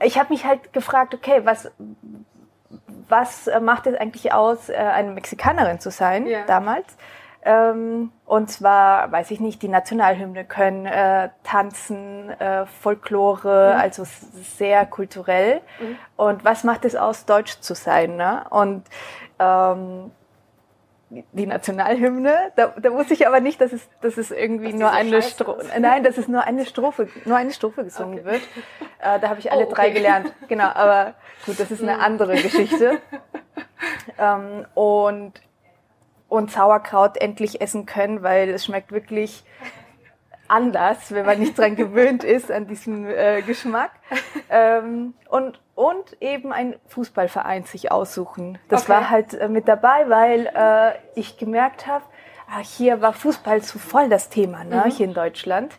[0.05, 1.70] Ich habe mich halt gefragt, okay, was,
[3.09, 6.44] was äh, macht es eigentlich aus, äh, eine Mexikanerin zu sein Ja.
[6.46, 6.86] damals?
[7.44, 14.28] Ähm, und zwar, weiß ich nicht, die Nationalhymne können, äh, tanzen, äh, Folklore, also s-
[14.59, 15.61] sehr kulturell.
[16.16, 18.14] Und was macht es aus, deutsch zu sein?
[18.16, 18.44] Ne?
[18.50, 18.84] Und
[19.40, 20.12] ähm,
[21.32, 24.88] die Nationalhymne, da, da wusste ich aber nicht, dass es, dass es irgendwie die nur
[24.88, 28.24] so eine Strophe, nein, dass es nur eine Strophe, nur eine Strophe gesungen Okay.
[28.24, 28.42] wird.
[29.00, 29.94] Äh, da habe ich alle Oh, drei okay.
[29.94, 30.32] gelernt.
[30.48, 32.98] Genau, aber gut, das ist eine andere Geschichte.
[34.18, 35.32] Ähm, und,
[36.28, 39.44] und Sauerkraut endlich essen können, weil es schmeckt wirklich
[40.49, 43.90] anders, wenn man nicht dran gewöhnt ist an diesen äh, Geschmack.
[44.51, 48.59] Ähm, und, und eben ein Fußballverein sich aussuchen.
[48.68, 48.93] Das Okay.
[48.93, 52.05] war halt äh, mit dabei, weil äh, ich gemerkt habe,
[52.51, 55.72] ah, hier war Fußball zu voll das Thema, ne, hier in Deutschland.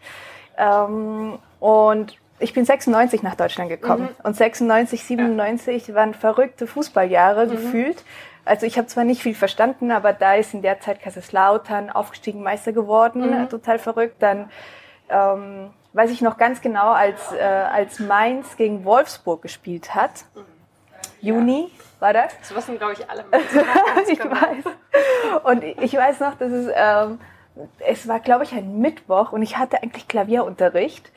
[0.57, 4.09] Ähm, und ich bin 96 nach Deutschland gekommen.
[4.24, 8.03] Und 96, 97 waren verrückte Fußballjahre gefühlt.
[8.45, 12.43] Also ich habe zwar nicht viel verstanden, aber da ist in der Zeit Kaiserslautern aufgestiegen
[12.43, 14.15] Meister geworden, äh, total verrückt.
[14.19, 14.49] Dann
[15.09, 20.25] ähm, weiß ich noch ganz genau, als, äh, als Mainz gegen Wolfsburg gespielt hat.
[21.21, 22.37] Juni war das.
[22.39, 23.23] Das wissen, glaube ich, alle.
[24.07, 24.65] ich weiß.
[25.43, 27.19] Und ich weiß noch, dass es, ähm,
[27.79, 31.11] es war, glaube ich, ein Mittwoch und ich hatte eigentlich Klavierunterricht.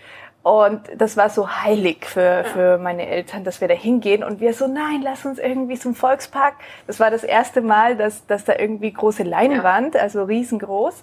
[0.47, 4.23] Und das war so heilig für, für meine Eltern, dass wir da hingehen.
[4.23, 6.55] Und wir so, nein, lass uns irgendwie zum Volkspark.
[6.87, 11.03] Das war das erste Mal, dass, dass da irgendwie große Leinwand, also riesengroß.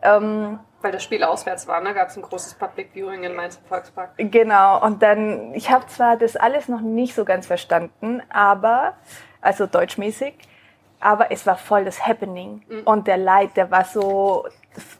[0.00, 1.92] Ähm, Weil das Spiel auswärts war, ne?
[1.92, 4.10] gab es ein großes Public Viewing in Mainz im Volkspark.
[4.16, 8.92] Genau, und dann, ich habe zwar das alles noch nicht so ganz verstanden, aber,
[9.40, 10.34] also deutschmäßig,
[11.04, 12.62] aber es war voll das Happening.
[12.86, 14.46] Und der Leid, der war so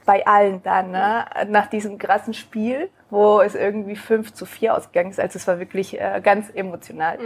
[0.05, 1.25] bei allen da, ne?
[1.49, 5.19] nach diesem krassen Spiel, wo es irgendwie 5 zu 4 ausgegangen ist.
[5.19, 7.19] Also es war wirklich äh, ganz emotional.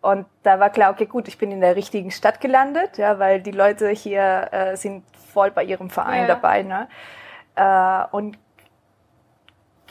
[0.00, 3.40] Und da war klar, okay, gut, ich bin in der richtigen Stadt gelandet, ja, weil
[3.40, 6.28] die Leute hier äh, sind voll bei ihrem Verein Ja.
[6.28, 6.62] dabei.
[6.62, 6.88] Ne?
[7.56, 8.38] Äh, und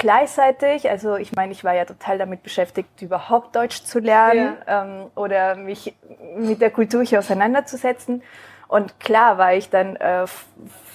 [0.02, 5.12] gleichzeitig, also ich meine, ich war ja total damit beschäftigt, überhaupt Deutsch zu lernen ähm,
[5.14, 5.96] oder mich
[6.36, 8.24] mit der Kultur hier auseinanderzusetzen.
[8.68, 10.26] Und klar war ich dann äh,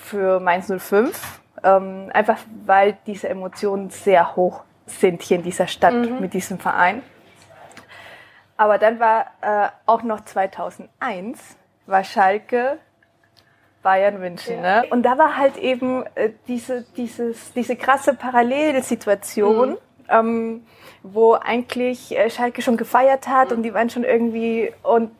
[0.02, 5.94] für Mainz 05, ähm, einfach weil diese Emotionen sehr hoch sind hier in dieser Stadt
[5.94, 7.02] mit diesem Verein.
[8.56, 12.78] Aber dann war äh, auch noch 2001, war Schalke
[13.86, 14.62] Bayern München.
[14.62, 14.84] Ne?
[14.90, 19.76] Und da war halt eben äh, diese, dieses, diese krasse Parallelsituation,
[20.08, 20.66] ähm,
[21.04, 25.12] wo eigentlich äh, Schalke schon gefeiert hat und die waren schon irgendwie und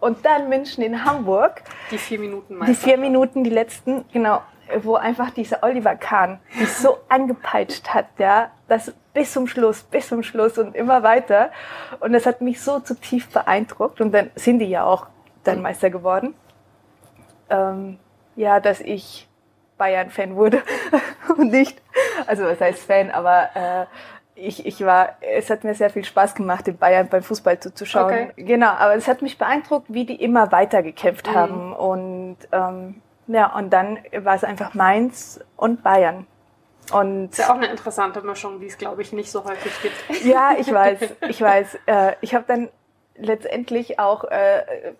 [0.00, 4.42] und dann München in Hamburg, Die vier Minuten die vier Minuten, die letzten, genau,
[4.82, 10.08] wo einfach dieser Oliver Kahn die so angepeitscht hat, ja, das bis zum Schluss, bis
[10.08, 11.52] zum Schluss und immer weiter.
[12.00, 14.00] Und das hat mich so zutiefst beeindruckt.
[14.00, 15.06] Und dann sind die ja auch
[15.44, 16.34] dann Meister geworden.
[17.52, 17.98] Ähm,
[18.34, 19.28] ja, dass ich
[19.78, 20.62] Bayern-Fan wurde
[21.36, 21.80] und nicht,
[22.26, 23.86] also was heißt Fan, aber äh,
[24.34, 28.30] ich, ich war, es hat mir sehr viel Spaß gemacht, in Bayern beim Fußball zuzuschauen.
[28.30, 28.32] Okay.
[28.36, 31.72] Genau, aber es hat mich beeindruckt, wie die immer weiter gekämpft haben.
[31.74, 36.26] Und ähm, ja, und dann war es einfach Mainz und Bayern.
[36.92, 40.24] Und ist ja auch eine interessante Mischung, die es, glaube ich, nicht so häufig gibt.
[40.24, 40.98] ja, ich weiß,
[41.28, 41.78] ich weiß.
[41.86, 42.68] Äh, ich habe dann
[43.16, 44.94] letztendlich auch äh,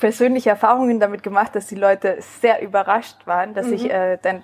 [0.00, 4.42] persönliche Erfahrungen damit gemacht, dass die Leute sehr überrascht waren, dass ich äh, dann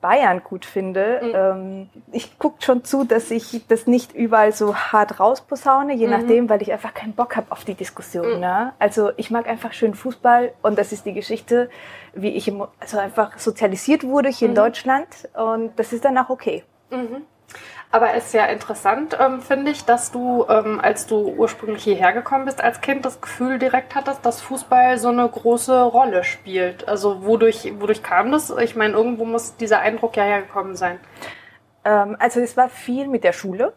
[0.00, 1.20] Bayern gut finde.
[1.34, 6.48] Ähm, ich gucke schon zu, dass ich das nicht überall so hart rausposaune, je nachdem,
[6.50, 8.26] weil ich einfach keinen Bock habe auf die Diskussion.
[8.40, 8.72] Ne?
[8.80, 11.70] Also ich mag einfach schön Fußball und das ist die Geschichte,
[12.14, 16.30] wie ich im, also einfach sozialisiert wurde hier in Deutschland und das ist dann auch
[16.30, 16.64] okay.
[17.94, 22.14] Aber es ist ja interessant, ähm, finde ich, dass du, ähm, als du ursprünglich hierher
[22.14, 26.88] gekommen bist, als Kind das Gefühl direkt hattest, dass Fußball so eine große Rolle spielt.
[26.88, 28.48] Also wodurch, wodurch kam das?
[28.48, 30.98] Ich meine, irgendwo muss dieser Eindruck ja hergekommen sein.
[31.84, 33.74] Ähm, also es war viel mit der Schule.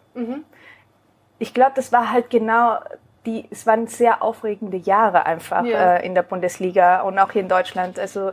[1.37, 2.77] Ich glaube, das war halt genau
[3.25, 5.95] die, es waren sehr aufregende Jahre einfach Ja.
[5.97, 7.99] äh, in der Bundesliga und auch hier in Deutschland.
[7.99, 8.31] Also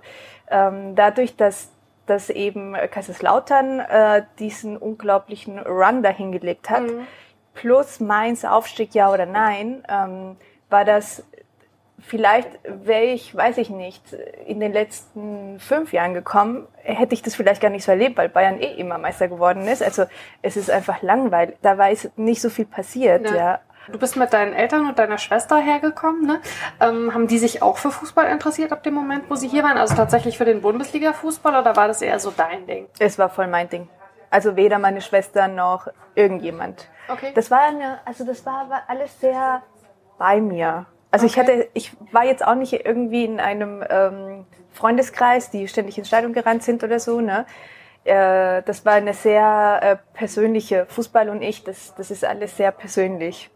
[0.49, 1.72] ähm, dadurch, dass
[2.07, 6.85] dass eben Kaiserslautern äh, diesen unglaublichen Run dahingelegt hat,
[7.55, 10.37] plus Mainz Aufstieg ja oder nein, ähm,
[10.69, 11.25] war das
[12.03, 14.03] vielleicht wäre ich, weiß ich nicht,
[14.47, 18.29] in den letzten fünf Jahren gekommen, hätte ich das vielleicht gar nicht so erlebt, weil
[18.29, 19.83] Bayern eh immer Meister geworden ist.
[19.83, 20.05] Also
[20.43, 21.57] es ist einfach langweilig.
[21.63, 23.37] Da war nicht so viel passiert, ja.
[23.37, 23.61] ja.
[23.91, 26.27] Du bist mit deinen Eltern und deiner Schwester hergekommen.
[26.27, 26.41] Ne?
[26.81, 29.77] Ähm, haben die sich auch für Fußball interessiert ab dem Moment, wo sie hier waren?
[29.77, 32.87] Also tatsächlich für den Bundesliga-Fußball oder war das eher so dein Ding?
[32.99, 33.89] Es war voll mein Ding.
[34.31, 36.89] Also weder meine Schwester noch irgendjemand.
[37.09, 37.33] Okay.
[37.35, 39.63] Das war eine, also das war, war alles sehr
[40.17, 40.87] bei mir.
[41.11, 41.33] Also okay.
[41.33, 46.09] ich hatte, ich war jetzt auch nicht irgendwie in einem ähm, Freundeskreis, die ständig ins
[46.09, 47.45] Stadion gerannt sind oder so, ne?
[48.05, 52.73] Äh, das war eine sehr äh, persönliche Fußball und ich, das, das ist alles sehr
[52.73, 53.51] persönlich.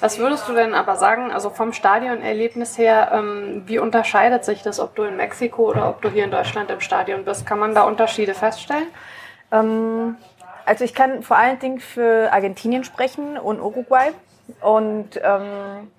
[0.00, 4.80] Was würdest du denn aber sagen, also vom Stadionerlebnis her, ähm, wie unterscheidet sich das,
[4.80, 7.46] ob du in Mexiko oder ob du hier in Deutschland im Stadion bist?
[7.46, 8.88] Kann man da Unterschiede feststellen?
[9.50, 10.16] Ähm,
[10.66, 14.10] also ich kann vor allen Dingen für Argentinien sprechen und Uruguay
[14.60, 15.90] und ähm,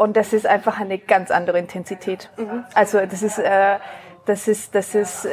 [0.00, 2.30] und das ist einfach eine ganz andere Intensität.
[2.38, 2.64] Mhm.
[2.72, 3.76] Also das ist, äh,
[4.24, 5.30] das ist, das ist äh,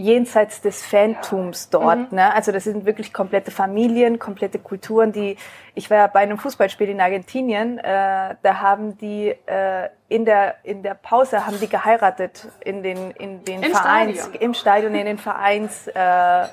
[0.00, 2.10] jenseits des Fantums dort.
[2.10, 2.16] Mhm.
[2.16, 2.34] Ne?
[2.34, 5.12] Also das sind wirklich komplette Familien, komplette Kulturen.
[5.12, 5.36] Die
[5.74, 7.78] ich war ja bei einem Fußballspiel in Argentinien.
[7.78, 13.10] Äh, da haben die äh, in der in der Pause haben die geheiratet in den
[13.12, 14.40] in den Im Vereins Stadion.
[14.40, 16.46] im Stadion in den Vereins äh,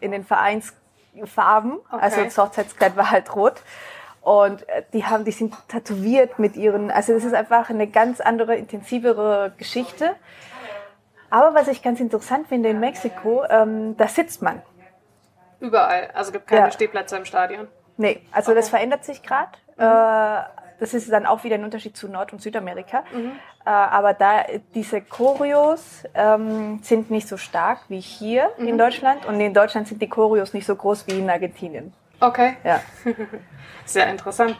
[0.00, 1.72] in den Vereinsfarben.
[1.90, 1.98] Okay.
[2.00, 3.62] Also das Hochzeitskleid war halt rot.
[4.20, 8.22] Und äh, die haben, die sind tätowiert mit ihren, also das ist einfach eine ganz
[8.22, 10.16] andere, intensivere Geschichte.
[11.34, 14.62] Aber was ich ganz interessant finde in Mexiko, ähm, da sitzt man.
[15.58, 16.12] Überall.
[16.14, 16.70] Also gibt keine ja.
[16.70, 17.66] Stehplätze im Stadion.
[17.96, 18.60] Nee, also okay.
[18.60, 19.50] das verändert sich gerade.
[19.76, 19.82] Mhm.
[19.82, 20.42] Äh,
[20.78, 23.02] das ist dann auch wieder ein Unterschied zu Nord- und Südamerika.
[23.12, 23.32] Mhm.
[23.66, 24.44] Äh, aber da
[24.76, 28.68] diese Choreos ähm, sind nicht so stark wie hier mhm.
[28.68, 31.92] in Deutschland und in Deutschland sind die Choreos nicht so groß wie in Argentinien.
[32.20, 32.56] Okay.
[32.64, 32.80] Ja.
[33.86, 34.56] Sehr interessant.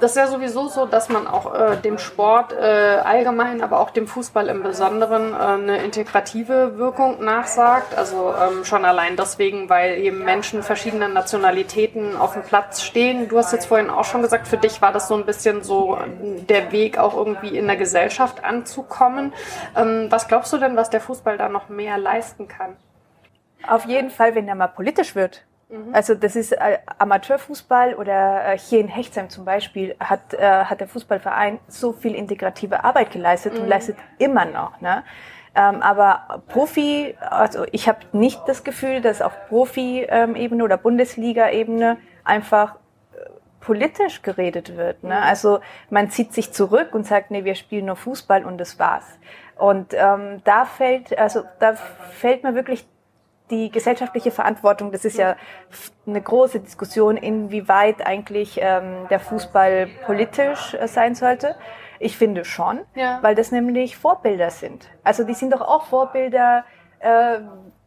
[0.00, 3.90] Das ist ja sowieso so, dass man auch äh, dem Sport äh, allgemein, aber auch
[3.90, 7.96] dem Fußball im Besonderen äh, eine integrative Wirkung nachsagt.
[7.96, 13.28] Also ähm, schon allein deswegen, weil eben Menschen verschiedener Nationalitäten auf dem Platz stehen.
[13.28, 15.96] Du hast jetzt vorhin auch schon gesagt, für dich war das so ein bisschen so
[16.48, 19.32] der Weg, auch irgendwie in der Gesellschaft anzukommen.
[19.76, 22.76] Ähm, was glaubst du denn, was der Fußball da noch mehr leisten kann?
[23.68, 25.44] Auf jeden Fall, wenn er mal politisch wird.
[25.68, 25.94] Mhm.
[25.94, 30.80] Also das ist äh, Amateurfußball oder äh, hier in Hechtsheim zum Beispiel hat, äh, hat
[30.80, 33.62] der Fußballverein so viel integrative Arbeit geleistet mhm.
[33.62, 34.80] und leistet immer noch.
[34.80, 35.02] Ne?
[35.54, 42.76] Ähm, aber Profi, also ich habe nicht das Gefühl, dass auf Profi-Ebene oder Bundesliga-Ebene einfach
[43.66, 45.02] politisch geredet wird.
[45.02, 45.16] Ne?
[45.16, 45.22] Mhm.
[45.22, 45.58] Also
[45.90, 49.18] man zieht sich zurück und sagt, nee, wir spielen nur Fußball und das war's.
[49.56, 52.86] Und ähm, da fällt, also da fällt mir wirklich
[53.50, 55.36] die gesellschaftliche Verantwortung, das ist ja
[56.06, 61.56] eine große Diskussion, inwieweit eigentlich ähm, der Fußball politisch äh, sein sollte.
[61.98, 63.18] Ich finde schon, ja.
[63.22, 64.88] weil das nämlich Vorbilder sind.
[65.02, 66.64] Also die sind doch auch Vorbilder,
[66.98, 67.38] äh,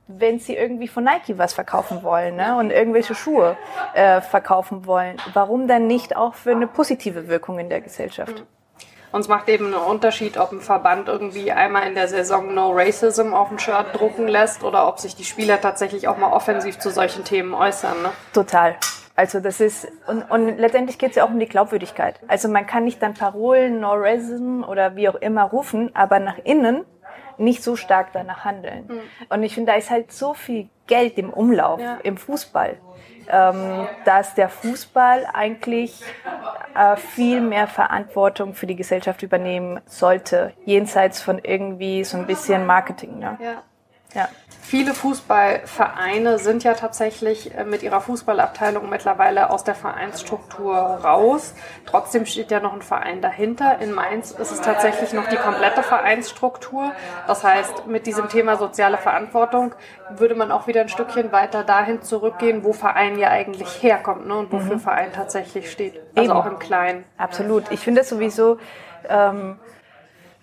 [0.07, 2.57] wenn sie irgendwie von Nike was verkaufen wollen ne?
[2.57, 3.55] und irgendwelche Schuhe
[3.93, 5.17] äh, verkaufen wollen.
[5.33, 8.39] Warum dann nicht auch für eine positive Wirkung in der Gesellschaft?
[8.39, 8.58] Mhm.
[9.11, 12.71] Und es macht eben einen Unterschied, ob ein Verband irgendwie einmal in der Saison No
[12.71, 16.79] Racism auf dem Shirt drucken lässt oder ob sich die Spieler tatsächlich auch mal offensiv
[16.79, 18.01] zu solchen Themen äußern.
[18.01, 18.11] Ne?
[18.33, 18.75] Total.
[19.15, 22.19] Also das ist, und, und letztendlich geht es ja auch um die Glaubwürdigkeit.
[22.27, 26.37] Also man kann nicht dann Parolen, No Racism oder wie auch immer rufen, aber nach
[26.43, 26.85] innen
[27.37, 28.85] nicht so stark danach handeln.
[28.87, 28.99] Mhm.
[29.29, 31.97] Und ich finde, da ist halt so viel Geld im Umlauf, ja.
[32.03, 32.77] im Fußball
[33.29, 36.01] ähm, dass der Fußball eigentlich
[36.75, 42.65] äh, viel mehr Verantwortung für die Gesellschaft übernehmen sollte, jenseits von irgendwie so ein bisschen
[42.65, 43.19] Marketing.
[43.19, 43.37] Ne?
[43.41, 43.63] Ja.
[44.13, 44.29] Ja.
[44.69, 51.55] Viele Fußballvereine sind ja tatsächlich äh, mit ihrer Fußballabteilung mittlerweile aus der Vereinsstruktur raus.
[51.87, 53.79] Trotzdem steht ja noch ein Verein dahinter.
[53.79, 56.91] In Mainz ist es tatsächlich noch die komplette Vereinsstruktur.
[57.25, 59.73] Das heißt, mit diesem Thema soziale Verantwortung
[60.11, 64.35] würde man auch wieder ein Stückchen weiter dahin zurückgehen, wo Verein ja eigentlich herkommt ne?
[64.35, 64.81] und wofür mhm.
[64.81, 65.99] Verein tatsächlich steht.
[66.15, 66.39] Also Eben.
[66.39, 67.05] auch im Kleinen.
[67.17, 67.71] Absolut.
[67.71, 68.59] Ich finde es sowieso
[69.09, 69.57] ähm,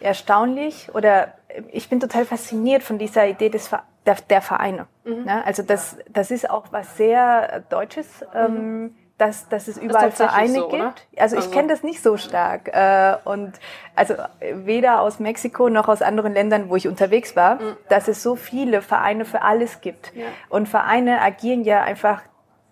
[0.00, 1.34] erstaunlich oder
[1.72, 3.70] ich bin total fasziniert von dieser Idee des
[4.07, 4.86] der, der Vereine.
[5.04, 5.24] Mhm.
[5.24, 5.44] Ne?
[5.44, 8.07] Also das, das ist auch was sehr Deutsches.
[8.34, 8.96] Ähm, mhm.
[9.18, 11.07] Dass, dass es überall Vereine so, gibt.
[11.16, 12.68] Also, also ich kenne das nicht so stark.
[12.68, 13.54] Äh, und
[13.94, 14.12] also
[14.52, 17.76] weder aus Mexiko noch aus anderen Ländern, wo ich unterwegs war, mhm.
[17.88, 20.14] dass es so viele Vereine für alles gibt.
[20.14, 20.26] Ja.
[20.50, 22.20] Und Vereine agieren ja einfach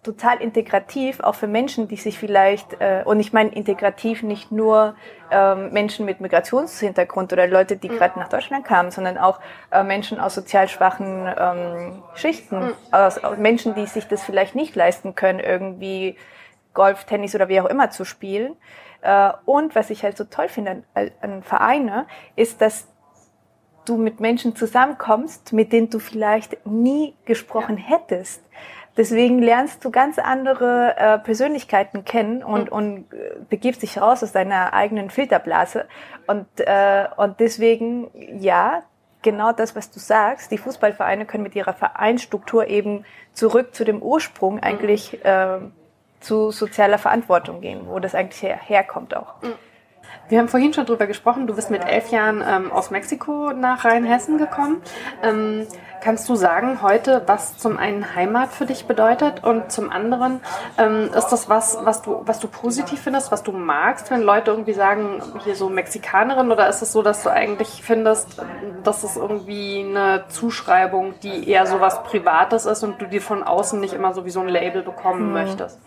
[0.05, 4.95] total integrativ, auch für Menschen, die sich vielleicht, äh, und ich meine integrativ nicht nur
[5.31, 7.97] ähm, Menschen mit Migrationshintergrund oder Leute, die mhm.
[7.97, 9.41] gerade nach Deutschland kamen, sondern auch
[9.73, 12.75] äh, Menschen aus sozial schwachen ähm, Schichten, mhm.
[12.93, 16.17] aus, aus Menschen, die sich das vielleicht nicht leisten können, irgendwie
[16.75, 18.57] Golf, Tennis oder wie auch immer zu spielen.
[19.01, 22.87] Äh, und was ich halt so toll finde an, an Vereine, ist, dass
[23.85, 27.97] du mit Menschen zusammenkommst, mit denen du vielleicht nie gesprochen ja.
[27.97, 28.43] hättest.
[28.97, 32.77] Deswegen lernst du ganz andere äh, Persönlichkeiten kennen und, mhm.
[32.77, 35.87] und äh, begibst dich raus aus deiner eigenen Filterblase.
[36.27, 38.09] Und, äh, und deswegen,
[38.41, 38.83] ja,
[39.23, 44.01] genau das, was du sagst, die Fußballvereine können mit ihrer Vereinsstruktur eben zurück zu dem
[44.01, 45.19] Ursprung eigentlich mhm.
[45.25, 45.59] äh,
[46.21, 49.43] zu sozialer Verantwortung gehen, wo das eigentlich her herkommt auch.
[49.43, 49.55] Mhm.
[50.29, 53.85] Wir haben vorhin schon drüber gesprochen, du bist mit elf Jahren ähm, aus Mexiko nach
[53.85, 54.81] Rheinhessen gekommen.
[55.23, 55.67] Ähm,
[56.01, 60.41] kannst du sagen heute, was zum einen Heimat für dich bedeutet und zum anderen
[60.79, 64.51] ähm, ist das was, was du, was du positiv findest, was du magst, wenn Leute
[64.51, 68.43] irgendwie sagen, hier so Mexikanerin oder ist es so, dass du eigentlich findest,
[68.83, 73.43] dass es irgendwie eine Zuschreibung, die eher so was Privates ist und du dir von
[73.43, 75.33] außen nicht immer so wie so ein Label bekommen hm.
[75.33, 75.79] möchtest?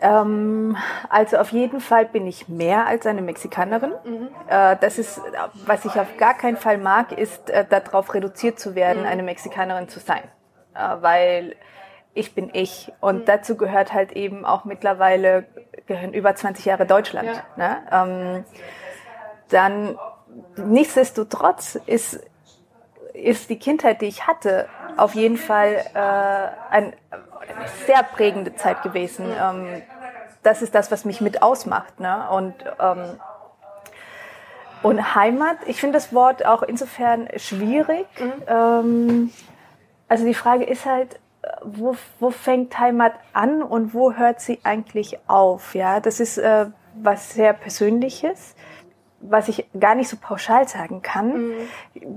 [0.00, 0.76] Ähm,
[1.08, 3.92] also auf jeden Fall bin ich mehr als eine Mexikanerin.
[4.04, 4.28] Mhm.
[4.48, 5.20] Äh, das ist,
[5.66, 9.08] was ich auf gar keinen Fall mag, ist äh, darauf reduziert zu werden, mhm.
[9.08, 10.22] eine Mexikanerin zu sein.
[10.74, 11.56] Äh, weil
[12.14, 12.92] ich bin ich.
[13.00, 13.24] Und mhm.
[13.24, 15.46] dazu gehört halt eben auch mittlerweile,
[15.86, 17.42] gehören über 20 Jahre Deutschland.
[17.56, 17.56] Ja.
[17.56, 17.76] Ne?
[17.90, 18.44] Ähm,
[19.48, 19.98] dann,
[20.56, 22.20] nichtsdestotrotz ist,
[23.14, 26.92] ist die Kindheit, die ich hatte, auf jeden Fall äh, ein,
[27.86, 29.26] sehr prägende Zeit gewesen.
[29.30, 29.82] Ähm,
[30.42, 32.00] das ist das, was mich mit ausmacht.
[32.00, 32.28] Ne?
[32.30, 33.20] Und, ähm,
[34.82, 38.06] und Heimat, ich finde das Wort auch insofern schwierig.
[38.18, 38.32] Mhm.
[38.46, 39.32] Ähm,
[40.08, 41.18] also die Frage ist halt,
[41.62, 45.74] wo, wo fängt Heimat an und wo hört sie eigentlich auf?
[45.74, 48.54] Ja, das ist äh, was sehr Persönliches
[49.20, 51.54] was ich gar nicht so pauschal sagen kann, mhm.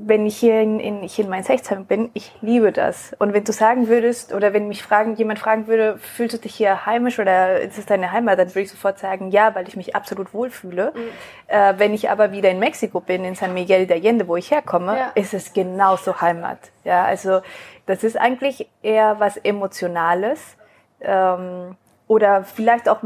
[0.08, 3.14] wenn ich hier in, in, hier in Mainz-Hechtsheim bin, ich liebe das.
[3.18, 6.54] Und wenn du sagen würdest, oder wenn mich fragen, jemand fragen würde, fühlst du dich
[6.54, 9.76] hier heimisch oder ist es deine Heimat, dann würde ich sofort sagen, ja, weil ich
[9.76, 10.94] mich absolut wohlfühle.
[10.96, 11.00] Mhm.
[11.48, 14.52] Äh, wenn ich aber wieder in Mexiko bin, in San Miguel de Allende, wo ich
[14.52, 15.12] herkomme, ja.
[15.16, 16.60] ist es genauso Heimat.
[16.84, 17.42] Ja, also
[17.88, 20.56] das ist eigentlich eher was Emotionales
[21.02, 21.76] ähm,
[22.08, 23.02] oder vielleicht auch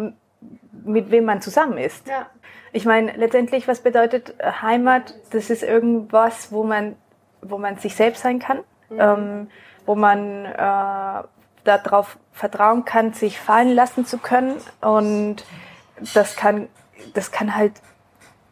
[0.83, 2.07] mit wem man zusammen ist.
[2.07, 2.27] Ja.
[2.75, 5.13] Ich meine, letztendlich, was bedeutet äh, Heimat?
[5.31, 6.97] Das ist irgendwas, wo man,
[7.41, 8.57] wo man sich selbst sein kann,
[8.89, 8.99] mhm.
[8.99, 9.47] ähm,
[9.85, 11.23] wo man äh,
[11.63, 14.57] darauf vertrauen kann, sich fallen lassen zu können.
[14.81, 15.45] Und
[16.13, 16.67] das kann,
[17.13, 17.71] das kann halt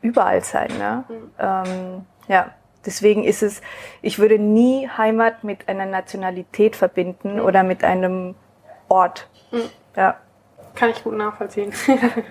[0.02, 0.70] überall sein.
[0.78, 1.04] Ne?
[1.10, 1.32] Mhm.
[1.38, 2.52] Ähm, ja,
[2.86, 3.62] deswegen ist es,
[4.02, 7.42] ich würde nie Heimat mit einer Nationalität verbinden mhm.
[7.42, 8.36] oder mit einem
[8.88, 9.28] Ort.
[9.52, 9.70] Mhm.
[9.98, 10.16] Ja.
[10.76, 11.72] Kann ich gut nachvollziehen.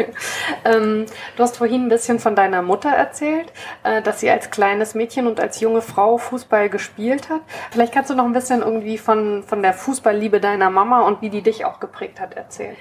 [0.64, 3.52] ähm, du hast vorhin ein bisschen von deiner Mutter erzählt,
[3.84, 7.42] äh, dass sie als kleines Mädchen und als junge Frau Fußball gespielt hat.
[7.70, 11.30] Vielleicht kannst du noch ein bisschen irgendwie von, von der Fußballliebe deiner Mama und wie
[11.30, 12.76] die dich auch geprägt hat erzählen.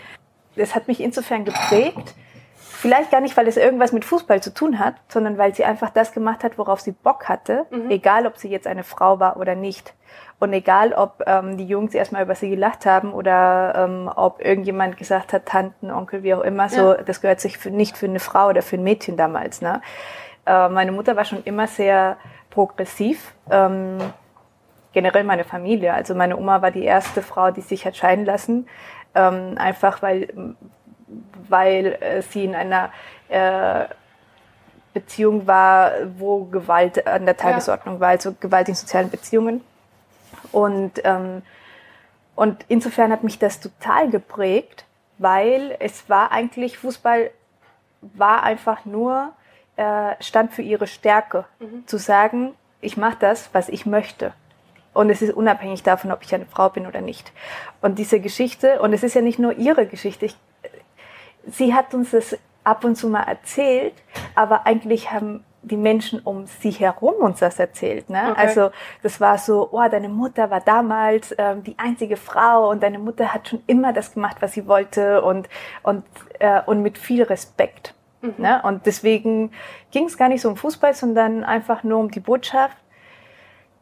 [0.55, 2.15] Das hat mich insofern geprägt.
[2.81, 5.91] Vielleicht gar nicht, weil es irgendwas mit Fußball zu tun hat, sondern weil sie einfach
[5.91, 7.91] das gemacht hat, worauf sie Bock hatte, mhm.
[7.91, 9.93] egal ob sie jetzt eine Frau war oder nicht.
[10.39, 14.97] Und egal, ob ähm, die Jungs erstmal über sie gelacht haben oder ähm, ob irgendjemand
[14.97, 17.03] gesagt hat, Tanten, Onkel, wie auch immer, so, ja.
[17.03, 19.61] das gehört sich für, nicht für eine Frau oder für ein Mädchen damals.
[19.61, 19.81] Ne?
[20.47, 22.17] Äh, meine Mutter war schon immer sehr
[22.49, 23.35] progressiv.
[23.51, 23.99] Ähm,
[24.93, 25.93] generell meine Familie.
[25.93, 28.67] Also meine Oma war die erste Frau, die sich hat scheiden lassen,
[29.13, 30.55] ähm, einfach weil,
[31.49, 32.91] weil äh, sie in einer
[33.29, 33.85] äh,
[34.93, 39.61] Beziehung war, wo Gewalt an der Tagesordnung war, also Gewalt in sozialen Beziehungen.
[40.51, 41.41] Und, ähm,
[42.35, 44.85] und insofern hat mich das total geprägt,
[45.17, 47.31] weil es war eigentlich, Fußball
[48.01, 49.31] war einfach nur,
[49.77, 51.87] äh, stand für ihre Stärke, mhm.
[51.87, 54.33] zu sagen, ich mache das, was ich möchte.
[54.93, 57.31] Und es ist unabhängig davon, ob ich eine Frau bin oder nicht.
[57.81, 60.35] Und diese Geschichte, und es ist ja nicht nur ihre Geschichte, ich,
[61.47, 63.93] sie hat uns das ab und zu mal erzählt,
[64.35, 68.09] aber eigentlich haben die Menschen um sie herum uns das erzählt.
[68.09, 68.29] Ne?
[68.31, 68.41] Okay.
[68.41, 68.71] Also
[69.03, 73.33] das war so, oh, deine Mutter war damals ähm, die einzige Frau und deine Mutter
[73.33, 75.49] hat schon immer das gemacht, was sie wollte und,
[75.83, 76.03] und,
[76.39, 77.93] äh, und mit viel Respekt.
[78.21, 78.33] Mhm.
[78.37, 78.61] Ne?
[78.63, 79.51] Und deswegen
[79.91, 82.77] ging es gar nicht so um Fußball, sondern einfach nur um die Botschaft,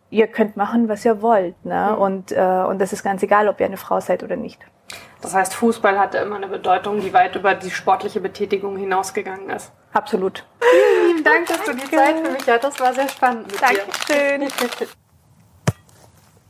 [0.09, 1.63] ihr könnt machen, was ihr wollt.
[1.65, 1.91] Ne?
[1.93, 2.01] Mhm.
[2.01, 4.59] Und, äh, und das ist ganz egal, ob ihr eine Frau seid oder nicht.
[5.21, 9.71] Das heißt, Fußball hatte immer eine Bedeutung, die weit über die sportliche Betätigung hinausgegangen ist.
[9.91, 10.45] Absolut.
[10.61, 12.63] Vielen lieben Dank, dass du die Zeit für mich hattest.
[12.63, 14.41] Das war sehr spannend mit Dankeschön.
[14.41, 14.87] dir.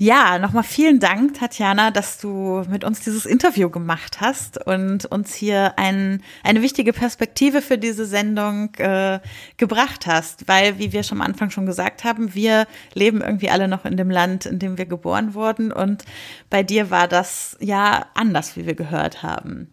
[0.02, 5.36] Ja, nochmal vielen Dank, Tatjana, dass du mit uns dieses Interview gemacht hast und uns
[5.36, 9.20] hier ein, eine wichtige Perspektive für diese Sendung äh,
[9.58, 10.47] gebracht hast.
[10.47, 13.97] Weil, wie wir schon am Anfang schon gesagt haben, wir leben irgendwie alle noch in
[13.97, 15.74] dem Land, in dem wir geboren wurden.
[15.74, 16.06] Und
[16.50, 19.70] bei dir war das ja anders, wie wir gehört haben.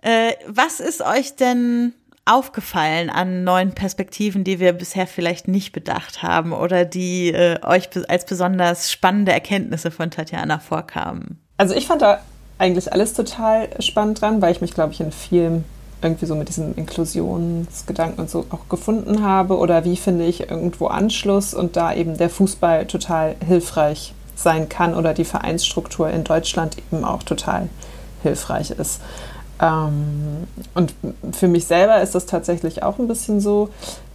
[0.00, 1.92] Äh, was ist euch denn
[2.26, 7.88] aufgefallen an neuen Perspektiven, die wir bisher vielleicht nicht bedacht haben oder die äh, euch
[8.08, 11.38] als besonders spannende Erkenntnisse von Tatjana vorkamen?
[11.56, 12.20] Also ich fand da
[12.58, 15.64] eigentlich alles total spannend dran, weil ich mich, glaube ich, in vielen
[16.02, 20.88] irgendwie so mit diesem Inklusionsgedanken und so auch gefunden habe oder wie finde ich irgendwo
[20.88, 26.76] Anschluss und da eben der Fußball total hilfreich sein kann oder die Vereinsstruktur in Deutschland
[26.78, 27.68] eben auch total
[28.22, 29.00] hilfreich ist.
[29.60, 30.94] Ähm, und
[31.32, 33.70] für mich selber ist das tatsächlich auch ein bisschen so,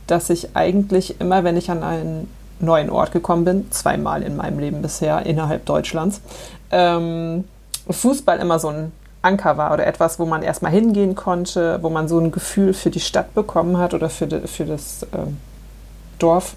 [0.07, 2.27] dass ich eigentlich immer, wenn ich an einen
[2.59, 6.21] neuen Ort gekommen bin, zweimal in meinem Leben bisher innerhalb Deutschlands,
[6.71, 7.45] ähm,
[7.89, 12.07] Fußball immer so ein Anker war oder etwas, wo man erstmal hingehen konnte, wo man
[12.07, 15.37] so ein Gefühl für die Stadt bekommen hat oder für, de, für das ähm,
[16.19, 16.55] Dorf,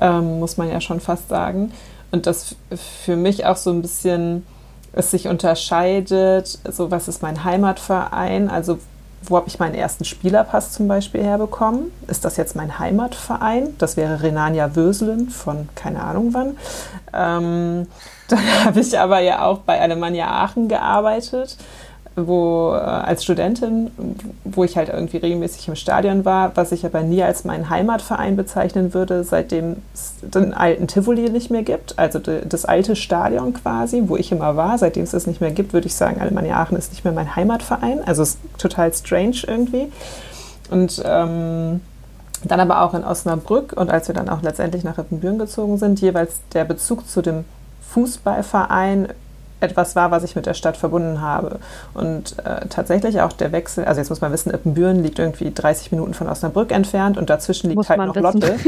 [0.00, 1.72] ähm, muss man ja schon fast sagen.
[2.10, 2.56] Und das
[3.04, 4.44] für mich auch so ein bisschen
[4.92, 8.78] es sich unterscheidet, so was ist mein Heimatverein, also
[9.24, 11.92] wo habe ich meinen ersten Spielerpass zum Beispiel herbekommen?
[12.08, 13.74] Ist das jetzt mein Heimatverein?
[13.78, 16.56] Das wäre Renania Wöselen von keine Ahnung wann.
[17.12, 17.86] Ähm,
[18.28, 21.56] dann habe ich aber ja auch bei Alemannia Aachen gearbeitet
[22.16, 23.90] wo äh, als Studentin,
[24.44, 28.36] wo ich halt irgendwie regelmäßig im Stadion war, was ich aber nie als meinen Heimatverein
[28.36, 34.02] bezeichnen würde, seitdem es den alten Tivoli nicht mehr gibt, also das alte Stadion quasi,
[34.06, 36.76] wo ich immer war, seitdem es das nicht mehr gibt, würde ich sagen, Alemannia Aachen
[36.76, 39.90] ist nicht mehr mein Heimatverein, also ist total strange irgendwie.
[40.70, 41.80] Und ähm,
[42.44, 46.00] dann aber auch in Osnabrück und als wir dann auch letztendlich nach Rippenbüren gezogen sind,
[46.00, 47.44] jeweils der Bezug zu dem
[47.92, 49.08] Fußballverein
[49.62, 51.60] etwas war, was ich mit der Stadt verbunden habe.
[51.94, 55.92] Und äh, tatsächlich auch der Wechsel, also jetzt muss man wissen, Ippenbüren liegt irgendwie 30
[55.92, 58.40] Minuten von Osnabrück entfernt und dazwischen liegt muss halt noch wissen.
[58.40, 58.58] Lotte.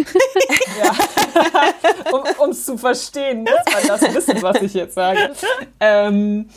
[2.42, 5.18] um es zu verstehen, muss man das wissen, was ich jetzt sage.
[5.80, 6.48] Ähm,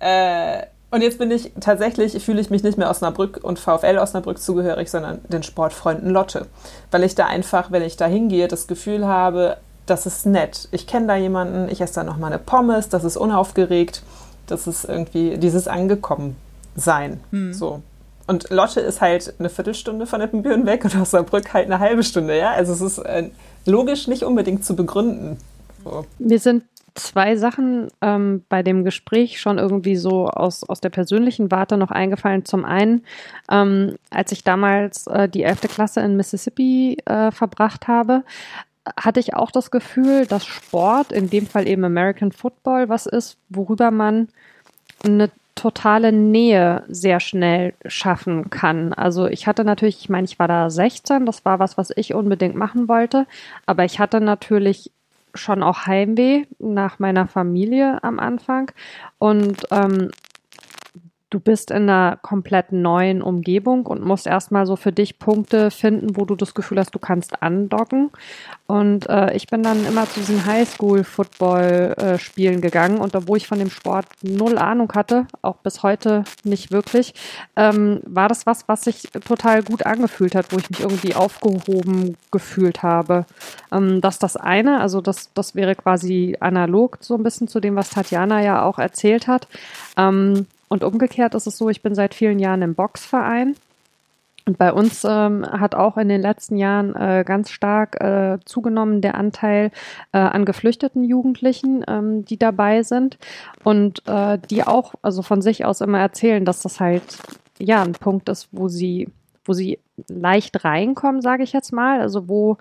[0.00, 4.38] äh, und jetzt bin ich tatsächlich, fühle ich mich nicht mehr Osnabrück und VfL Osnabrück
[4.38, 6.46] zugehörig, sondern den Sportfreunden Lotte.
[6.90, 9.56] Weil ich da einfach, wenn ich da hingehe, das Gefühl habe,
[9.86, 10.68] das ist nett.
[10.72, 14.02] Ich kenne da jemanden, ich esse da noch mal eine Pommes, das ist unaufgeregt,
[14.46, 16.36] das ist irgendwie dieses angekommen
[16.74, 17.20] sein.
[17.30, 17.54] Hm.
[17.54, 17.82] So.
[18.26, 22.36] Und Lotte ist halt eine Viertelstunde von Eppenbüren weg und Osnabrück halt eine halbe Stunde,
[22.36, 22.50] ja.
[22.50, 23.30] Also es ist äh,
[23.64, 25.38] logisch nicht unbedingt zu begründen.
[25.84, 26.04] So.
[26.18, 26.64] Wir sind
[26.94, 31.90] zwei Sachen ähm, bei dem Gespräch schon irgendwie so aus, aus der persönlichen Warte noch
[31.90, 32.44] eingefallen.
[32.44, 33.04] Zum einen,
[33.50, 35.62] ähm, als ich damals äh, die 11.
[35.62, 38.24] Klasse in Mississippi äh, verbracht habe,
[38.96, 43.38] hatte ich auch das Gefühl, dass Sport, in dem Fall eben American Football, was ist,
[43.48, 44.28] worüber man
[45.04, 48.92] eine totale Nähe sehr schnell schaffen kann.
[48.92, 52.14] Also ich hatte natürlich, ich meine, ich war da 16, das war was, was ich
[52.14, 53.26] unbedingt machen wollte,
[53.64, 54.92] aber ich hatte natürlich
[55.34, 58.70] schon auch Heimweh nach meiner Familie am Anfang
[59.18, 60.10] und ähm,
[61.30, 66.16] du bist in einer komplett neuen Umgebung und musst erstmal so für dich Punkte finden,
[66.16, 68.12] wo du das Gefühl hast, du kannst andocken.
[68.66, 73.70] Und äh, ich bin dann immer zu diesen Highschool-Football-Spielen gegangen und obwohl ich von dem
[73.70, 77.12] Sport null Ahnung hatte, auch bis heute nicht wirklich,
[77.56, 82.16] ähm, war das was, was sich total gut angefühlt hat, wo ich mich irgendwie aufgehoben
[82.30, 83.26] gefühlt habe.
[83.72, 87.58] Ähm, das ist das eine, also das, das wäre quasi analog so ein bisschen zu
[87.58, 89.48] dem, was Tatjana ja auch erzählt hat.
[89.96, 93.56] Ähm, und umgekehrt ist es so, ich bin seit vielen Jahren im Boxverein.
[94.48, 99.00] Und bei uns ähm, hat auch in den letzten Jahren äh, ganz stark äh, zugenommen
[99.00, 99.72] der Anteil
[100.12, 103.18] äh, an geflüchteten Jugendlichen, ähm, die dabei sind
[103.64, 107.18] und äh, die auch also von sich aus immer erzählen, dass das halt
[107.58, 109.08] ja ein Punkt ist, wo sie
[109.44, 112.58] wo sie leicht reinkommen, sage ich jetzt mal, also wo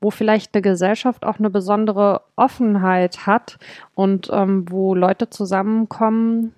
[0.00, 3.58] wo vielleicht eine Gesellschaft auch eine besondere Offenheit hat
[3.94, 6.54] und ähm, wo Leute zusammenkommen,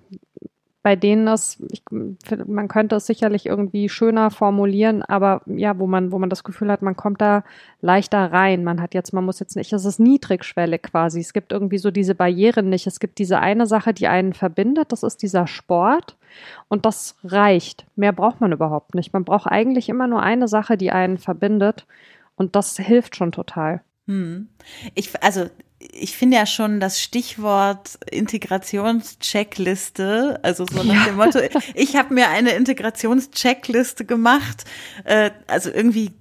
[0.81, 6.13] bei denen das, ich, man könnte es sicherlich irgendwie schöner formulieren, aber ja, wo man,
[6.13, 7.43] wo man das Gefühl hat, man kommt da
[7.81, 8.63] leichter rein.
[8.63, 11.19] Man hat jetzt, man muss jetzt nicht, es ist Niedrigschwelle quasi.
[11.19, 12.87] Es gibt irgendwie so diese Barrieren nicht.
[12.87, 16.15] Es gibt diese eine Sache, die einen verbindet, das ist dieser Sport.
[16.69, 17.85] Und das reicht.
[17.95, 19.11] Mehr braucht man überhaupt nicht.
[19.11, 21.87] Man braucht eigentlich immer nur eine Sache, die einen verbindet.
[22.35, 23.81] Und das hilft schon total.
[24.07, 24.47] Hm.
[24.95, 25.49] Ich, also
[25.79, 31.05] ich finde ja schon das Stichwort Integrationscheckliste, also so nach ja.
[31.05, 31.39] dem Motto,
[31.73, 34.65] ich habe mir eine Integrationscheckliste gemacht.
[35.05, 36.11] Äh, also irgendwie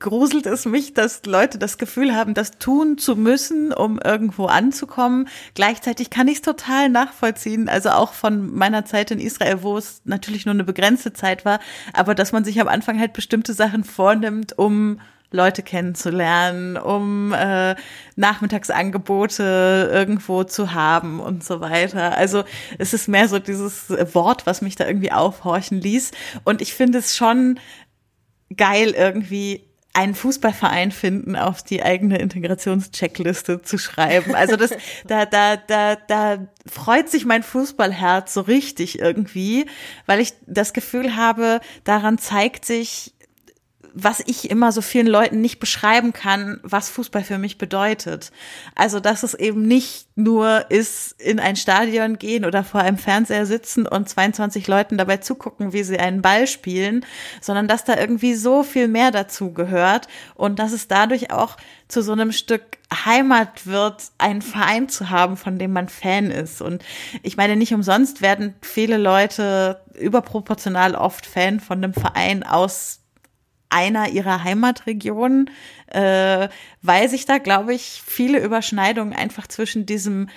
[0.00, 5.28] gruselt es mich, dass Leute das Gefühl haben, das tun zu müssen, um irgendwo anzukommen.
[5.54, 10.00] Gleichzeitig kann ich es total nachvollziehen, also auch von meiner Zeit in Israel, wo es
[10.04, 11.60] natürlich nur eine begrenzte Zeit war,
[11.92, 14.98] aber dass man sich am Anfang halt bestimmte Sachen vornimmt, um
[15.30, 17.74] Leute kennenzulernen, um äh,
[18.16, 22.16] Nachmittagsangebote irgendwo zu haben und so weiter.
[22.16, 22.44] Also
[22.78, 26.12] es ist mehr so dieses Wort, was mich da irgendwie aufhorchen ließ.
[26.44, 27.58] Und ich finde es schon
[28.56, 29.66] geil irgendwie
[29.96, 34.34] einen Fußballverein finden, auf die eigene Integrationscheckliste zu schreiben.
[34.34, 34.70] Also das,
[35.06, 39.64] da, da, da, da freut sich mein Fußballherz so richtig irgendwie,
[40.04, 43.14] weil ich das Gefühl habe, daran zeigt sich,
[43.98, 48.30] was ich immer so vielen Leuten nicht beschreiben kann, was Fußball für mich bedeutet.
[48.74, 53.46] Also, dass es eben nicht nur ist, in ein Stadion gehen oder vor einem Fernseher
[53.46, 57.06] sitzen und 22 Leuten dabei zugucken, wie sie einen Ball spielen,
[57.40, 61.56] sondern dass da irgendwie so viel mehr dazu gehört und dass es dadurch auch
[61.88, 62.76] zu so einem Stück
[63.06, 66.60] Heimat wird, einen Verein zu haben, von dem man Fan ist.
[66.60, 66.84] Und
[67.22, 73.00] ich meine, nicht umsonst werden viele Leute überproportional oft Fan von einem Verein aus
[73.70, 75.50] einer ihrer Heimatregionen,
[75.88, 76.48] äh,
[76.82, 80.28] weil sich da, glaube ich, viele Überschneidungen einfach zwischen diesem,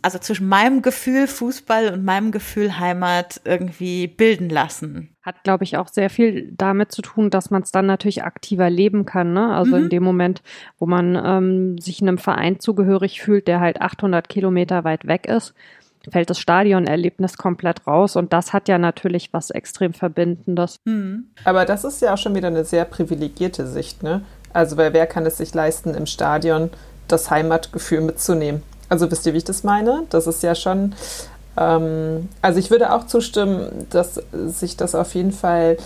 [0.00, 5.10] also zwischen meinem Gefühl Fußball und meinem Gefühl Heimat irgendwie bilden lassen.
[5.22, 8.70] Hat, glaube ich, auch sehr viel damit zu tun, dass man es dann natürlich aktiver
[8.70, 9.32] leben kann.
[9.32, 9.54] Ne?
[9.54, 9.84] Also mhm.
[9.84, 10.42] in dem Moment,
[10.78, 15.54] wo man ähm, sich einem Verein zugehörig fühlt, der halt 800 Kilometer weit weg ist,
[16.10, 20.76] fällt das Stadionerlebnis komplett raus und das hat ja natürlich was extrem Verbindendes.
[20.84, 21.26] Mhm.
[21.44, 24.22] Aber das ist ja auch schon wieder eine sehr privilegierte Sicht, ne?
[24.52, 26.70] Also, weil wer kann es sich leisten, im Stadion
[27.08, 28.62] das Heimatgefühl mitzunehmen?
[28.88, 30.04] Also, wisst ihr, wie ich das meine?
[30.10, 30.94] Das ist ja schon,
[31.56, 35.78] ähm, also ich würde auch zustimmen, dass sich das auf jeden Fall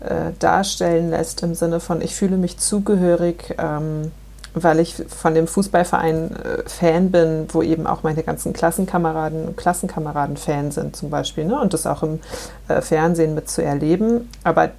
[0.00, 3.54] äh, darstellen lässt im Sinne von, ich fühle mich zugehörig.
[3.58, 4.12] Ähm,
[4.54, 9.56] weil ich von dem Fußballverein äh, Fan bin, wo eben auch meine ganzen Klassenkameraden und
[9.56, 11.60] Klassenkameraden Fan sind zum Beispiel ne?
[11.60, 12.20] und das auch im
[12.68, 14.28] äh, Fernsehen mit zu erleben.
[14.44, 14.70] Aber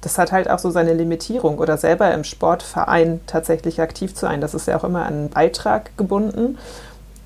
[0.00, 4.40] das hat halt auch so seine Limitierung oder selber im Sportverein tatsächlich aktiv zu sein.
[4.40, 6.58] Das ist ja auch immer an einen Beitrag gebunden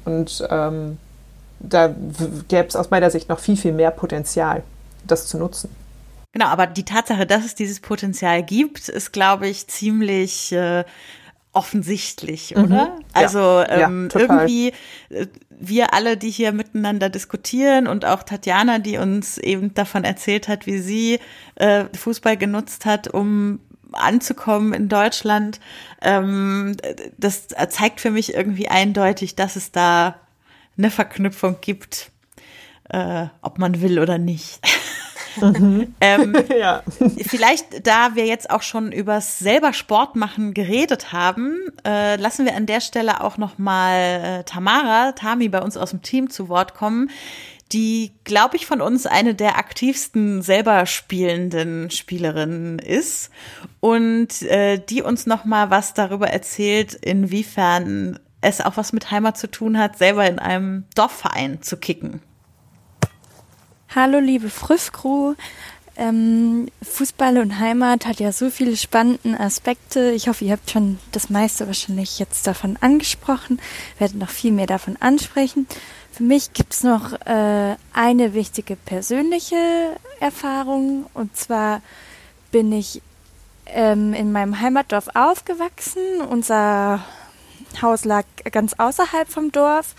[0.05, 0.99] und ähm,
[1.61, 1.95] da
[2.49, 4.63] gäbe es aus meiner Sicht noch viel, viel mehr Potenzial,
[5.07, 5.71] das zu nutzen.
[6.33, 10.85] Genau, aber die Tatsache, dass es dieses Potenzial gibt, ist, glaube ich, ziemlich äh,
[11.55, 12.65] offensichtlich, mhm.
[12.65, 12.99] oder?
[13.13, 14.73] Also ja, ähm, ja, irgendwie
[15.11, 20.49] äh, wir alle, die hier miteinander diskutieren und auch Tatjana, die uns eben davon erzählt
[20.49, 21.21] hat, wie sie
[21.55, 23.61] äh, Fußball genutzt hat, um
[23.93, 25.61] anzukommen in Deutschland,
[26.03, 26.77] ähm,
[27.17, 30.17] das zeigt für mich irgendwie eindeutig, dass es da
[30.77, 32.11] eine Verknüpfung gibt,
[32.91, 34.61] äh, ob man will oder nicht.
[35.41, 35.95] Mhm.
[36.01, 36.83] ähm, ja.
[37.27, 42.57] Vielleicht, da wir jetzt auch schon übers selber Sport machen geredet haben, äh, lassen wir
[42.57, 46.49] an der Stelle auch noch mal äh, Tamara, Tami bei uns aus dem Team zu
[46.49, 47.11] Wort kommen,
[47.73, 53.31] die, glaube ich, von uns eine der aktivsten selber spielenden Spielerinnen ist
[53.81, 59.39] und äh, die uns noch mal was darüber erzählt, inwiefern es auch was mit Heimat
[59.39, 62.21] zu tun hat, selber in einem Dorfverein zu kicken.
[63.95, 65.35] Hallo liebe Früffcrew.
[65.97, 70.11] Ähm, Fußball und Heimat hat ja so viele spannende Aspekte.
[70.11, 73.61] Ich hoffe, ihr habt schon das meiste wahrscheinlich jetzt davon angesprochen,
[74.01, 75.69] werdet noch viel mehr davon ansprechen.
[76.11, 79.55] Für mich gibt es noch äh, eine wichtige persönliche
[80.19, 81.81] Erfahrung und zwar
[82.51, 83.01] bin ich
[83.67, 86.21] ähm, in meinem Heimatdorf aufgewachsen.
[86.29, 87.05] Unser
[87.81, 89.95] Haus lag ganz außerhalb vom Dorf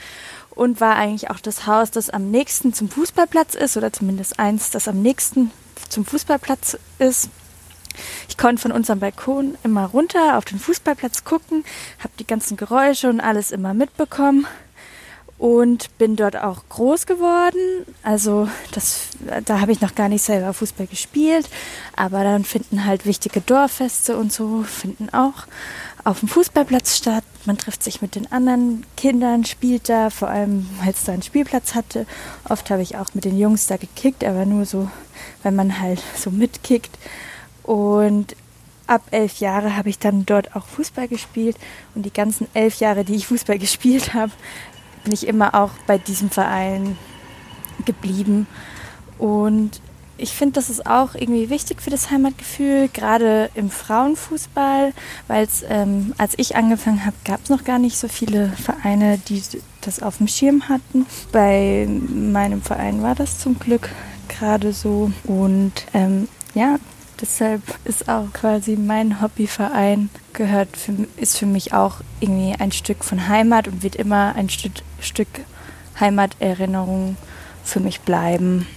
[0.56, 4.72] und war eigentlich auch das Haus, das am nächsten zum Fußballplatz ist oder zumindest eins,
[4.72, 5.52] das am nächsten
[5.90, 7.30] zum Fußballplatz ist.
[8.28, 11.64] Ich konnte von unserem Balkon immer runter auf den Fußballplatz gucken,
[12.00, 14.48] habe die ganzen Geräusche und alles immer mitbekommen
[15.38, 17.86] und bin dort auch groß geworden.
[18.04, 19.10] Also das,
[19.46, 21.50] da habe ich noch gar nicht selber Fußball gespielt,
[21.96, 25.46] aber dann finden halt wichtige Dorffeste und so finden auch
[26.06, 27.24] auf dem Fußballplatz statt.
[27.46, 31.24] Man trifft sich mit den anderen Kindern, spielt da, vor allem weil es da einen
[31.24, 32.06] Spielplatz hatte.
[32.48, 34.90] Oft habe ich auch mit den Jungs da gekickt, aber nur so,
[35.44, 36.98] wenn man halt so mitkickt.
[37.64, 38.36] Und
[38.86, 41.58] ab elf Jahre habe ich dann dort auch Fußball gespielt.
[41.96, 44.32] Und die ganzen elf Jahre, die ich Fußball gespielt habe,
[45.04, 46.98] bin ich immer auch bei diesem Verein
[47.86, 48.46] geblieben.
[49.18, 49.82] Und
[50.18, 54.94] ich finde, das ist auch irgendwie wichtig für das Heimatgefühl, gerade im Frauenfußball,
[55.28, 59.42] weil ähm, als ich angefangen habe, gab es noch gar nicht so viele Vereine, die
[59.82, 61.06] das auf dem Schirm hatten.
[61.32, 63.90] Bei meinem Verein war das zum Glück
[64.30, 65.12] gerade so.
[65.26, 66.78] Und ähm, ja,
[67.20, 73.04] deshalb ist auch quasi mein Hobbyverein gehört, für, ist für mich auch irgendwie ein Stück
[73.04, 75.28] von Heimat und wird immer ein Stück, Stück
[76.00, 77.18] Heimaterinnerung
[77.64, 78.68] für mich bleiben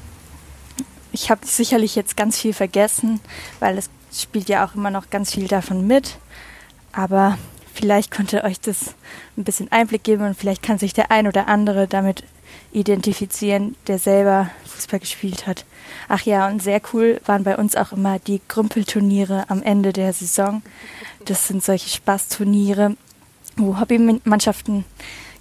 [1.13, 3.21] ich habe sicherlich jetzt ganz viel vergessen,
[3.61, 6.19] weil es spielt ja auch immer noch ganz viel davon mit.
[6.93, 7.39] Aber
[7.75, 8.95] vielleicht konnte euch das
[9.37, 12.25] ein bisschen Einblick geben und vielleicht kann sich der ein oder andere damit
[12.73, 15.65] identifizieren, der selber Fußball gespielt hat.
[16.09, 20.13] Ach ja, und sehr cool waren bei uns auch immer die Grümpelturniere am Ende der
[20.13, 20.63] Saison.
[21.25, 22.97] Das sind solche Spaßturniere,
[23.57, 24.85] wo Hobbymannschaften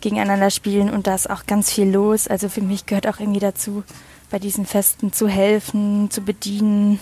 [0.02, 2.28] gegeneinander spielen und da ist auch ganz viel los.
[2.28, 3.84] Also für mich gehört auch irgendwie dazu,
[4.30, 7.00] bei diesen Festen zu helfen, zu bedienen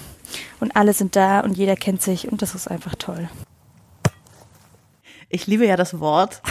[0.60, 3.30] und alle sind da und jeder kennt sich und das ist einfach toll.
[5.30, 6.42] Ich liebe ja das Wort.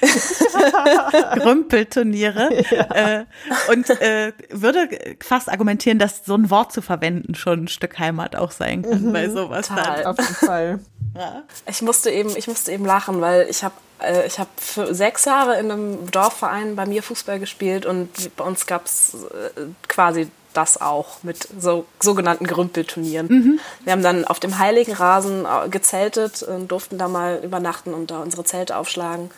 [1.34, 3.20] Grümpelturniere ja.
[3.20, 3.24] äh,
[3.70, 4.88] und äh, würde
[5.22, 9.04] fast argumentieren, dass so ein Wort zu verwenden schon ein Stück Heimat auch sein kann
[9.04, 9.68] mhm, bei sowas.
[9.68, 10.80] Total, auf jeden Fall.
[11.16, 11.44] Ja.
[11.68, 15.58] Ich musste eben, ich musste eben lachen, weil ich habe äh, ich habe sechs Jahre
[15.58, 20.80] in einem Dorfverein bei mir Fußball gespielt und bei uns gab es äh, quasi das
[20.80, 23.26] auch mit so sogenannten Grümpelturnieren.
[23.26, 23.60] Mhm.
[23.82, 28.10] Wir haben dann auf dem Heiligen Rasen äh, gezeltet und durften da mal übernachten und
[28.10, 29.30] da unsere Zelte aufschlagen.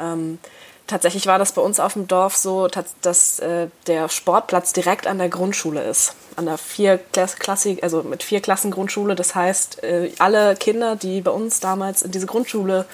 [0.00, 0.38] Ähm,
[0.86, 2.68] tatsächlich war das bei uns auf dem Dorf so,
[3.02, 6.14] dass äh, der Sportplatz direkt an der Grundschule ist.
[6.36, 7.00] An der vier
[7.82, 9.14] also mit vier Klassen Grundschule.
[9.14, 12.86] Das heißt, äh, alle Kinder, die bei uns damals in diese Grundschule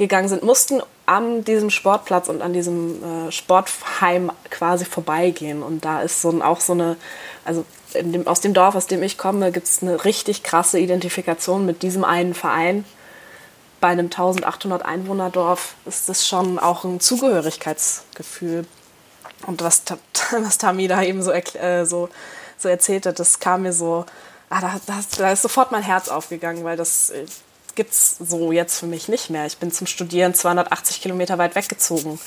[0.00, 5.62] gegangen sind, mussten an diesem Sportplatz und an diesem äh, Sportheim quasi vorbeigehen.
[5.62, 6.96] Und da ist so ein, auch so eine,
[7.44, 11.66] also dem, aus dem Dorf, aus dem ich komme, gibt es eine richtig krasse Identifikation
[11.66, 12.84] mit diesem einen Verein.
[13.80, 18.66] Bei einem 1800 Einwohner Dorf ist das schon auch ein Zugehörigkeitsgefühl.
[19.46, 19.82] Und was,
[20.30, 22.08] was Tami da eben so, äh, so,
[22.56, 24.06] so erzählt hat, das kam mir so,
[24.48, 27.26] ah, da, da, da ist sofort mein Herz aufgegangen, weil das äh,
[27.80, 29.46] gibt es so jetzt für mich nicht mehr.
[29.46, 32.20] Ich bin zum Studieren 280 Kilometer weit weggezogen.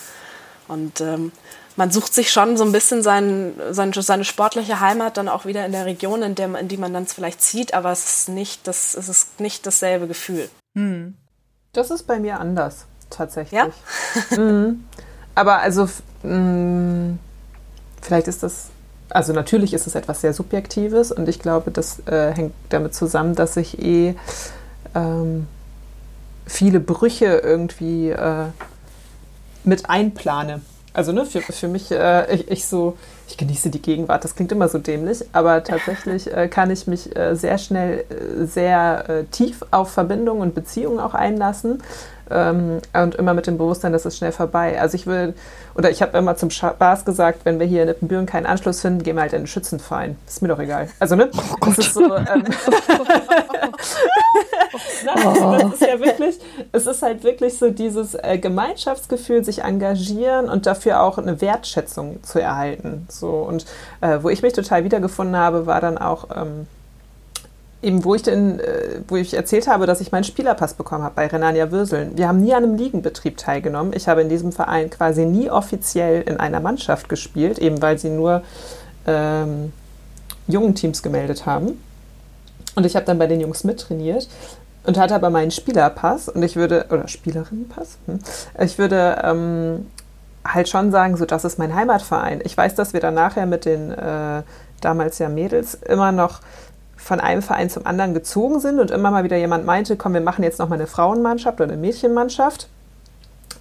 [0.68, 1.32] Und ähm,
[1.76, 5.64] man sucht sich schon so ein bisschen sein, sein, seine sportliche Heimat dann auch wieder
[5.64, 8.68] in der Region, in, der, in die man dann vielleicht zieht, aber es ist nicht,
[8.68, 10.50] das, es ist nicht dasselbe Gefühl.
[10.76, 11.14] Hm.
[11.72, 13.52] Das ist bei mir anders, tatsächlich.
[13.52, 13.68] Ja?
[14.36, 14.86] mhm.
[15.36, 15.88] Aber also,
[16.24, 17.20] mh, mm,
[18.02, 18.70] vielleicht ist das,
[19.10, 23.36] also natürlich ist es etwas sehr Subjektives und ich glaube, das äh, hängt damit zusammen,
[23.36, 24.16] dass ich eh
[24.96, 25.48] ähm,
[26.46, 28.46] viele Brüche irgendwie äh,
[29.64, 30.62] mit einplane.
[30.94, 32.96] Also ne, für, für mich, äh, ich, ich, so,
[33.28, 37.16] ich genieße die Gegenwart, das klingt immer so dämlich, aber tatsächlich äh, kann ich mich
[37.16, 41.82] äh, sehr schnell äh, sehr äh, tief auf Verbindungen und Beziehungen auch einlassen
[42.30, 44.80] ähm, und immer mit dem Bewusstsein, dass es schnell vorbei.
[44.80, 45.34] Also ich will,
[45.76, 49.04] oder ich habe immer zum Spaß gesagt, wenn wir hier in Ippenbüren keinen Anschluss finden,
[49.04, 50.18] gehen wir halt in den Schützenverein.
[50.28, 50.90] Ist mir doch egal.
[51.00, 52.16] Also ne, oh das ist so.
[52.16, 52.44] Ähm,
[55.06, 56.40] das ist ja wirklich,
[56.72, 62.24] es ist halt wirklich so dieses äh, Gemeinschaftsgefühl, sich engagieren und dafür auch eine Wertschätzung
[62.24, 63.08] zu erhalten.
[63.10, 63.66] So und
[64.02, 66.68] äh, wo ich mich total wiedergefunden habe, war dann auch ähm,
[67.84, 71.16] eben wo ich denn, äh, wo ich erzählt habe, dass ich meinen Spielerpass bekommen habe
[71.16, 72.18] bei Renania Würseln.
[72.18, 73.94] Wir haben nie an einem Ligenbetrieb teilgenommen.
[73.94, 78.10] Ich habe in diesem Verein quasi nie offiziell in einer Mannschaft gespielt, eben weil sie
[78.10, 78.42] nur
[79.06, 79.74] ähm,
[80.48, 81.82] jungen Teams gemeldet haben.
[82.76, 84.28] Und ich habe dann bei den Jungs mittrainiert
[84.86, 88.20] und hatte aber meinen Spielerpass und ich würde, oder Spielerinnenpass, hm,
[88.60, 89.86] ich würde ähm,
[90.46, 92.42] halt schon sagen, so das ist mein Heimatverein.
[92.44, 94.44] Ich weiß, dass wir dann nachher mit den äh,
[94.82, 96.42] damals ja Mädels immer noch
[97.04, 100.22] von einem Verein zum anderen gezogen sind und immer mal wieder jemand meinte, komm, wir
[100.22, 102.70] machen jetzt noch mal eine Frauenmannschaft oder eine Mädchenmannschaft.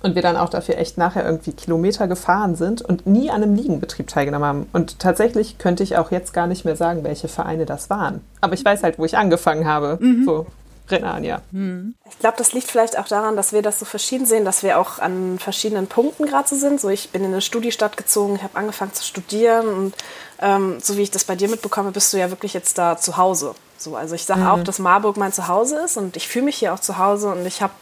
[0.03, 3.55] Und wir dann auch dafür echt nachher irgendwie Kilometer gefahren sind und nie an einem
[3.55, 4.67] Liegenbetrieb teilgenommen haben.
[4.73, 8.21] Und tatsächlich könnte ich auch jetzt gar nicht mehr sagen, welche Vereine das waren.
[8.41, 9.99] Aber ich weiß halt, wo ich angefangen habe.
[10.01, 10.25] Mhm.
[10.25, 10.47] So.
[10.89, 11.41] Renania.
[11.53, 11.95] Hm.
[12.11, 14.79] Ich glaube, das liegt vielleicht auch daran, dass wir das so verschieden sehen, dass wir
[14.79, 16.81] auch an verschiedenen Punkten gerade so sind.
[16.81, 19.95] So, ich bin in eine Studiestadt gezogen, ich habe angefangen zu studieren und
[20.43, 23.17] ähm, so wie ich das bei dir mitbekomme, bist du ja wirklich jetzt da zu
[23.17, 23.55] Hause.
[23.79, 24.47] So, also ich sage mhm.
[24.49, 27.47] auch, dass Marburg mein Zuhause ist und ich fühle mich hier auch zu Hause und
[27.47, 27.73] ich habe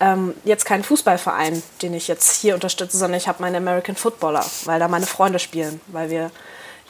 [0.00, 4.44] ähm, jetzt keinen Fußballverein, den ich jetzt hier unterstütze, sondern ich habe meine American Footballer,
[4.64, 6.30] weil da meine Freunde spielen, weil wir,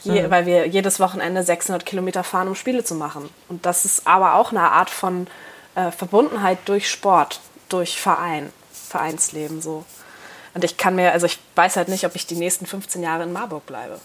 [0.03, 0.31] je, mhm.
[0.31, 3.29] weil wir jedes Wochenende 600 Kilometer fahren, um Spiele zu machen.
[3.49, 5.27] Und das ist aber auch eine Art von
[5.75, 9.83] äh, Verbundenheit durch Sport, durch Verein, Vereinsleben so.
[10.53, 13.23] Und ich kann mir, also ich weiß halt nicht, ob ich die nächsten 15 Jahre
[13.23, 13.99] in Marburg bleibe.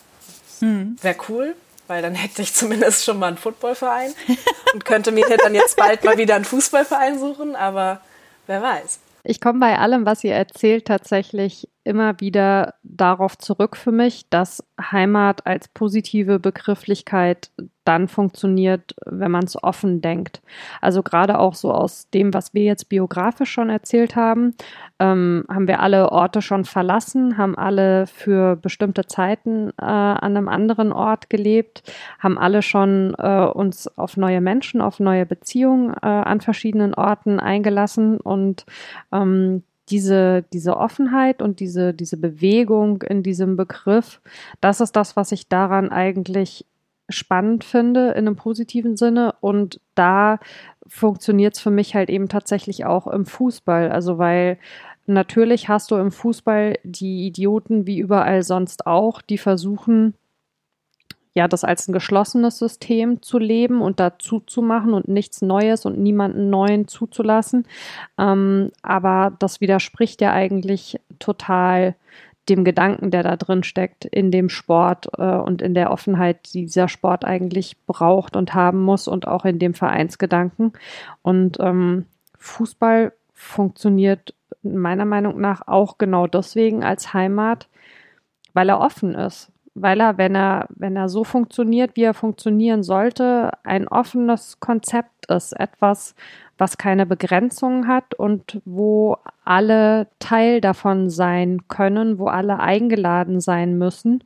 [1.00, 1.55] Wäre cool,
[1.86, 4.12] weil dann hätte ich zumindest schon mal einen Footballverein
[4.74, 8.00] und könnte mir dann jetzt bald mal wieder einen Fußballverein suchen, aber
[8.46, 8.98] wer weiß.
[9.24, 14.64] Ich komme bei allem, was ihr erzählt, tatsächlich immer wieder darauf zurück für mich, dass
[14.80, 17.51] Heimat als positive Begrifflichkeit
[17.85, 20.41] dann funktioniert, wenn man es offen denkt.
[20.80, 24.55] Also gerade auch so aus dem, was wir jetzt biografisch schon erzählt haben,
[24.98, 30.48] ähm, haben wir alle Orte schon verlassen, haben alle für bestimmte Zeiten äh, an einem
[30.48, 31.82] anderen Ort gelebt,
[32.19, 37.39] haben alle schon äh, uns auf neue Menschen, auf neue Beziehungen äh, an verschiedenen Orten
[37.39, 38.65] eingelassen und
[39.12, 44.20] ähm, diese, diese Offenheit und diese, diese Bewegung in diesem Begriff,
[44.61, 46.65] das ist das, was ich daran eigentlich
[47.09, 49.35] spannend finde in einem positiven Sinne.
[49.40, 50.39] Und da
[50.86, 53.90] funktioniert es für mich halt eben tatsächlich auch im Fußball.
[53.90, 54.59] Also weil
[55.06, 60.15] natürlich hast du im Fußball die Idioten wie überall sonst auch, die versuchen,
[61.35, 65.85] ja, das als ein geschlossenes System zu leben und dazu zu machen und nichts Neues
[65.85, 67.66] und niemanden Neuen zuzulassen.
[68.19, 71.97] Ähm, aber das widerspricht ja eigentlich total
[72.48, 76.62] dem Gedanken, der da drin steckt, in dem Sport äh, und in der Offenheit, die
[76.62, 80.73] dieser Sport eigentlich braucht und haben muss und auch in dem Vereinsgedanken.
[81.23, 82.06] Und ähm,
[82.39, 87.69] Fußball funktioniert meiner Meinung nach auch genau deswegen als Heimat,
[88.52, 92.82] weil er offen ist weil er, wenn er, wenn er so funktioniert, wie er funktionieren
[92.82, 96.14] sollte, ein offenes Konzept ist, etwas,
[96.59, 103.76] was keine Begrenzungen hat und wo alle Teil davon sein können, wo alle eingeladen sein
[103.76, 104.22] müssen.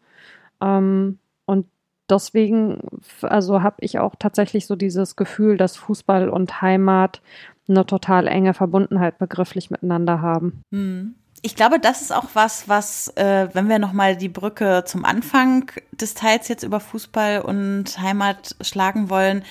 [0.60, 1.66] Ähm, und
[2.10, 2.80] deswegen,
[3.22, 7.22] also habe ich auch tatsächlich so dieses Gefühl, dass Fußball und Heimat
[7.68, 10.62] eine total enge Verbundenheit begrifflich miteinander haben.
[10.70, 15.04] Hm ich glaube, das ist auch was, was, äh, wenn wir nochmal die Brücke zum
[15.04, 19.44] Anfang des Teils jetzt über Fußball und Heimat schlagen wollen,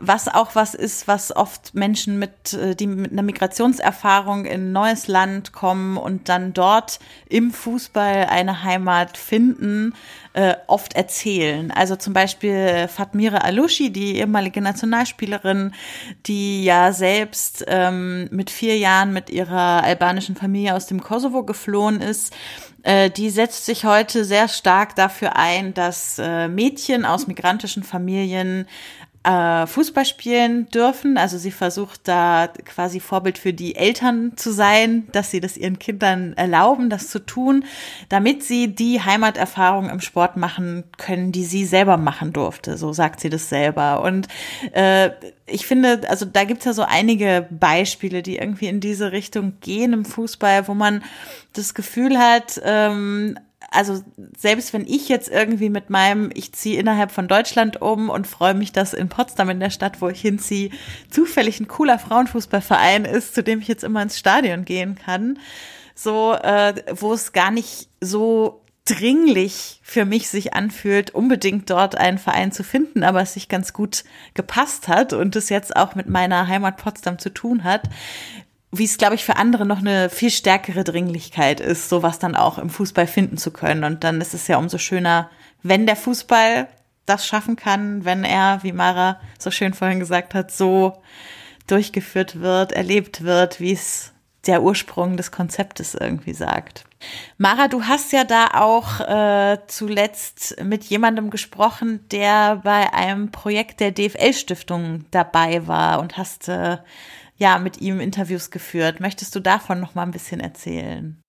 [0.00, 4.72] was auch was ist, was oft Menschen mit, äh, die mit einer Migrationserfahrung in ein
[4.72, 6.98] neues Land kommen und dann dort
[7.28, 9.94] im Fußball eine Heimat finden,
[10.34, 11.70] äh, oft erzählen.
[11.70, 15.72] Also zum Beispiel Fatmire Alushi, die ehemalige Nationalspielerin,
[16.26, 22.00] die ja selbst ähm, mit vier Jahren mit ihrer albanischen Familie aus dem Kosovo geflohen
[22.00, 22.34] ist
[22.84, 28.66] äh, die setzt sich heute sehr stark dafür ein, dass äh, Mädchen aus migrantischen Familien
[29.24, 31.18] äh, Fußball spielen dürfen.
[31.18, 35.78] Also sie versucht da quasi Vorbild für die Eltern zu sein, dass sie das ihren
[35.78, 37.64] Kindern erlauben, das zu tun,
[38.08, 42.76] damit sie die Heimaterfahrung im Sport machen können, die sie selber machen durfte.
[42.76, 44.02] So sagt sie das selber.
[44.02, 44.28] Und
[44.72, 45.10] äh,
[45.46, 49.92] ich finde, also da gibt's ja so einige Beispiele, die irgendwie in diese Richtung gehen
[49.92, 51.02] im Fußball, wo man
[51.54, 53.38] das Gefühl hat, ähm,
[53.70, 54.02] also
[54.36, 58.54] selbst wenn ich jetzt irgendwie mit meinem, ich ziehe innerhalb von Deutschland um und freue
[58.54, 60.70] mich, dass in Potsdam, in der Stadt, wo ich hinziehe,
[61.10, 65.38] zufällig ein cooler Frauenfußballverein ist, zu dem ich jetzt immer ins Stadion gehen kann,
[65.94, 72.16] so, äh, wo es gar nicht so dringlich für mich sich anfühlt, unbedingt dort einen
[72.16, 76.08] Verein zu finden, aber es sich ganz gut gepasst hat und es jetzt auch mit
[76.08, 77.82] meiner Heimat Potsdam zu tun hat,
[78.70, 82.58] wie es, glaube ich, für andere noch eine viel stärkere Dringlichkeit ist, sowas dann auch
[82.58, 83.84] im Fußball finden zu können.
[83.84, 85.30] Und dann ist es ja umso schöner,
[85.62, 86.68] wenn der Fußball
[87.06, 91.00] das schaffen kann, wenn er, wie Mara so schön vorhin gesagt hat, so
[91.66, 94.12] durchgeführt wird, erlebt wird, wie es
[94.46, 96.84] der Ursprung des Konzeptes irgendwie sagt.
[97.36, 103.80] Mara, du hast ja da auch äh, zuletzt mit jemandem gesprochen, der bei einem Projekt
[103.80, 106.78] der DFL-Stiftung dabei war und hast äh,
[107.38, 109.00] ja mit ihm Interviews geführt.
[109.00, 111.22] Möchtest du davon noch mal ein bisschen erzählen?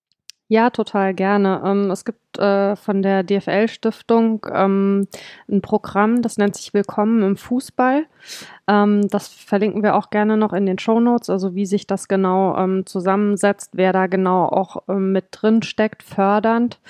[0.52, 1.62] Ja, total gerne.
[1.64, 5.06] Ähm, es gibt äh, von der DFL-Stiftung ähm,
[5.48, 8.06] ein Programm, das nennt sich Willkommen im Fußball.
[8.66, 12.08] Ähm, das verlinken wir auch gerne noch in den Show Notes, also wie sich das
[12.08, 16.80] genau zusammensetzt, wer da genau auch mit drin steckt, fördernd.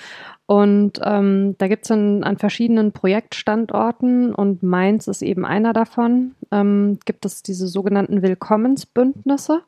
[0.51, 6.99] Und ähm, da gibt es an verschiedenen Projektstandorten und Mainz ist eben einer davon, ähm,
[7.05, 9.61] gibt es diese sogenannten Willkommensbündnisse.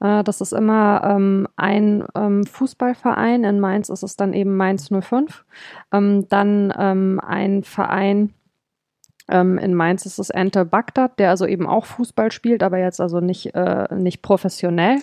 [0.00, 3.44] Äh, das ist immer ähm, ein ähm, Fußballverein.
[3.44, 5.44] In Mainz ist es dann eben Mainz 05.
[5.92, 8.34] Ähm, dann ähm, ein Verein,
[9.30, 13.20] in Mainz ist es Ente Bagdad, der also eben auch Fußball spielt, aber jetzt also
[13.20, 15.00] nicht, äh, nicht professionell.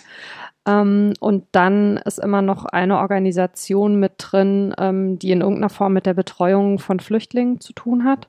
[0.68, 5.94] Ähm, und dann ist immer noch eine Organisation mit drin, ähm, die in irgendeiner Form
[5.94, 8.28] mit der Betreuung von Flüchtlingen zu tun hat.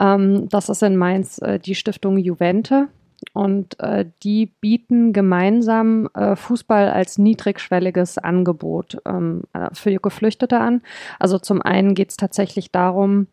[0.00, 2.88] Ähm, das ist in Mainz äh, die Stiftung Juvente.
[3.34, 10.82] Und äh, die bieten gemeinsam äh, Fußball als niedrigschwelliges Angebot ähm, äh, für Geflüchtete an.
[11.20, 13.28] Also zum einen geht es tatsächlich darum,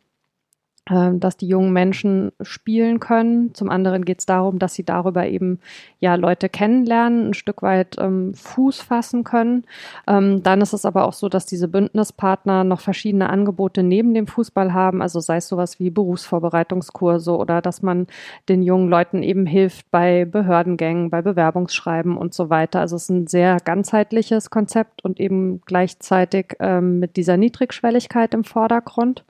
[0.90, 3.54] dass die jungen Menschen spielen können.
[3.54, 5.60] Zum anderen geht es darum, dass sie darüber eben
[6.00, 9.66] ja Leute kennenlernen, ein Stück weit ähm, Fuß fassen können.
[10.08, 14.26] Ähm, dann ist es aber auch so, dass diese Bündnispartner noch verschiedene Angebote neben dem
[14.26, 18.08] Fußball haben, also sei es sowas wie Berufsvorbereitungskurse oder dass man
[18.48, 22.80] den jungen Leuten eben hilft bei Behördengängen, bei Bewerbungsschreiben und so weiter.
[22.80, 28.44] Also es ist ein sehr ganzheitliches Konzept und eben gleichzeitig ähm, mit dieser Niedrigschwelligkeit im
[28.44, 29.24] Vordergrund.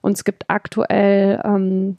[0.00, 1.96] Und es gibt aktuell ähm,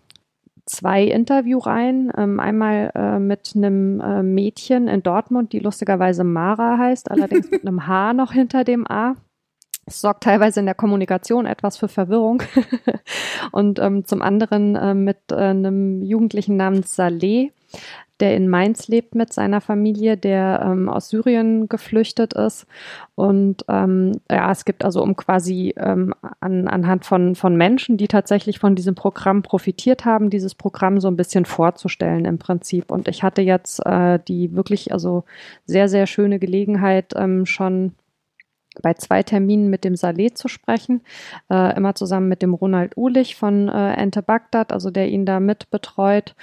[0.65, 2.11] zwei Interviewreihen.
[2.15, 7.61] Ähm, einmal äh, mit einem äh, Mädchen in Dortmund, die lustigerweise Mara heißt, allerdings mit
[7.67, 9.15] einem H noch hinter dem A.
[9.85, 12.41] Es sorgt teilweise in der Kommunikation etwas für Verwirrung.
[13.51, 17.51] und ähm, zum anderen äh, mit äh, einem Jugendlichen namens Saleh
[18.23, 22.65] der in Mainz lebt mit seiner Familie, der ähm, aus Syrien geflüchtet ist.
[23.15, 28.07] Und ähm, ja, es gibt also um quasi ähm, an, anhand von, von Menschen, die
[28.07, 32.93] tatsächlich von diesem Programm profitiert haben, dieses Programm so ein bisschen vorzustellen im Prinzip.
[32.93, 35.25] Und ich hatte jetzt äh, die wirklich also
[35.65, 37.91] sehr, sehr schöne Gelegenheit, ähm, schon
[38.81, 41.01] bei zwei Terminen mit dem Saleh zu sprechen,
[41.51, 45.41] äh, immer zusammen mit dem Ronald Uhlich von äh, Ente Bagdad, also der ihn da
[45.41, 46.35] mit betreut.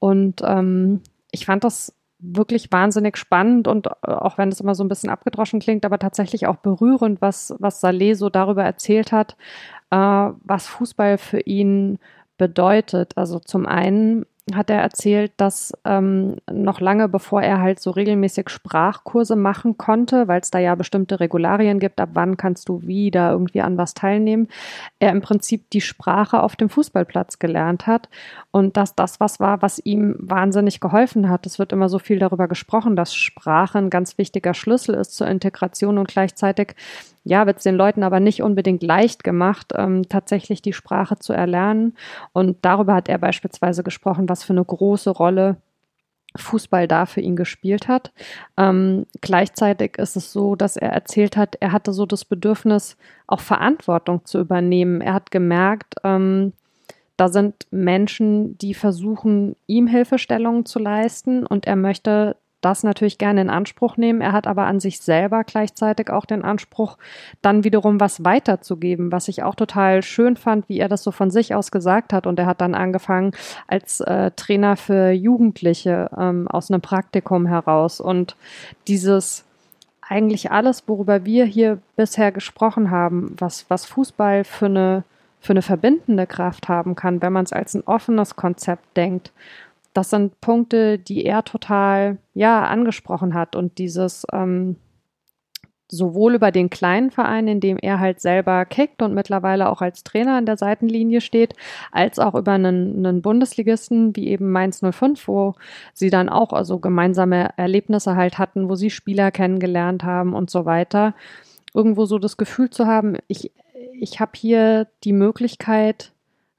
[0.00, 1.00] Und ähm,
[1.38, 5.10] ich fand das wirklich wahnsinnig spannend und äh, auch wenn es immer so ein bisschen
[5.10, 9.36] abgedroschen klingt, aber tatsächlich auch berührend, was, was Saleh so darüber erzählt hat,
[9.90, 11.98] äh, was Fußball für ihn
[12.36, 13.16] bedeutet.
[13.16, 18.48] Also zum einen hat er erzählt, dass ähm, noch lange bevor er halt so regelmäßig
[18.48, 23.10] Sprachkurse machen konnte, weil es da ja bestimmte Regularien gibt, ab wann kannst du wie
[23.10, 24.48] da irgendwie an was teilnehmen,
[24.98, 28.08] er im Prinzip die Sprache auf dem Fußballplatz gelernt hat
[28.50, 31.46] und dass das was war, was ihm wahnsinnig geholfen hat.
[31.46, 35.26] Es wird immer so viel darüber gesprochen, dass Sprache ein ganz wichtiger Schlüssel ist zur
[35.28, 36.74] Integration und gleichzeitig
[37.28, 41.34] ja, wird es den Leuten aber nicht unbedingt leicht gemacht, ähm, tatsächlich die Sprache zu
[41.34, 41.94] erlernen.
[42.32, 45.56] Und darüber hat er beispielsweise gesprochen, was für eine große Rolle
[46.36, 48.12] Fußball da für ihn gespielt hat.
[48.56, 52.96] Ähm, gleichzeitig ist es so, dass er erzählt hat, er hatte so das Bedürfnis,
[53.26, 55.02] auch Verantwortung zu übernehmen.
[55.02, 56.54] Er hat gemerkt, ähm,
[57.18, 63.40] da sind Menschen, die versuchen, ihm Hilfestellungen zu leisten und er möchte das natürlich gerne
[63.40, 64.20] in Anspruch nehmen.
[64.20, 66.98] Er hat aber an sich selber gleichzeitig auch den Anspruch,
[67.40, 71.30] dann wiederum was weiterzugeben, was ich auch total schön fand, wie er das so von
[71.30, 72.26] sich aus gesagt hat.
[72.26, 73.32] Und er hat dann angefangen
[73.68, 78.00] als äh, Trainer für Jugendliche ähm, aus einem Praktikum heraus.
[78.00, 78.36] Und
[78.88, 79.44] dieses
[80.00, 85.04] eigentlich alles, worüber wir hier bisher gesprochen haben, was, was Fußball für eine,
[85.40, 89.32] für eine verbindende Kraft haben kann, wenn man es als ein offenes Konzept denkt
[89.94, 94.76] das sind Punkte, die er total ja angesprochen hat und dieses ähm,
[95.90, 100.04] sowohl über den kleinen Verein, in dem er halt selber kickt und mittlerweile auch als
[100.04, 101.54] Trainer an der Seitenlinie steht,
[101.90, 105.54] als auch über einen, einen Bundesligisten wie eben Mainz 05, wo
[105.94, 110.66] sie dann auch also gemeinsame Erlebnisse halt hatten, wo sie Spieler kennengelernt haben und so
[110.66, 111.14] weiter.
[111.74, 113.52] Irgendwo so das Gefühl zu haben, ich,
[113.98, 116.12] ich habe hier die Möglichkeit,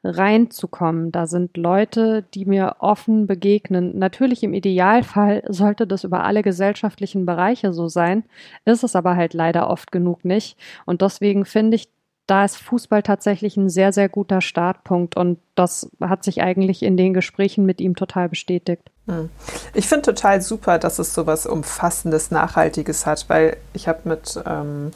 [0.03, 1.11] reinzukommen.
[1.11, 3.97] Da sind Leute, die mir offen begegnen.
[3.97, 8.23] Natürlich im Idealfall sollte das über alle gesellschaftlichen Bereiche so sein,
[8.65, 10.57] ist es aber halt leider oft genug nicht.
[10.85, 11.89] Und deswegen finde ich,
[12.27, 16.95] da ist Fußball tatsächlich ein sehr, sehr guter Startpunkt und das hat sich eigentlich in
[16.95, 18.83] den Gesprächen mit ihm total bestätigt.
[19.07, 19.29] Hm.
[19.73, 24.39] Ich finde total super, dass es so was Umfassendes, Nachhaltiges hat, weil ich habe mit
[24.45, 24.91] ähm,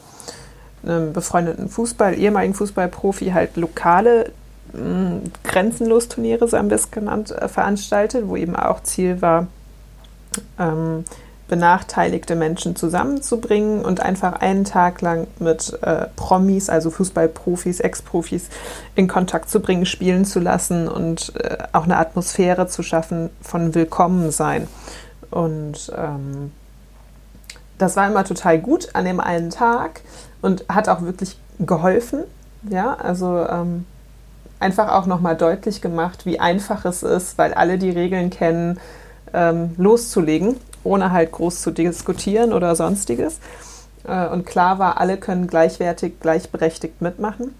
[0.84, 4.30] einem befreundeten Fußball, ehemaligen Fußballprofi halt lokale
[5.44, 9.46] Grenzenlos Turniere, so haben wir es genannt, äh, veranstaltet, wo eben auch Ziel war,
[10.58, 11.04] ähm,
[11.46, 18.48] benachteiligte Menschen zusammenzubringen und einfach einen Tag lang mit äh, Promis, also Fußballprofis, Ex-Profis
[18.94, 23.74] in Kontakt zu bringen, spielen zu lassen und äh, auch eine Atmosphäre zu schaffen von
[23.74, 24.68] Willkommensein.
[25.30, 26.52] Und ähm,
[27.78, 30.00] das war immer total gut an dem einen Tag
[30.40, 32.24] und hat auch wirklich geholfen.
[32.70, 33.84] Ja, also ähm,
[34.64, 38.80] einfach auch nochmal deutlich gemacht, wie einfach es ist, weil alle die Regeln kennen,
[39.34, 43.40] ähm, loszulegen, ohne halt groß zu diskutieren oder sonstiges.
[44.08, 47.54] Äh, und klar war, alle können gleichwertig, gleichberechtigt mitmachen.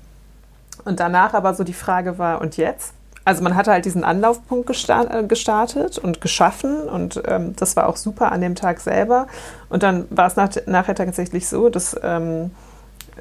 [0.87, 2.95] Und danach aber so die Frage war, und jetzt?
[3.27, 7.97] Also man hatte halt diesen Anlaufpunkt äh, gestartet und geschaffen und ähm, das war auch
[7.97, 9.27] super an dem Tag selber.
[9.69, 12.51] Und dann war es nach, nachher tatsächlich so, dass ähm,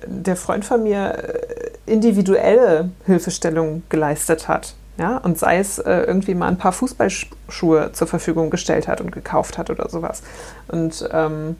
[0.07, 4.75] der Freund von mir äh, individuelle Hilfestellung geleistet hat.
[4.97, 9.11] Ja, und sei es äh, irgendwie mal ein paar Fußballschuhe zur Verfügung gestellt hat und
[9.11, 10.21] gekauft hat oder sowas.
[10.67, 11.55] Und ähm,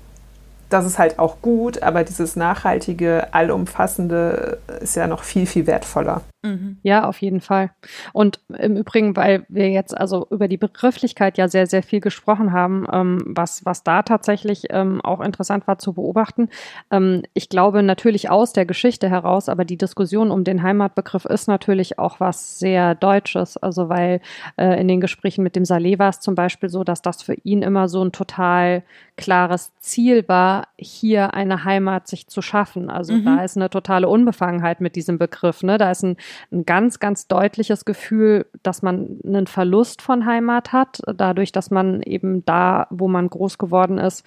[0.70, 6.22] das ist halt auch gut, aber dieses nachhaltige, allumfassende ist ja noch viel, viel wertvoller.
[6.44, 6.78] Mhm.
[6.84, 7.72] Ja, auf jeden Fall.
[8.12, 12.52] Und im Übrigen, weil wir jetzt also über die Begrifflichkeit ja sehr, sehr viel gesprochen
[12.52, 16.50] haben, ähm, was, was da tatsächlich ähm, auch interessant war zu beobachten.
[16.92, 21.48] Ähm, ich glaube natürlich aus der Geschichte heraus, aber die Diskussion um den Heimatbegriff ist
[21.48, 23.56] natürlich auch was sehr Deutsches.
[23.56, 24.20] Also weil
[24.58, 27.36] äh, in den Gesprächen mit dem Saleh war es zum Beispiel so, dass das für
[27.44, 28.84] ihn immer so ein total
[29.16, 32.90] klares Ziel war, hier eine Heimat sich zu schaffen.
[32.90, 33.26] Also mhm.
[33.26, 35.62] da ist eine totale Unbefangenheit mit diesem Begriff.
[35.62, 35.78] Ne?
[35.78, 36.18] Da ist ein,
[36.52, 42.02] ein ganz, ganz deutliches Gefühl, dass man einen Verlust von Heimat hat, dadurch, dass man
[42.02, 44.24] eben da, wo man groß geworden ist,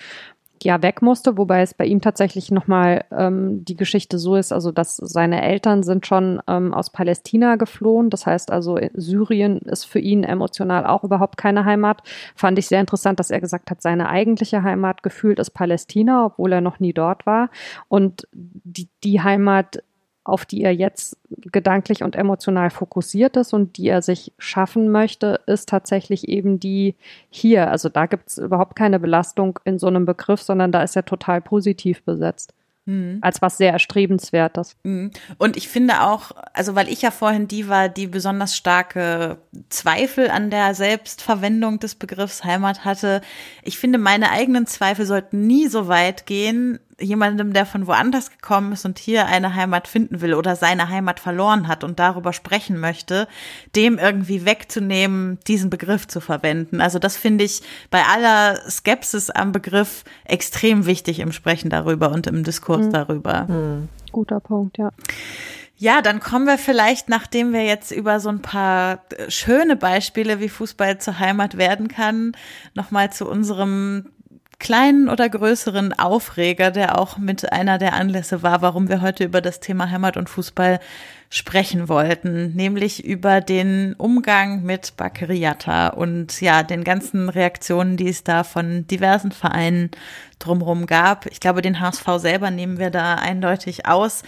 [0.62, 4.72] ja weg musste, wobei es bei ihm tatsächlich nochmal ähm, die Geschichte so ist, also
[4.72, 8.10] dass seine Eltern sind schon ähm, aus Palästina geflohen.
[8.10, 12.02] Das heißt also, Syrien ist für ihn emotional auch überhaupt keine Heimat.
[12.34, 16.52] Fand ich sehr interessant, dass er gesagt hat, seine eigentliche Heimat gefühlt ist Palästina, obwohl
[16.52, 17.50] er noch nie dort war.
[17.88, 19.82] Und die, die Heimat
[20.28, 25.40] auf die er jetzt gedanklich und emotional fokussiert ist und die er sich schaffen möchte,
[25.46, 26.94] ist tatsächlich eben die
[27.30, 27.70] hier.
[27.70, 31.04] Also da gibt es überhaupt keine Belastung in so einem Begriff, sondern da ist er
[31.04, 32.52] total positiv besetzt.
[32.86, 33.18] Mhm.
[33.20, 34.76] Als was sehr erstrebenswertes.
[34.84, 35.10] Mhm.
[35.38, 39.38] Und ich finde auch, also weil ich ja vorhin die war, die besonders starke
[39.68, 43.22] Zweifel an der Selbstverwendung des Begriffs Heimat hatte.
[43.64, 48.72] Ich finde, meine eigenen Zweifel sollten nie so weit gehen, jemandem, der von woanders gekommen
[48.72, 52.78] ist und hier eine Heimat finden will oder seine Heimat verloren hat und darüber sprechen
[52.78, 53.28] möchte,
[53.74, 56.80] dem irgendwie wegzunehmen, diesen Begriff zu verwenden.
[56.80, 62.26] Also das finde ich bei aller Skepsis am Begriff extrem wichtig im Sprechen darüber und
[62.26, 62.92] im Diskurs mhm.
[62.92, 63.46] darüber.
[63.48, 63.88] Mhm.
[64.12, 64.90] Guter Punkt, ja.
[65.78, 70.48] Ja, dann kommen wir vielleicht, nachdem wir jetzt über so ein paar schöne Beispiele, wie
[70.48, 72.32] Fußball zur Heimat werden kann,
[72.74, 74.06] nochmal zu unserem
[74.58, 79.40] kleinen oder größeren Aufreger, der auch mit einer der Anlässe war, warum wir heute über
[79.40, 80.80] das Thema Heimat und Fußball
[81.28, 88.24] sprechen wollten, nämlich über den Umgang mit Bakeriata und ja, den ganzen Reaktionen, die es
[88.24, 89.90] da von diversen Vereinen
[90.38, 91.26] drumherum gab.
[91.26, 94.22] Ich glaube, den HSV selber nehmen wir da eindeutig aus.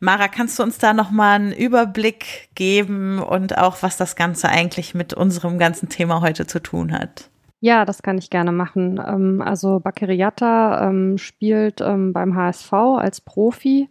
[0.00, 4.94] Mara, kannst du uns da nochmal einen Überblick geben und auch, was das Ganze eigentlich
[4.94, 7.30] mit unserem ganzen Thema heute zu tun hat?
[7.62, 8.98] Ja, das kann ich gerne machen.
[9.06, 13.88] Ähm, also Bakeriata ähm, spielt ähm, beim HSV als Profi,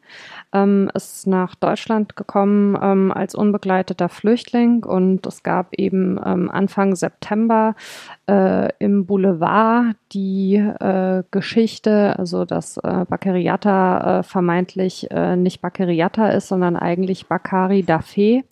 [0.95, 4.83] ist nach Deutschland gekommen als unbegleiteter Flüchtling.
[4.83, 7.75] Und es gab eben Anfang September
[8.27, 16.75] äh, im Boulevard die äh, Geschichte, also dass äh, Bakeriata vermeintlich nicht Bakeriata ist, sondern
[16.75, 18.43] eigentlich Bakari Dafé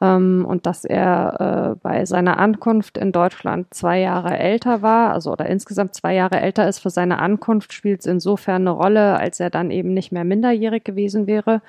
[0.00, 5.32] ähm, und dass er äh, bei seiner Ankunft in Deutschland zwei Jahre älter war, also
[5.32, 6.80] oder insgesamt zwei Jahre älter ist.
[6.80, 10.84] Für seine Ankunft spielt es insofern eine Rolle, als er dann eben nicht mehr minderjährig
[10.84, 11.62] gewesen wäre.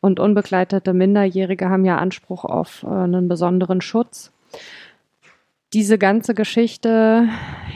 [0.00, 4.32] Und unbegleitete Minderjährige haben ja Anspruch auf äh, einen besonderen Schutz
[5.72, 7.28] diese ganze Geschichte,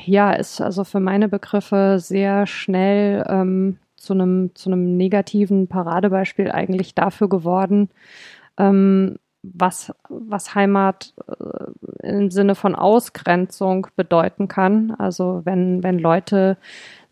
[0.05, 6.95] ja, ist also für meine Begriffe sehr schnell ähm, zu einem zu negativen Paradebeispiel eigentlich
[6.95, 7.89] dafür geworden,
[8.59, 9.17] ähm,
[9.55, 14.93] was, was Heimat äh, im Sinne von Ausgrenzung bedeuten kann.
[14.99, 16.57] Also wenn, wenn Leute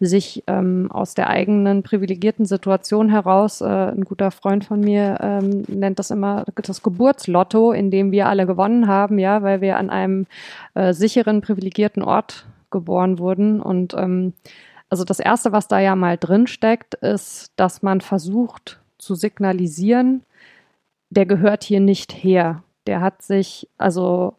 [0.01, 5.65] sich ähm, aus der eigenen privilegierten Situation heraus, äh, ein guter Freund von mir ähm,
[5.69, 9.91] nennt das immer das Geburtslotto, in dem wir alle gewonnen haben, ja, weil wir an
[9.91, 10.27] einem
[10.75, 13.61] äh, sicheren, privilegierten Ort geboren wurden.
[13.61, 14.35] Und ähm,
[14.89, 20.23] also das Erste, was da ja mal drin steckt, ist, dass man versucht zu signalisieren,
[21.15, 22.63] der gehört hier nicht her.
[22.87, 24.35] Der hat sich also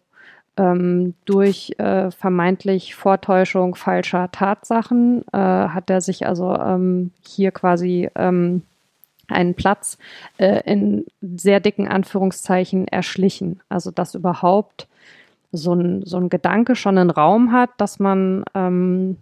[0.58, 8.10] ähm, durch äh, vermeintlich Vortäuschung falscher Tatsachen äh, hat er sich also ähm, hier quasi
[8.16, 8.62] ähm,
[9.28, 9.98] einen Platz
[10.38, 13.62] äh, in sehr dicken Anführungszeichen erschlichen.
[13.70, 14.88] Also dass überhaupt
[15.52, 19.18] so ein, so ein Gedanke schon einen Raum hat, dass man ähm,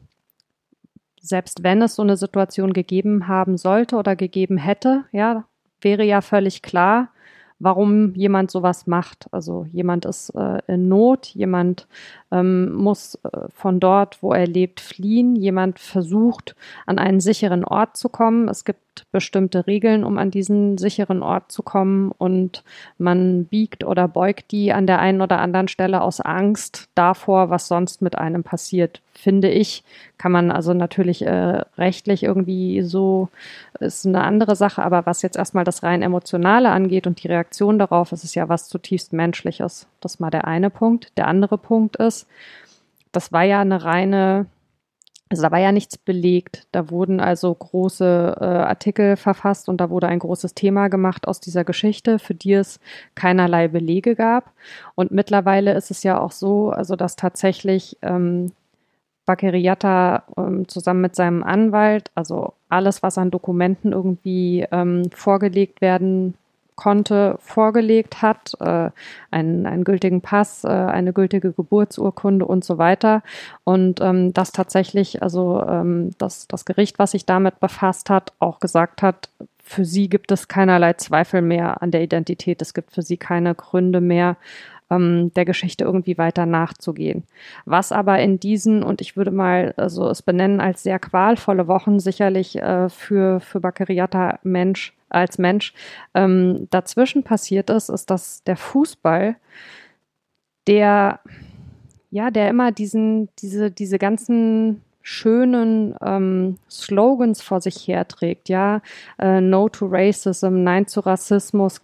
[1.21, 5.45] selbst wenn es so eine Situation gegeben haben sollte oder gegeben hätte, ja,
[5.81, 7.09] wäre ja völlig klar,
[7.63, 9.27] warum jemand sowas macht.
[9.31, 11.87] Also jemand ist äh, in Not, jemand
[12.31, 17.97] ähm, muss äh, von dort, wo er lebt, fliehen, jemand versucht, an einen sicheren Ort
[17.97, 18.49] zu kommen.
[18.49, 22.63] Es gibt bestimmte Regeln, um an diesen sicheren Ort zu kommen und
[22.97, 27.67] man biegt oder beugt die an der einen oder anderen Stelle aus Angst davor, was
[27.67, 29.01] sonst mit einem passiert.
[29.13, 29.83] Finde ich,
[30.17, 33.29] kann man also natürlich äh, rechtlich irgendwie so,
[33.79, 37.79] ist eine andere Sache, aber was jetzt erstmal das rein emotionale angeht und die Reaktion
[37.79, 39.87] darauf, ist es ja was zutiefst menschliches.
[40.01, 41.11] Das ist mal der eine Punkt.
[41.17, 42.27] Der andere Punkt ist,
[43.11, 44.47] das war ja eine reine
[45.33, 46.67] also da war ja nichts belegt.
[46.71, 51.39] Da wurden also große äh, Artikel verfasst und da wurde ein großes Thema gemacht aus
[51.39, 52.79] dieser Geschichte, für die es
[53.15, 54.51] keinerlei Belege gab.
[54.93, 58.51] Und mittlerweile ist es ja auch so, also dass tatsächlich ähm,
[59.25, 66.35] Bakeriata ähm, zusammen mit seinem Anwalt, also alles, was an Dokumenten irgendwie ähm, vorgelegt werden
[66.75, 68.89] konnte, vorgelegt hat, äh,
[69.31, 73.23] einen, einen gültigen Pass, äh, eine gültige Geburtsurkunde und so weiter.
[73.63, 78.59] Und ähm, das tatsächlich, also ähm, das, das Gericht, was sich damit befasst hat, auch
[78.59, 79.29] gesagt hat,
[79.63, 82.61] für sie gibt es keinerlei Zweifel mehr an der Identität.
[82.61, 84.35] Es gibt für sie keine Gründe mehr,
[84.93, 87.23] ähm, der Geschichte irgendwie weiter nachzugehen.
[87.65, 91.99] Was aber in diesen, und ich würde mal also es benennen als sehr qualvolle Wochen
[91.99, 95.73] sicherlich äh, für, für Bakeriata Mensch als Mensch
[96.13, 99.35] ähm, dazwischen passiert ist, ist, dass der Fußball,
[100.67, 101.19] der
[102.13, 108.81] ja, der immer diesen, diese, diese ganzen schönen ähm, Slogans vor sich herträgt, ja,
[109.17, 111.81] äh, No to Racism, Nein zu Rassismus,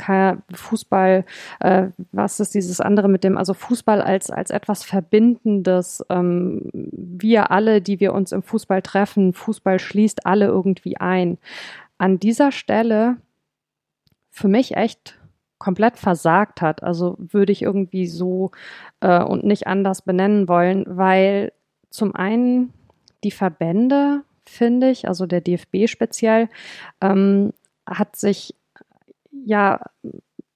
[0.53, 1.26] Fußball,
[1.61, 7.49] äh, was ist dieses andere mit dem, also Fußball als als etwas Verbindendes, ähm, wir
[7.49, 11.39] alle, die wir uns im Fußball treffen, Fußball schließt alle irgendwie ein.
[11.99, 13.17] An dieser Stelle
[14.31, 15.19] für mich echt
[15.59, 16.81] komplett versagt hat.
[16.81, 18.51] Also würde ich irgendwie so
[19.01, 21.51] äh, und nicht anders benennen wollen, weil
[21.91, 22.73] zum einen
[23.23, 26.47] die Verbände, finde ich, also der DFB speziell,
[27.01, 27.53] ähm,
[27.85, 28.55] hat sich
[29.31, 29.81] ja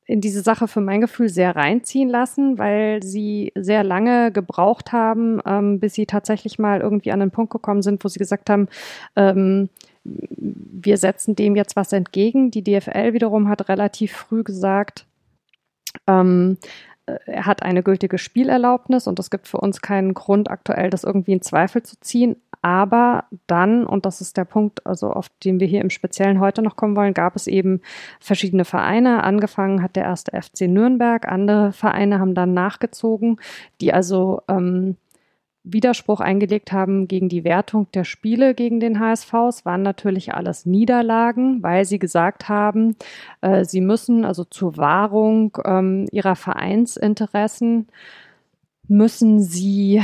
[0.06, 5.41] in diese Sache für mein Gefühl sehr reinziehen lassen, weil sie sehr lange gebraucht haben,
[5.45, 8.68] ähm, bis sie tatsächlich mal irgendwie an den Punkt gekommen sind, wo sie gesagt haben,
[9.15, 9.70] ähm,
[10.04, 12.52] wir setzen dem jetzt was entgegen.
[12.52, 15.06] Die DFL wiederum hat relativ früh gesagt,
[16.08, 16.58] ähm,
[17.06, 21.04] äh, er hat eine gültige Spielerlaubnis und es gibt für uns keinen Grund, aktuell das
[21.04, 22.36] irgendwie in Zweifel zu ziehen.
[22.62, 26.62] Aber dann, und das ist der Punkt, also auf den wir hier im Speziellen heute
[26.62, 27.82] noch kommen wollen, gab es eben
[28.22, 29.24] verschiedene Vereine.
[29.24, 33.38] Angefangen hat der erste FC Nürnberg, andere Vereine haben dann nachgezogen,
[33.82, 34.96] die also ähm,
[35.64, 39.34] Widerspruch eingelegt haben gegen die Wertung der Spiele gegen den HSV.
[39.49, 42.95] Es waren natürlich alles Niederlagen, weil sie gesagt haben,
[43.41, 47.88] äh, sie müssen also zur Wahrung ähm, ihrer Vereinsinteressen
[48.90, 50.02] müssen sie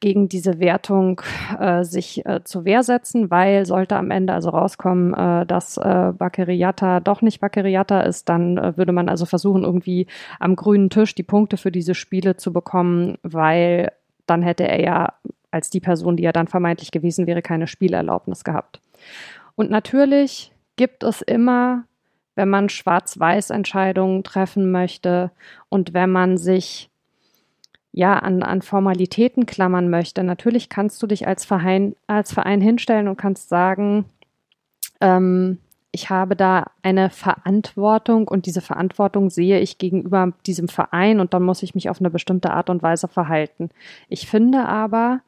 [0.00, 1.20] gegen diese Wertung
[1.58, 6.12] äh, sich äh, zur Wehr setzen, weil sollte am Ende also rauskommen, äh, dass äh,
[6.16, 10.06] Bakeriata doch nicht Bakeriata ist, dann äh, würde man also versuchen, irgendwie
[10.40, 13.92] am grünen Tisch die Punkte für diese Spiele zu bekommen, weil
[14.26, 15.14] dann hätte er ja
[15.50, 18.80] als die Person, die er dann vermeintlich gewesen wäre, keine Spielerlaubnis gehabt.
[19.54, 21.84] Und natürlich gibt es immer,
[22.34, 25.30] wenn man Schwarz-Weiß-Entscheidungen treffen möchte
[25.68, 26.90] und wenn man sich
[27.92, 33.08] ja an, an Formalitäten klammern möchte, natürlich kannst du dich als Verein, als Verein hinstellen
[33.08, 34.06] und kannst sagen,
[35.02, 35.58] ähm,
[35.92, 41.42] ich habe da eine Verantwortung und diese Verantwortung sehe ich gegenüber diesem Verein und dann
[41.42, 43.68] muss ich mich auf eine bestimmte Art und Weise verhalten.
[44.08, 45.20] Ich finde aber,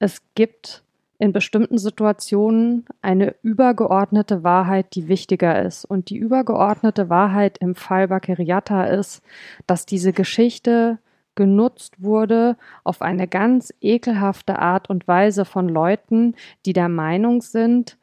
[0.00, 0.82] es gibt
[1.20, 5.84] in bestimmten Situationen eine übergeordnete Wahrheit, die wichtiger ist.
[5.84, 9.22] Und die übergeordnete Wahrheit im Fall Bakeriata ist,
[9.66, 10.98] dass diese Geschichte
[11.34, 16.34] genutzt wurde auf eine ganz ekelhafte Art und Weise von Leuten,
[16.64, 17.98] die der Meinung sind,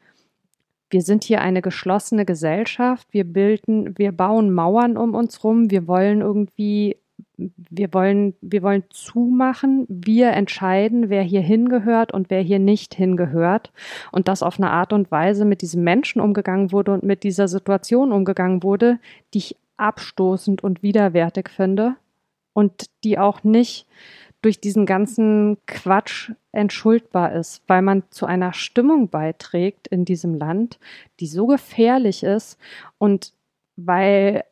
[0.89, 5.87] wir sind hier eine geschlossene Gesellschaft, wir bilden, wir bauen Mauern um uns rum, wir
[5.87, 6.97] wollen irgendwie,
[7.37, 13.71] wir wollen, wir wollen zumachen, wir entscheiden, wer hier hingehört und wer hier nicht hingehört.
[14.11, 17.47] Und dass auf eine Art und Weise mit diesem Menschen umgegangen wurde und mit dieser
[17.47, 18.99] Situation umgegangen wurde,
[19.33, 21.95] die ich abstoßend und widerwärtig finde
[22.53, 23.85] und die auch nicht
[24.41, 30.79] durch diesen ganzen Quatsch entschuldbar ist, weil man zu einer Stimmung beiträgt in diesem Land,
[31.19, 32.59] die so gefährlich ist
[32.97, 33.33] und
[33.75, 34.43] weil,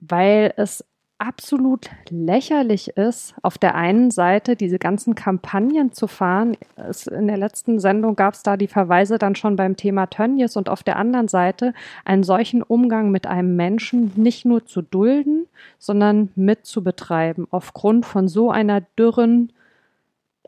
[0.00, 0.84] weil es
[1.20, 6.56] absolut lächerlich ist, auf der einen Seite diese ganzen Kampagnen zu fahren.
[6.76, 10.56] Es, in der letzten Sendung gab es da die Verweise dann schon beim Thema Tönnies
[10.56, 11.74] und auf der anderen Seite
[12.06, 15.46] einen solchen Umgang mit einem Menschen nicht nur zu dulden,
[15.78, 19.52] sondern mit zu betreiben, aufgrund von so einer dürren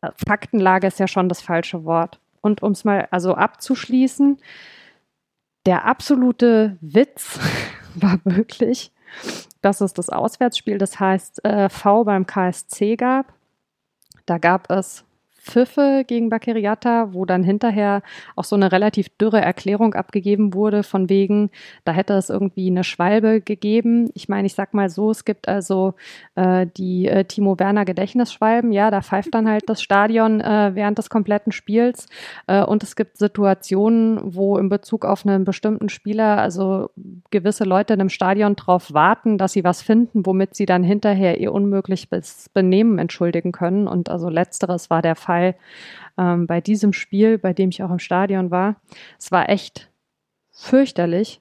[0.01, 2.19] äh, Faktenlage ist ja schon das falsche Wort.
[2.41, 4.39] Und um es mal also abzuschließen,
[5.67, 7.39] der absolute Witz
[7.95, 8.91] war wirklich,
[9.61, 13.33] dass es das Auswärtsspiel des HSV beim KSC gab.
[14.27, 15.05] Da gab es
[15.43, 18.03] Pfiffe gegen Bakeriata, wo dann hinterher
[18.37, 21.51] auch so eine relativ dürre Erklärung abgegeben wurde, von wegen,
[21.85, 24.09] da hätte es irgendwie eine Schwalbe gegeben.
[24.15, 25.95] Ich meine, ich sag mal so, es gibt also
[26.37, 30.99] äh, die äh, Timo Werner Gedächtnisschwalben, ja, da pfeift dann halt das Stadion äh, während
[30.99, 32.07] des kompletten Spiels.
[32.47, 36.91] Äh, und es gibt Situationen, wo in Bezug auf einen bestimmten Spieler, also
[37.33, 41.41] gewisse Leute in einem Stadion drauf warten, dass sie was finden, womit sie dann hinterher
[41.41, 43.89] ihr unmögliches Benehmen entschuldigen können.
[43.89, 45.55] Und also letzteres war der Fall Fall
[46.19, 48.77] ähm, bei diesem Spiel, bei dem ich auch im Stadion war.
[49.19, 49.91] Es war echt
[50.51, 51.41] fürchterlich.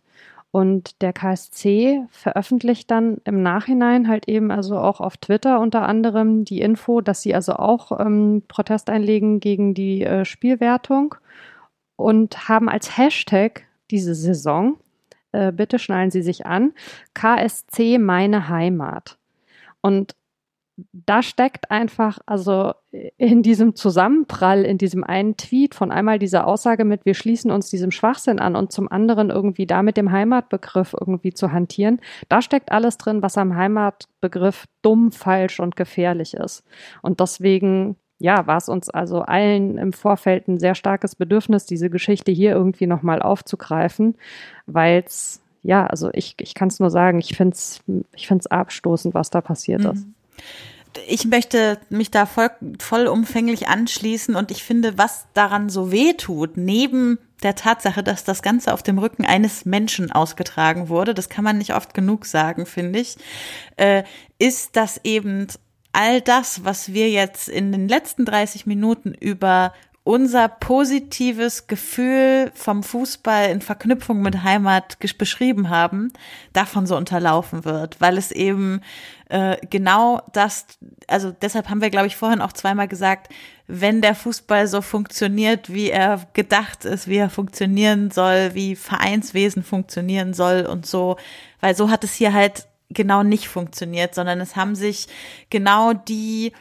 [0.53, 6.43] Und der KSC veröffentlicht dann im Nachhinein halt eben also auch auf Twitter unter anderem
[6.43, 11.15] die Info, dass sie also auch ähm, Protest einlegen gegen die äh, Spielwertung
[11.95, 14.77] und haben als Hashtag diese Saison,
[15.31, 16.73] äh, bitte schnallen Sie sich an,
[17.13, 19.18] KSC meine Heimat.
[19.80, 20.15] Und
[20.91, 22.74] da steckt einfach, also
[23.18, 27.70] in diesem Zusammenprall, in diesem einen Tweet von einmal dieser Aussage mit, wir schließen uns
[27.70, 31.99] diesem Schwachsinn an und zum anderen irgendwie da mit dem Heimatbegriff irgendwie zu hantieren,
[32.30, 36.64] da steckt alles drin, was am Heimatbegriff dumm, falsch und gefährlich ist.
[37.02, 41.90] Und deswegen ja, war es uns also allen im Vorfeld ein sehr starkes Bedürfnis, diese
[41.90, 44.16] Geschichte hier irgendwie nochmal aufzugreifen,
[44.68, 47.82] weil es, ja, also ich, ich kann es nur sagen, ich finde es
[48.16, 49.90] ich find's abstoßend, was da passiert mhm.
[49.90, 50.08] ist
[51.07, 52.49] ich möchte mich da voll,
[52.80, 58.41] vollumfänglich anschließen und ich finde, was daran so weh tut, neben der Tatsache, dass das
[58.41, 62.65] Ganze auf dem Rücken eines Menschen ausgetragen wurde, das kann man nicht oft genug sagen,
[62.65, 63.18] finde ich,
[63.77, 64.03] äh,
[64.38, 65.47] ist, dass eben
[65.93, 69.73] all das, was wir jetzt in den letzten 30 Minuten über
[70.03, 76.11] unser positives Gefühl vom Fußball in Verknüpfung mit Heimat beschrieben haben,
[76.53, 78.81] davon so unterlaufen wird, weil es eben
[79.32, 80.66] äh, genau das,
[81.08, 83.32] also deshalb haben wir, glaube ich, vorhin auch zweimal gesagt,
[83.66, 89.64] wenn der Fußball so funktioniert, wie er gedacht ist, wie er funktionieren soll, wie Vereinswesen
[89.64, 91.16] funktionieren soll und so,
[91.62, 95.08] weil so hat es hier halt genau nicht funktioniert, sondern es haben sich
[95.49, 96.52] genau die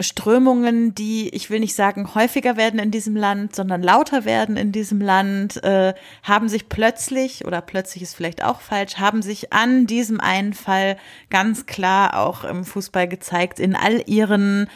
[0.00, 4.72] Strömungen, die, ich will nicht sagen, häufiger werden in diesem Land, sondern lauter werden in
[4.72, 5.92] diesem Land, äh,
[6.22, 10.96] haben sich plötzlich, oder plötzlich ist vielleicht auch falsch, haben sich an diesem einen Fall
[11.28, 14.70] ganz klar auch im Fußball gezeigt, in all ihren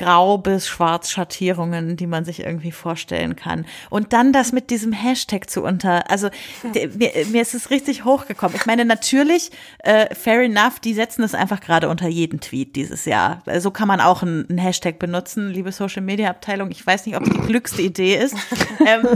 [0.00, 3.66] Grau- bis Schwarz-Schattierungen, die man sich irgendwie vorstellen kann.
[3.90, 6.30] Und dann das mit diesem Hashtag zu unter, also
[6.96, 8.56] mir, mir ist es richtig hochgekommen.
[8.56, 9.50] Ich meine, natürlich,
[9.80, 13.42] äh, fair enough, die setzen es einfach gerade unter jeden Tweet dieses Jahr.
[13.44, 16.70] So also kann man auch einen, einen Hashtag benutzen, liebe Social Media Abteilung.
[16.70, 18.34] Ich weiß nicht, ob es die klügste Idee ist.
[18.86, 19.06] ähm,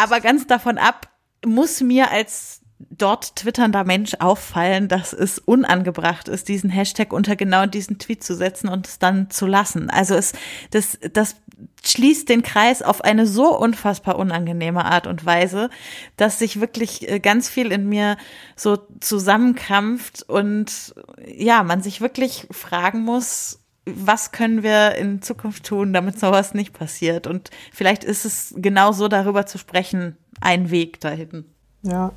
[0.00, 1.08] aber ganz davon ab,
[1.44, 2.61] muss mir als
[3.02, 8.36] dort twitternder Mensch auffallen, dass es unangebracht ist, diesen Hashtag unter genau diesen Tweet zu
[8.36, 9.90] setzen und es dann zu lassen.
[9.90, 10.32] Also es,
[10.70, 11.36] das, das
[11.84, 15.68] schließt den Kreis auf eine so unfassbar unangenehme Art und Weise,
[16.16, 18.16] dass sich wirklich äh, ganz viel in mir
[18.56, 20.94] so zusammenkrampft und
[21.26, 26.72] ja, man sich wirklich fragen muss, was können wir in Zukunft tun, damit sowas nicht
[26.72, 27.26] passiert?
[27.26, 31.46] Und vielleicht ist es genau so darüber zu sprechen, ein Weg dahin.
[31.84, 32.12] Ja,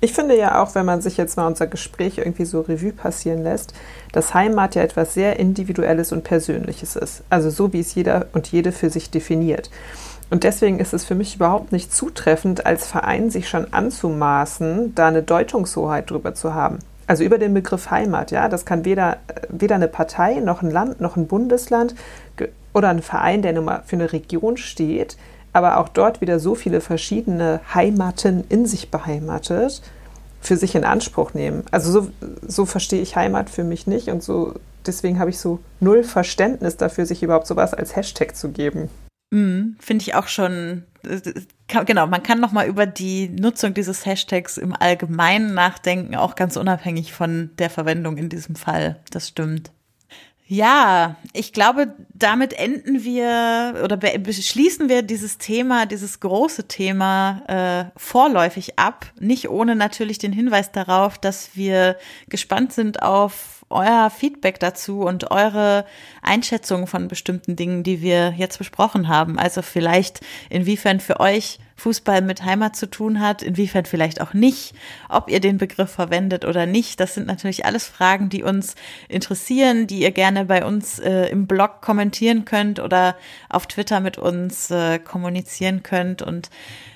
[0.00, 3.44] ich finde ja auch, wenn man sich jetzt mal unser Gespräch irgendwie so Revue passieren
[3.44, 3.72] lässt,
[4.12, 7.22] dass Heimat ja etwas sehr Individuelles und Persönliches ist.
[7.30, 9.70] Also so, wie es jeder und jede für sich definiert.
[10.30, 15.06] Und deswegen ist es für mich überhaupt nicht zutreffend, als Verein sich schon anzumaßen, da
[15.06, 16.80] eine Deutungshoheit drüber zu haben.
[17.06, 19.18] Also über den Begriff Heimat, ja, das kann weder,
[19.48, 21.94] weder eine Partei noch ein Land noch ein Bundesland
[22.72, 25.16] oder ein Verein, der nun mal für eine Region steht,
[25.54, 29.80] aber auch dort wieder so viele verschiedene Heimaten in sich beheimatet,
[30.42, 31.64] für sich in Anspruch nehmen.
[31.70, 32.08] Also so,
[32.46, 34.54] so verstehe ich Heimat für mich nicht und so
[34.86, 38.90] deswegen habe ich so null Verständnis dafür, sich überhaupt sowas als Hashtag zu geben.
[39.30, 40.84] Mm, Finde ich auch schon,
[41.68, 47.12] genau, man kann nochmal über die Nutzung dieses Hashtags im Allgemeinen nachdenken, auch ganz unabhängig
[47.12, 49.00] von der Verwendung in diesem Fall.
[49.10, 49.70] Das stimmt.
[50.46, 57.98] Ja, ich glaube, damit enden wir oder beschließen wir dieses Thema, dieses große Thema äh,
[57.98, 59.06] vorläufig ab.
[59.18, 61.96] Nicht ohne natürlich den Hinweis darauf, dass wir
[62.28, 65.84] gespannt sind auf euer Feedback dazu und eure
[66.22, 69.38] Einschätzung von bestimmten Dingen, die wir jetzt besprochen haben.
[69.38, 74.74] Also vielleicht inwiefern für euch Fußball mit Heimat zu tun hat, inwiefern vielleicht auch nicht,
[75.08, 77.00] ob ihr den Begriff verwendet oder nicht.
[77.00, 78.76] Das sind natürlich alles Fragen, die uns
[79.08, 83.16] interessieren, die ihr gerne bei uns äh, im Blog kommentieren könnt oder
[83.48, 86.22] auf Twitter mit uns äh, kommunizieren könnt.
[86.22, 86.48] Und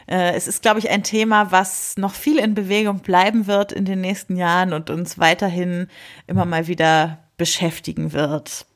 [0.08, 3.84] äh, es ist, glaube ich, ein Thema, was noch viel in Bewegung bleiben wird in
[3.84, 5.88] den nächsten Jahren und uns weiterhin
[6.26, 8.66] immer mal wieder beschäftigen wird.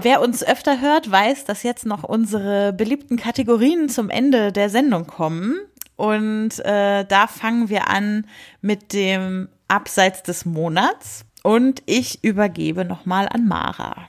[0.00, 5.08] Wer uns öfter hört, weiß, dass jetzt noch unsere beliebten Kategorien zum Ende der Sendung
[5.08, 5.58] kommen.
[5.96, 8.24] Und äh, da fangen wir an
[8.60, 11.24] mit dem Abseits des Monats.
[11.42, 14.08] Und ich übergebe nochmal an Mara.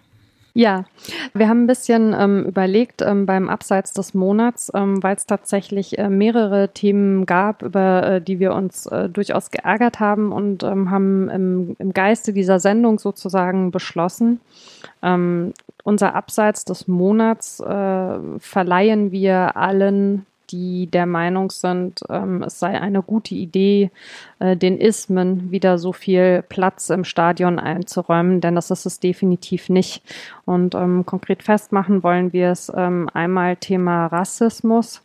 [0.54, 0.86] Ja,
[1.34, 5.98] wir haben ein bisschen ähm, überlegt ähm, beim Abseits des Monats, ähm, weil es tatsächlich
[5.98, 10.90] äh, mehrere Themen gab, über äh, die wir uns äh, durchaus geärgert haben und ähm,
[10.90, 14.42] haben im, im, Geiste dieser Sendung sozusagen beschlossen,
[15.04, 15.54] ähm,
[15.84, 22.80] unser Abseits des Monats äh, verleihen wir allen die der Meinung sind, ähm, es sei
[22.80, 23.92] eine gute Idee,
[24.40, 29.70] äh, den Ismen wieder so viel Platz im Stadion einzuräumen, denn das ist es definitiv
[29.70, 30.04] nicht.
[30.46, 35.02] Und ähm, konkret festmachen wollen wir es ähm, einmal Thema Rassismus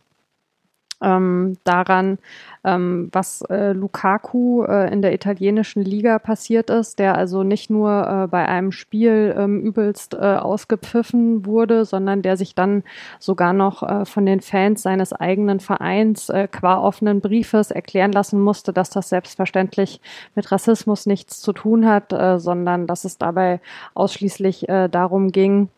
[1.05, 2.19] ähm, daran,
[2.65, 8.25] ähm, was äh, Lukaku äh, in der italienischen Liga passiert ist, der also nicht nur
[8.25, 12.83] äh, bei einem Spiel ähm, übelst äh, ausgepfiffen wurde, sondern der sich dann
[13.19, 18.41] sogar noch äh, von den Fans seines eigenen Vereins äh, qua offenen Briefes erklären lassen
[18.41, 20.01] musste, dass das selbstverständlich
[20.35, 23.61] mit Rassismus nichts zu tun hat, sondern dass es dabei
[23.95, 25.69] ausschließlich darum ging,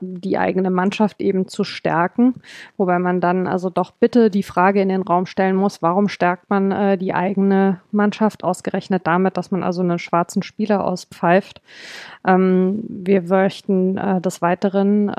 [0.00, 2.34] die eigene Mannschaft eben zu stärken,
[2.76, 6.50] wobei man dann also doch bitte die Frage in den Raum stellen muss, warum stärkt
[6.50, 11.60] man äh, die eigene Mannschaft ausgerechnet damit, dass man also einen schwarzen Spieler auspfeift.
[12.26, 15.12] Ähm, wir möchten äh, des Weiteren äh,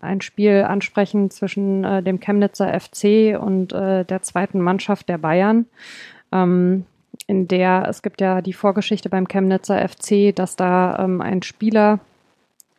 [0.00, 5.66] ein Spiel ansprechen zwischen äh, dem Chemnitzer FC und äh, der zweiten Mannschaft der Bayern.
[6.32, 6.86] Ähm,
[7.26, 12.00] in der es gibt ja die Vorgeschichte beim Chemnitzer FC, dass da ähm, ein Spieler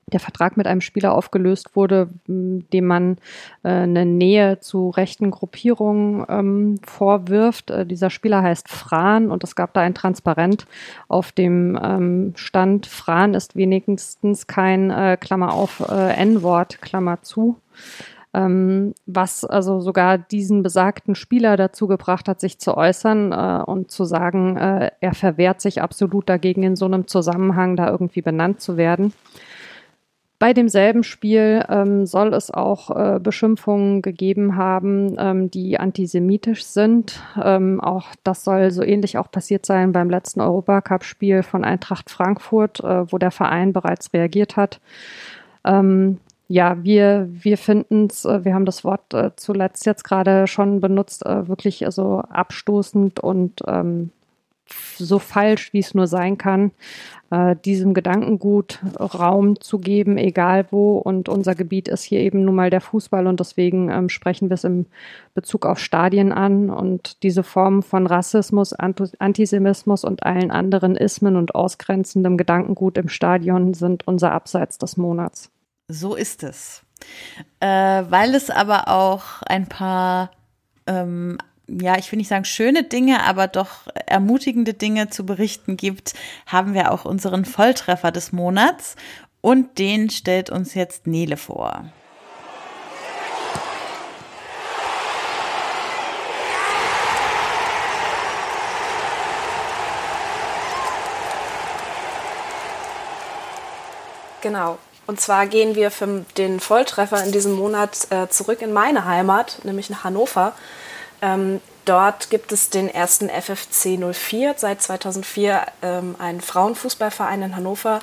[0.08, 3.18] der Vertrag mit einem Spieler aufgelöst wurde, dem man
[3.64, 7.72] äh, eine Nähe zu rechten Gruppierungen ähm, vorwirft.
[7.72, 10.66] Äh, dieser Spieler heißt Fran und es gab da ein Transparent
[11.08, 17.58] auf dem ähm, Stand, Fran ist wenigstens kein äh, Klammer auf äh, N-Wort, Klammer zu.
[18.36, 23.92] Ähm, was also sogar diesen besagten Spieler dazu gebracht hat, sich zu äußern äh, und
[23.92, 28.60] zu sagen, äh, er verwehrt sich absolut dagegen, in so einem Zusammenhang da irgendwie benannt
[28.60, 29.14] zu werden.
[30.40, 37.22] Bei demselben Spiel ähm, soll es auch äh, Beschimpfungen gegeben haben, ähm, die antisemitisch sind.
[37.42, 42.82] Ähm, auch das soll so ähnlich auch passiert sein beim letzten Europacup-Spiel von Eintracht Frankfurt,
[42.82, 44.82] äh, wo der Verein bereits reagiert hat.
[45.64, 46.20] Ähm,
[46.50, 50.82] ja, wir, wir finden es, äh, wir haben das Wort äh, zuletzt jetzt gerade schon
[50.82, 54.12] benutzt, äh, wirklich also abstoßend und ähm,
[54.98, 56.72] so falsch, wie es nur sein kann
[57.34, 60.98] äh, diesem Gedankengut Raum zu geben, egal wo.
[60.98, 64.53] Und unser Gebiet ist hier eben nun mal der Fußball und deswegen ähm, sprechen wir
[64.53, 64.85] es im
[65.34, 66.69] Bezug auf Stadien an.
[66.69, 73.73] Und diese Formen von Rassismus, Antisemitismus und allen anderen Ismen und ausgrenzendem Gedankengut im Stadion
[73.73, 75.49] sind unser Abseits des Monats.
[75.88, 76.84] So ist es.
[77.60, 77.68] Äh,
[78.10, 80.30] weil es aber auch ein paar
[80.85, 86.14] ähm, ja, ich will nicht sagen schöne Dinge, aber doch ermutigende Dinge zu berichten gibt,
[86.45, 88.95] haben wir auch unseren Volltreffer des Monats
[89.41, 91.85] und den stellt uns jetzt Nele vor.
[104.41, 104.77] Genau.
[105.07, 109.60] Und zwar gehen wir für den Volltreffer in diesem Monat äh, zurück in meine Heimat,
[109.64, 110.53] nämlich nach Hannover.
[111.24, 118.00] Ähm, dort gibt es den ersten FFC 04, seit 2004 ähm, einen Frauenfußballverein in Hannover.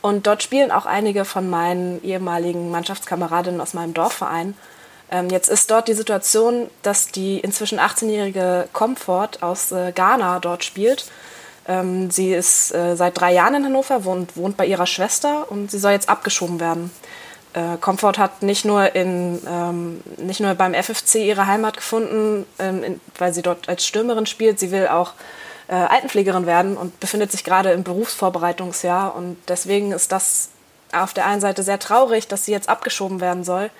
[0.00, 4.56] Und dort spielen auch einige von meinen ehemaligen Mannschaftskameradinnen aus meinem Dorfverein.
[5.10, 10.64] Ähm, jetzt ist dort die Situation, dass die inzwischen 18-jährige Comfort aus äh, Ghana dort
[10.64, 11.04] spielt.
[11.68, 15.70] Ähm, sie ist äh, seit drei Jahren in Hannover, wohnt, wohnt bei ihrer Schwester und
[15.70, 16.90] sie soll jetzt abgeschoben werden
[17.54, 22.82] äh, Comfort hat nicht nur, in, ähm, nicht nur beim FFC ihre Heimat gefunden, ähm,
[22.82, 25.12] in, weil sie dort als Stürmerin spielt, sie will auch
[25.68, 29.14] äh, Altenpflegerin werden und befindet sich gerade im Berufsvorbereitungsjahr.
[29.14, 30.50] Und deswegen ist das
[30.92, 33.70] auf der einen Seite sehr traurig, dass sie jetzt abgeschoben werden soll.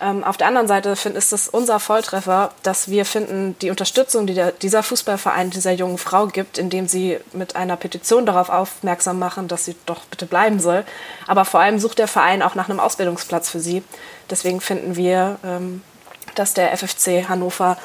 [0.00, 4.26] Ähm, auf der anderen Seite find, ist es unser Volltreffer, dass wir finden, die Unterstützung,
[4.26, 9.18] die der, dieser Fußballverein dieser jungen Frau gibt, indem sie mit einer Petition darauf aufmerksam
[9.18, 10.84] machen, dass sie doch bitte bleiben soll.
[11.26, 13.82] Aber vor allem sucht der Verein auch nach einem Ausbildungsplatz für sie.
[14.30, 15.82] Deswegen finden wir, ähm,
[16.34, 17.76] dass der FFC Hannover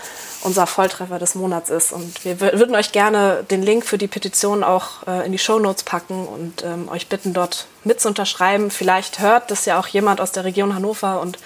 [0.42, 1.92] unser Volltreffer des Monats ist.
[1.92, 5.60] Und wir würden euch gerne den Link für die Petition auch äh, in die Show
[5.60, 8.72] Notes packen und ähm, euch bitten, dort mitzuunterschreiben.
[8.72, 11.40] Vielleicht hört das ja auch jemand aus der Region Hannover und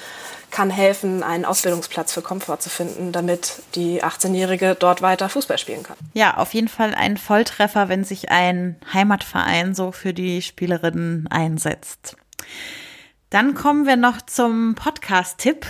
[0.51, 5.83] kann helfen, einen Ausbildungsplatz für Komfort zu finden, damit die 18-Jährige dort weiter Fußball spielen
[5.83, 5.97] kann.
[6.13, 12.15] Ja, auf jeden Fall ein Volltreffer, wenn sich ein Heimatverein so für die Spielerinnen einsetzt.
[13.29, 15.65] Dann kommen wir noch zum Podcast-Tipp.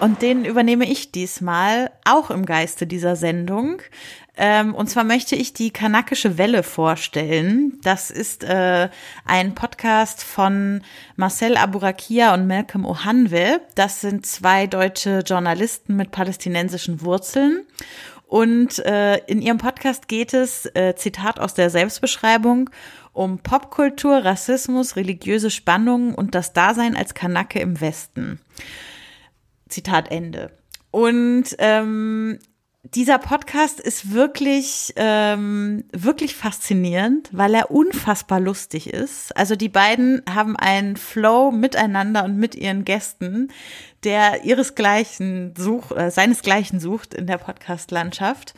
[0.00, 3.82] Und den übernehme ich diesmal auch im Geiste dieser Sendung.
[4.34, 7.78] Ähm, und zwar möchte ich die Kanakische Welle vorstellen.
[7.82, 8.88] Das ist äh,
[9.26, 10.80] ein Podcast von
[11.16, 13.60] Marcel Aburakia und Malcolm Ohanwe.
[13.74, 17.66] Das sind zwei deutsche Journalisten mit palästinensischen Wurzeln.
[18.26, 22.70] Und äh, in ihrem Podcast geht es, äh, Zitat aus der Selbstbeschreibung,
[23.12, 28.40] um Popkultur, Rassismus, religiöse Spannungen und das Dasein als Kanake im Westen.
[29.70, 30.50] Zitat Ende.
[30.90, 32.38] Und ähm,
[32.82, 39.36] dieser Podcast ist wirklich, ähm, wirklich faszinierend, weil er unfassbar lustig ist.
[39.36, 43.48] Also die beiden haben einen Flow miteinander und mit ihren Gästen,
[44.04, 48.54] der ihresgleichen sucht, äh, seinesgleichen sucht in der Podcast-Landschaft.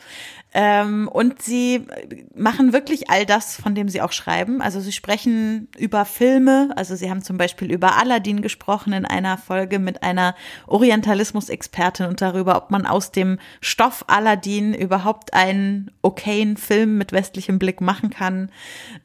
[0.55, 1.87] Ähm, und sie
[2.35, 4.61] machen wirklich all das, von dem sie auch schreiben.
[4.61, 6.69] Also sie sprechen über Filme.
[6.75, 10.35] Also sie haben zum Beispiel über Aladdin gesprochen in einer Folge mit einer
[10.67, 17.57] Orientalismus-Expertin und darüber, ob man aus dem Stoff Aladdin überhaupt einen okayen Film mit westlichem
[17.57, 18.51] Blick machen kann.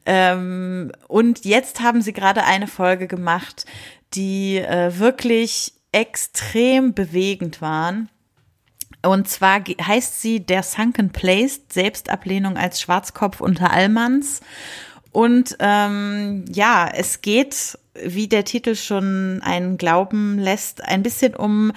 [0.05, 3.65] Ähm, und jetzt haben sie gerade eine Folge gemacht,
[4.13, 8.09] die äh, wirklich extrem bewegend waren
[9.01, 14.41] und zwar heißt sie Der Sunken Place, Selbstablehnung als Schwarzkopf unter Allmanns.
[15.11, 21.71] Und ähm, ja, es geht, wie der Titel schon einen glauben lässt, ein bisschen um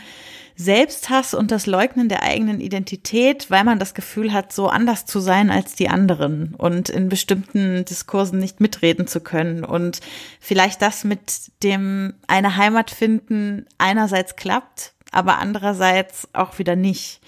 [0.63, 5.21] Selbsthass und das Leugnen der eigenen Identität, weil man das Gefühl hat, so anders zu
[5.21, 9.65] sein als die anderen und in bestimmten Diskursen nicht mitreden zu können.
[9.65, 10.01] Und
[10.41, 17.21] vielleicht das mit dem eine Heimat finden einerseits klappt, aber andererseits auch wieder nicht.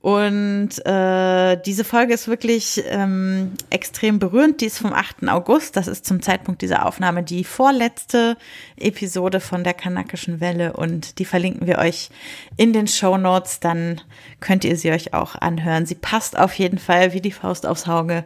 [0.00, 4.60] Und äh, diese Folge ist wirklich ähm, extrem berührend.
[4.60, 5.28] Die ist vom 8.
[5.28, 5.76] August.
[5.76, 8.36] Das ist zum Zeitpunkt dieser Aufnahme die vorletzte
[8.76, 10.74] Episode von der Kanakischen Welle.
[10.74, 12.10] Und die verlinken wir euch
[12.56, 13.58] in den Show Notes.
[13.58, 14.00] Dann
[14.38, 15.84] könnt ihr sie euch auch anhören.
[15.84, 18.24] Sie passt auf jeden Fall wie die Faust aufs Auge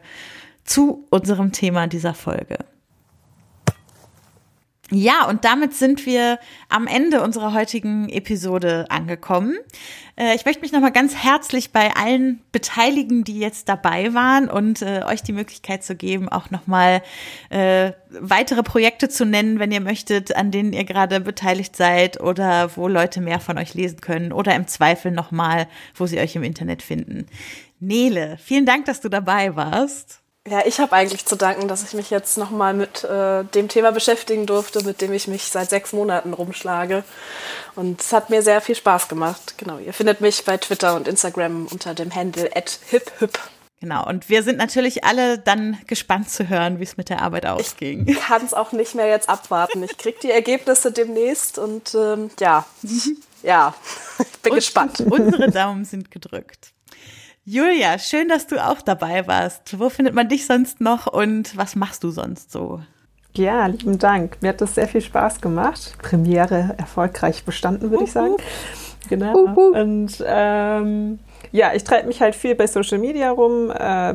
[0.64, 2.58] zu unserem Thema dieser Folge.
[4.94, 6.38] Ja, und damit sind wir
[6.68, 9.56] am Ende unserer heutigen Episode angekommen.
[10.16, 14.82] Äh, ich möchte mich nochmal ganz herzlich bei allen Beteiligten, die jetzt dabei waren und
[14.82, 17.00] äh, euch die Möglichkeit zu geben, auch nochmal
[17.48, 22.76] äh, weitere Projekte zu nennen, wenn ihr möchtet, an denen ihr gerade beteiligt seid oder
[22.76, 26.42] wo Leute mehr von euch lesen können oder im Zweifel nochmal, wo sie euch im
[26.42, 27.24] Internet finden.
[27.80, 30.21] Nele, vielen Dank, dass du dabei warst.
[30.48, 33.92] Ja, ich habe eigentlich zu danken, dass ich mich jetzt nochmal mit äh, dem Thema
[33.92, 37.04] beschäftigen durfte, mit dem ich mich seit sechs Monaten rumschlage.
[37.76, 39.54] Und es hat mir sehr viel Spaß gemacht.
[39.56, 43.38] Genau, ihr findet mich bei Twitter und Instagram unter dem Handle hiphip.
[43.80, 47.46] Genau, und wir sind natürlich alle dann gespannt zu hören, wie es mit der Arbeit
[47.46, 48.06] ausging.
[48.08, 49.82] Ich kann es auch nicht mehr jetzt abwarten.
[49.84, 52.64] Ich kriege die Ergebnisse demnächst und ähm, ja,
[53.44, 53.74] ja,
[54.18, 55.00] ich bin und, gespannt.
[55.00, 56.71] Unsere Daumen sind gedrückt.
[57.44, 59.78] Julia, schön, dass du auch dabei warst.
[59.80, 62.80] Wo findet man dich sonst noch und was machst du sonst so?
[63.34, 64.36] Ja, lieben Dank.
[64.42, 65.94] Mir hat das sehr viel Spaß gemacht.
[66.00, 68.36] Premiere erfolgreich bestanden, würde ich sagen.
[69.08, 69.34] Genau.
[69.72, 71.18] Und ähm,
[71.50, 73.70] ja, ich treibe mich halt viel bei Social Media rum.
[73.70, 74.14] Äh,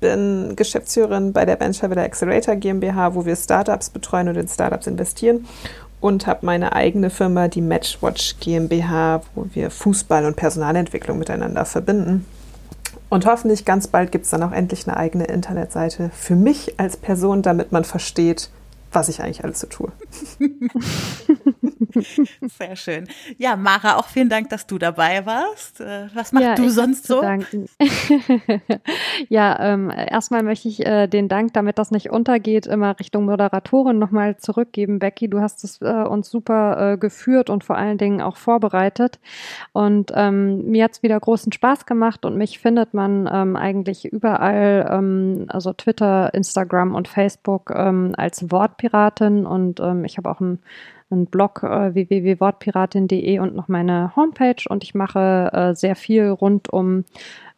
[0.00, 5.46] bin Geschäftsführerin bei der Venture Accelerator GmbH, wo wir Startups betreuen und in Startups investieren.
[6.00, 12.24] Und habe meine eigene Firma, die Matchwatch GmbH, wo wir Fußball und Personalentwicklung miteinander verbinden.
[13.08, 16.96] Und hoffentlich ganz bald gibt es dann auch endlich eine eigene Internetseite für mich als
[16.96, 18.50] Person, damit man versteht,
[18.92, 19.92] was ich eigentlich alles so tue.
[22.58, 23.08] Sehr schön.
[23.36, 25.80] Ja, Mara, auch vielen Dank, dass du dabei warst.
[25.80, 27.22] Äh, was machst ja, du sonst so?
[29.28, 33.98] ja, ähm, erstmal möchte ich äh, den Dank, damit das nicht untergeht, immer Richtung Moderatorin
[33.98, 34.98] nochmal zurückgeben.
[34.98, 39.18] Becky, du hast es äh, uns super äh, geführt und vor allen Dingen auch vorbereitet.
[39.72, 44.06] Und ähm, mir hat es wieder großen Spaß gemacht und mich findet man ähm, eigentlich
[44.06, 50.40] überall, ähm, also Twitter, Instagram und Facebook ähm, als Wortpiratin und ähm, ich habe auch
[50.40, 50.60] ein
[51.10, 56.70] einen Blog äh, www.wortpiratin.de und noch meine Homepage und ich mache äh, sehr viel rund
[56.70, 57.04] um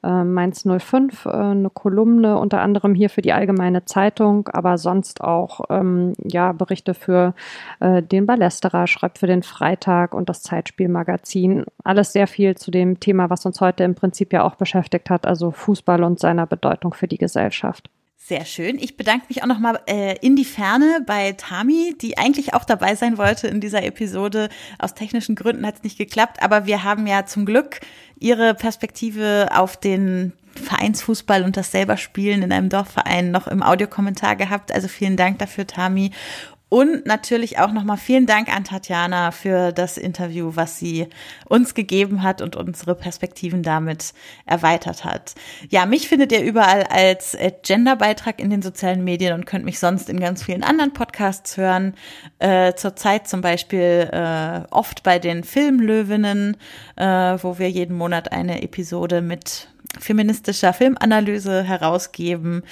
[0.05, 5.21] äh, Mainz 05, äh, eine Kolumne unter anderem hier für die Allgemeine Zeitung, aber sonst
[5.21, 7.35] auch ähm, ja Berichte für
[7.81, 11.65] äh, den Ballesterer, schreibt für den Freitag und das Zeitspielmagazin.
[11.83, 15.27] Alles sehr viel zu dem Thema, was uns heute im Prinzip ja auch beschäftigt hat,
[15.27, 17.91] also Fußball und seiner Bedeutung für die Gesellschaft.
[18.31, 18.79] Sehr schön.
[18.79, 22.95] Ich bedanke mich auch nochmal äh, in die Ferne bei Tami, die eigentlich auch dabei
[22.95, 24.51] sein wollte in dieser Episode.
[24.79, 27.81] Aus technischen Gründen hat es nicht geklappt, aber wir haben ja zum Glück
[28.21, 34.37] ihre Perspektive auf den Vereinsfußball und das selber Spielen in einem Dorfverein noch im Audiokommentar
[34.37, 34.71] gehabt.
[34.71, 36.13] Also vielen Dank dafür, Tami.
[36.71, 41.09] Und natürlich auch nochmal vielen Dank an Tatjana für das Interview, was sie
[41.49, 44.15] uns gegeben hat und unsere Perspektiven damit
[44.47, 45.35] erweitert hat.
[45.69, 49.81] Ja, mich findet ihr überall als äh, Genderbeitrag in den sozialen Medien und könnt mich
[49.81, 51.95] sonst in ganz vielen anderen Podcasts hören.
[52.39, 56.57] Äh, Zurzeit zum Beispiel äh, oft bei den Filmlöwinnen,
[56.95, 62.63] äh, wo wir jeden Monat eine Episode mit feministischer Filmanalyse herausgeben.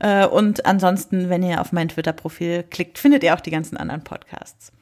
[0.00, 4.02] Äh, und ansonsten, wenn ihr auf mein Twitter-Profil klickt, findet ihr auch die ganzen anderen
[4.02, 4.72] Podcasts.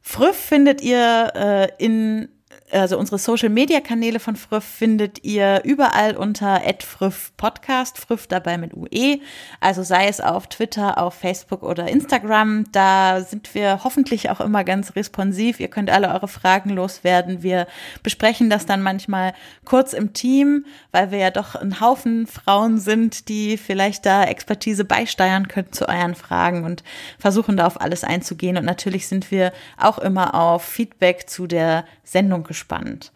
[0.00, 2.28] Früff findet ihr äh, in
[2.70, 8.56] also unsere Social Media Kanäle von Früff findet ihr überall unter @früff Podcast, Früff dabei
[8.56, 9.18] mit UE.
[9.60, 14.64] Also sei es auf Twitter, auf Facebook oder Instagram, da sind wir hoffentlich auch immer
[14.64, 15.60] ganz responsiv.
[15.60, 17.42] Ihr könnt alle eure Fragen loswerden.
[17.42, 17.66] Wir
[18.02, 19.34] besprechen das dann manchmal
[19.64, 24.84] kurz im Team, weil wir ja doch ein Haufen Frauen sind, die vielleicht da Expertise
[24.84, 26.82] beisteuern können zu euren Fragen und
[27.18, 31.84] versuchen da auf alles einzugehen und natürlich sind wir auch immer auf Feedback zu der
[32.02, 33.12] Sendung gespannt gespannt.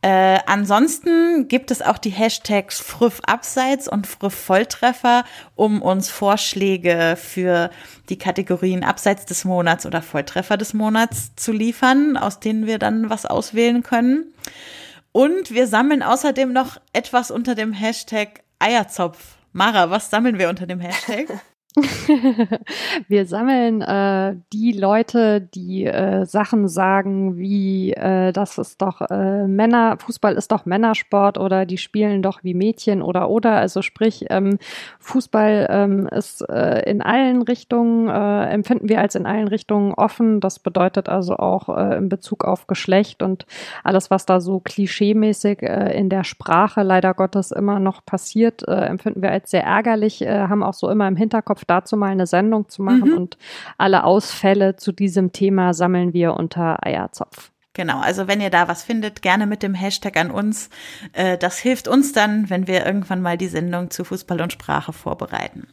[0.00, 5.24] Äh, ansonsten gibt es auch die Hashtags Früff Abseits und Früff Volltreffer,
[5.56, 7.68] um uns Vorschläge für
[8.08, 13.10] die Kategorien Abseits des Monats oder Volltreffer des Monats zu liefern, aus denen wir dann
[13.10, 14.32] was auswählen können.
[15.12, 19.36] Und wir sammeln außerdem noch etwas unter dem Hashtag Eierzopf.
[19.52, 21.26] Mara, was sammeln wir unter dem Hashtag?
[23.08, 29.46] wir sammeln äh, die Leute, die äh, Sachen sagen wie, äh, das ist doch äh,
[29.46, 33.56] Männer, Fußball ist doch Männersport oder die spielen doch wie Mädchen oder oder.
[33.56, 34.58] Also sprich, ähm,
[34.98, 40.40] Fußball ähm, ist äh, in allen Richtungen, äh, empfinden wir als in allen Richtungen offen.
[40.40, 43.46] Das bedeutet also auch in Bezug auf Geschlecht und
[43.84, 49.30] alles, was da so klischeemäßig in der Sprache leider Gottes immer noch passiert, empfinden wir
[49.30, 53.10] als sehr ärgerlich, haben auch so immer im Hinterkopf, dazu mal eine Sendung zu machen.
[53.10, 53.16] Mhm.
[53.16, 53.38] Und
[53.76, 57.50] alle Ausfälle zu diesem Thema sammeln wir unter Eierzopf.
[57.74, 60.68] Genau, also wenn ihr da was findet, gerne mit dem Hashtag an uns.
[61.12, 64.92] Äh, das hilft uns dann, wenn wir irgendwann mal die Sendung zu Fußball und Sprache
[64.92, 65.68] vorbereiten.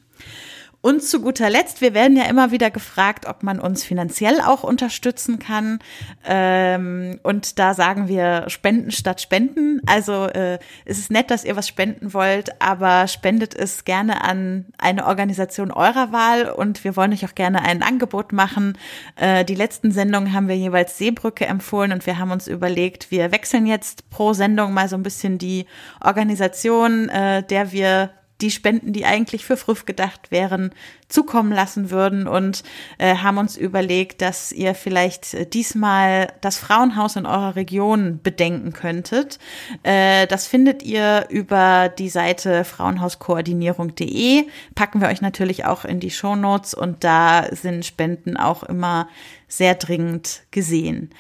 [0.86, 4.64] Und zu guter Letzt, wir werden ja immer wieder gefragt, ob man uns finanziell auch
[4.64, 5.80] unterstützen kann.
[6.24, 9.82] Ähm, und da sagen wir Spenden statt Spenden.
[9.88, 14.66] Also äh, es ist nett, dass ihr was spenden wollt, aber spendet es gerne an
[14.78, 18.78] eine Organisation eurer Wahl und wir wollen euch auch gerne ein Angebot machen.
[19.16, 23.32] Äh, die letzten Sendungen haben wir jeweils Seebrücke empfohlen und wir haben uns überlegt, wir
[23.32, 25.66] wechseln jetzt pro Sendung mal so ein bisschen die
[26.00, 30.72] Organisation, äh, der wir die Spenden, die eigentlich für Früff gedacht wären,
[31.08, 32.64] zukommen lassen würden und
[32.98, 38.74] äh, haben uns überlegt, dass ihr vielleicht äh, diesmal das Frauenhaus in eurer Region bedenken
[38.74, 39.40] könntet.
[39.84, 44.46] Äh, das findet ihr über die Seite frauenhauskoordinierung.de.
[44.74, 49.08] Packen wir euch natürlich auch in die Show Notes und da sind Spenden auch immer
[49.48, 51.12] sehr dringend gesehen.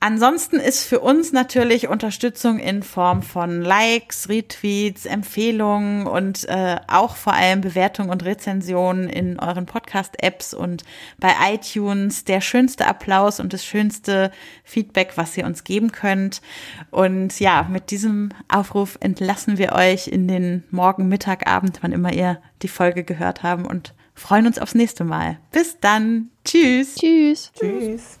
[0.00, 7.16] Ansonsten ist für uns natürlich Unterstützung in Form von Likes, Retweets, Empfehlungen und äh, auch
[7.16, 10.84] vor allem Bewertungen und Rezensionen in euren Podcast-Apps und
[11.18, 14.30] bei iTunes der schönste Applaus und das schönste
[14.62, 16.42] Feedback, was ihr uns geben könnt.
[16.92, 22.12] Und ja, mit diesem Aufruf entlassen wir euch in den Morgen, Mittag, Abend, wann immer
[22.12, 25.38] ihr die Folge gehört haben und freuen uns aufs nächste Mal.
[25.50, 26.30] Bis dann.
[26.44, 26.94] Tschüss.
[26.94, 27.50] Tschüss.
[27.58, 28.20] Tschüss.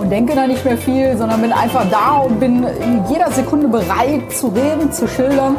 [0.00, 3.68] und denke da nicht mehr viel, sondern bin einfach da und bin in jeder Sekunde
[3.68, 5.56] bereit zu reden, zu schildern.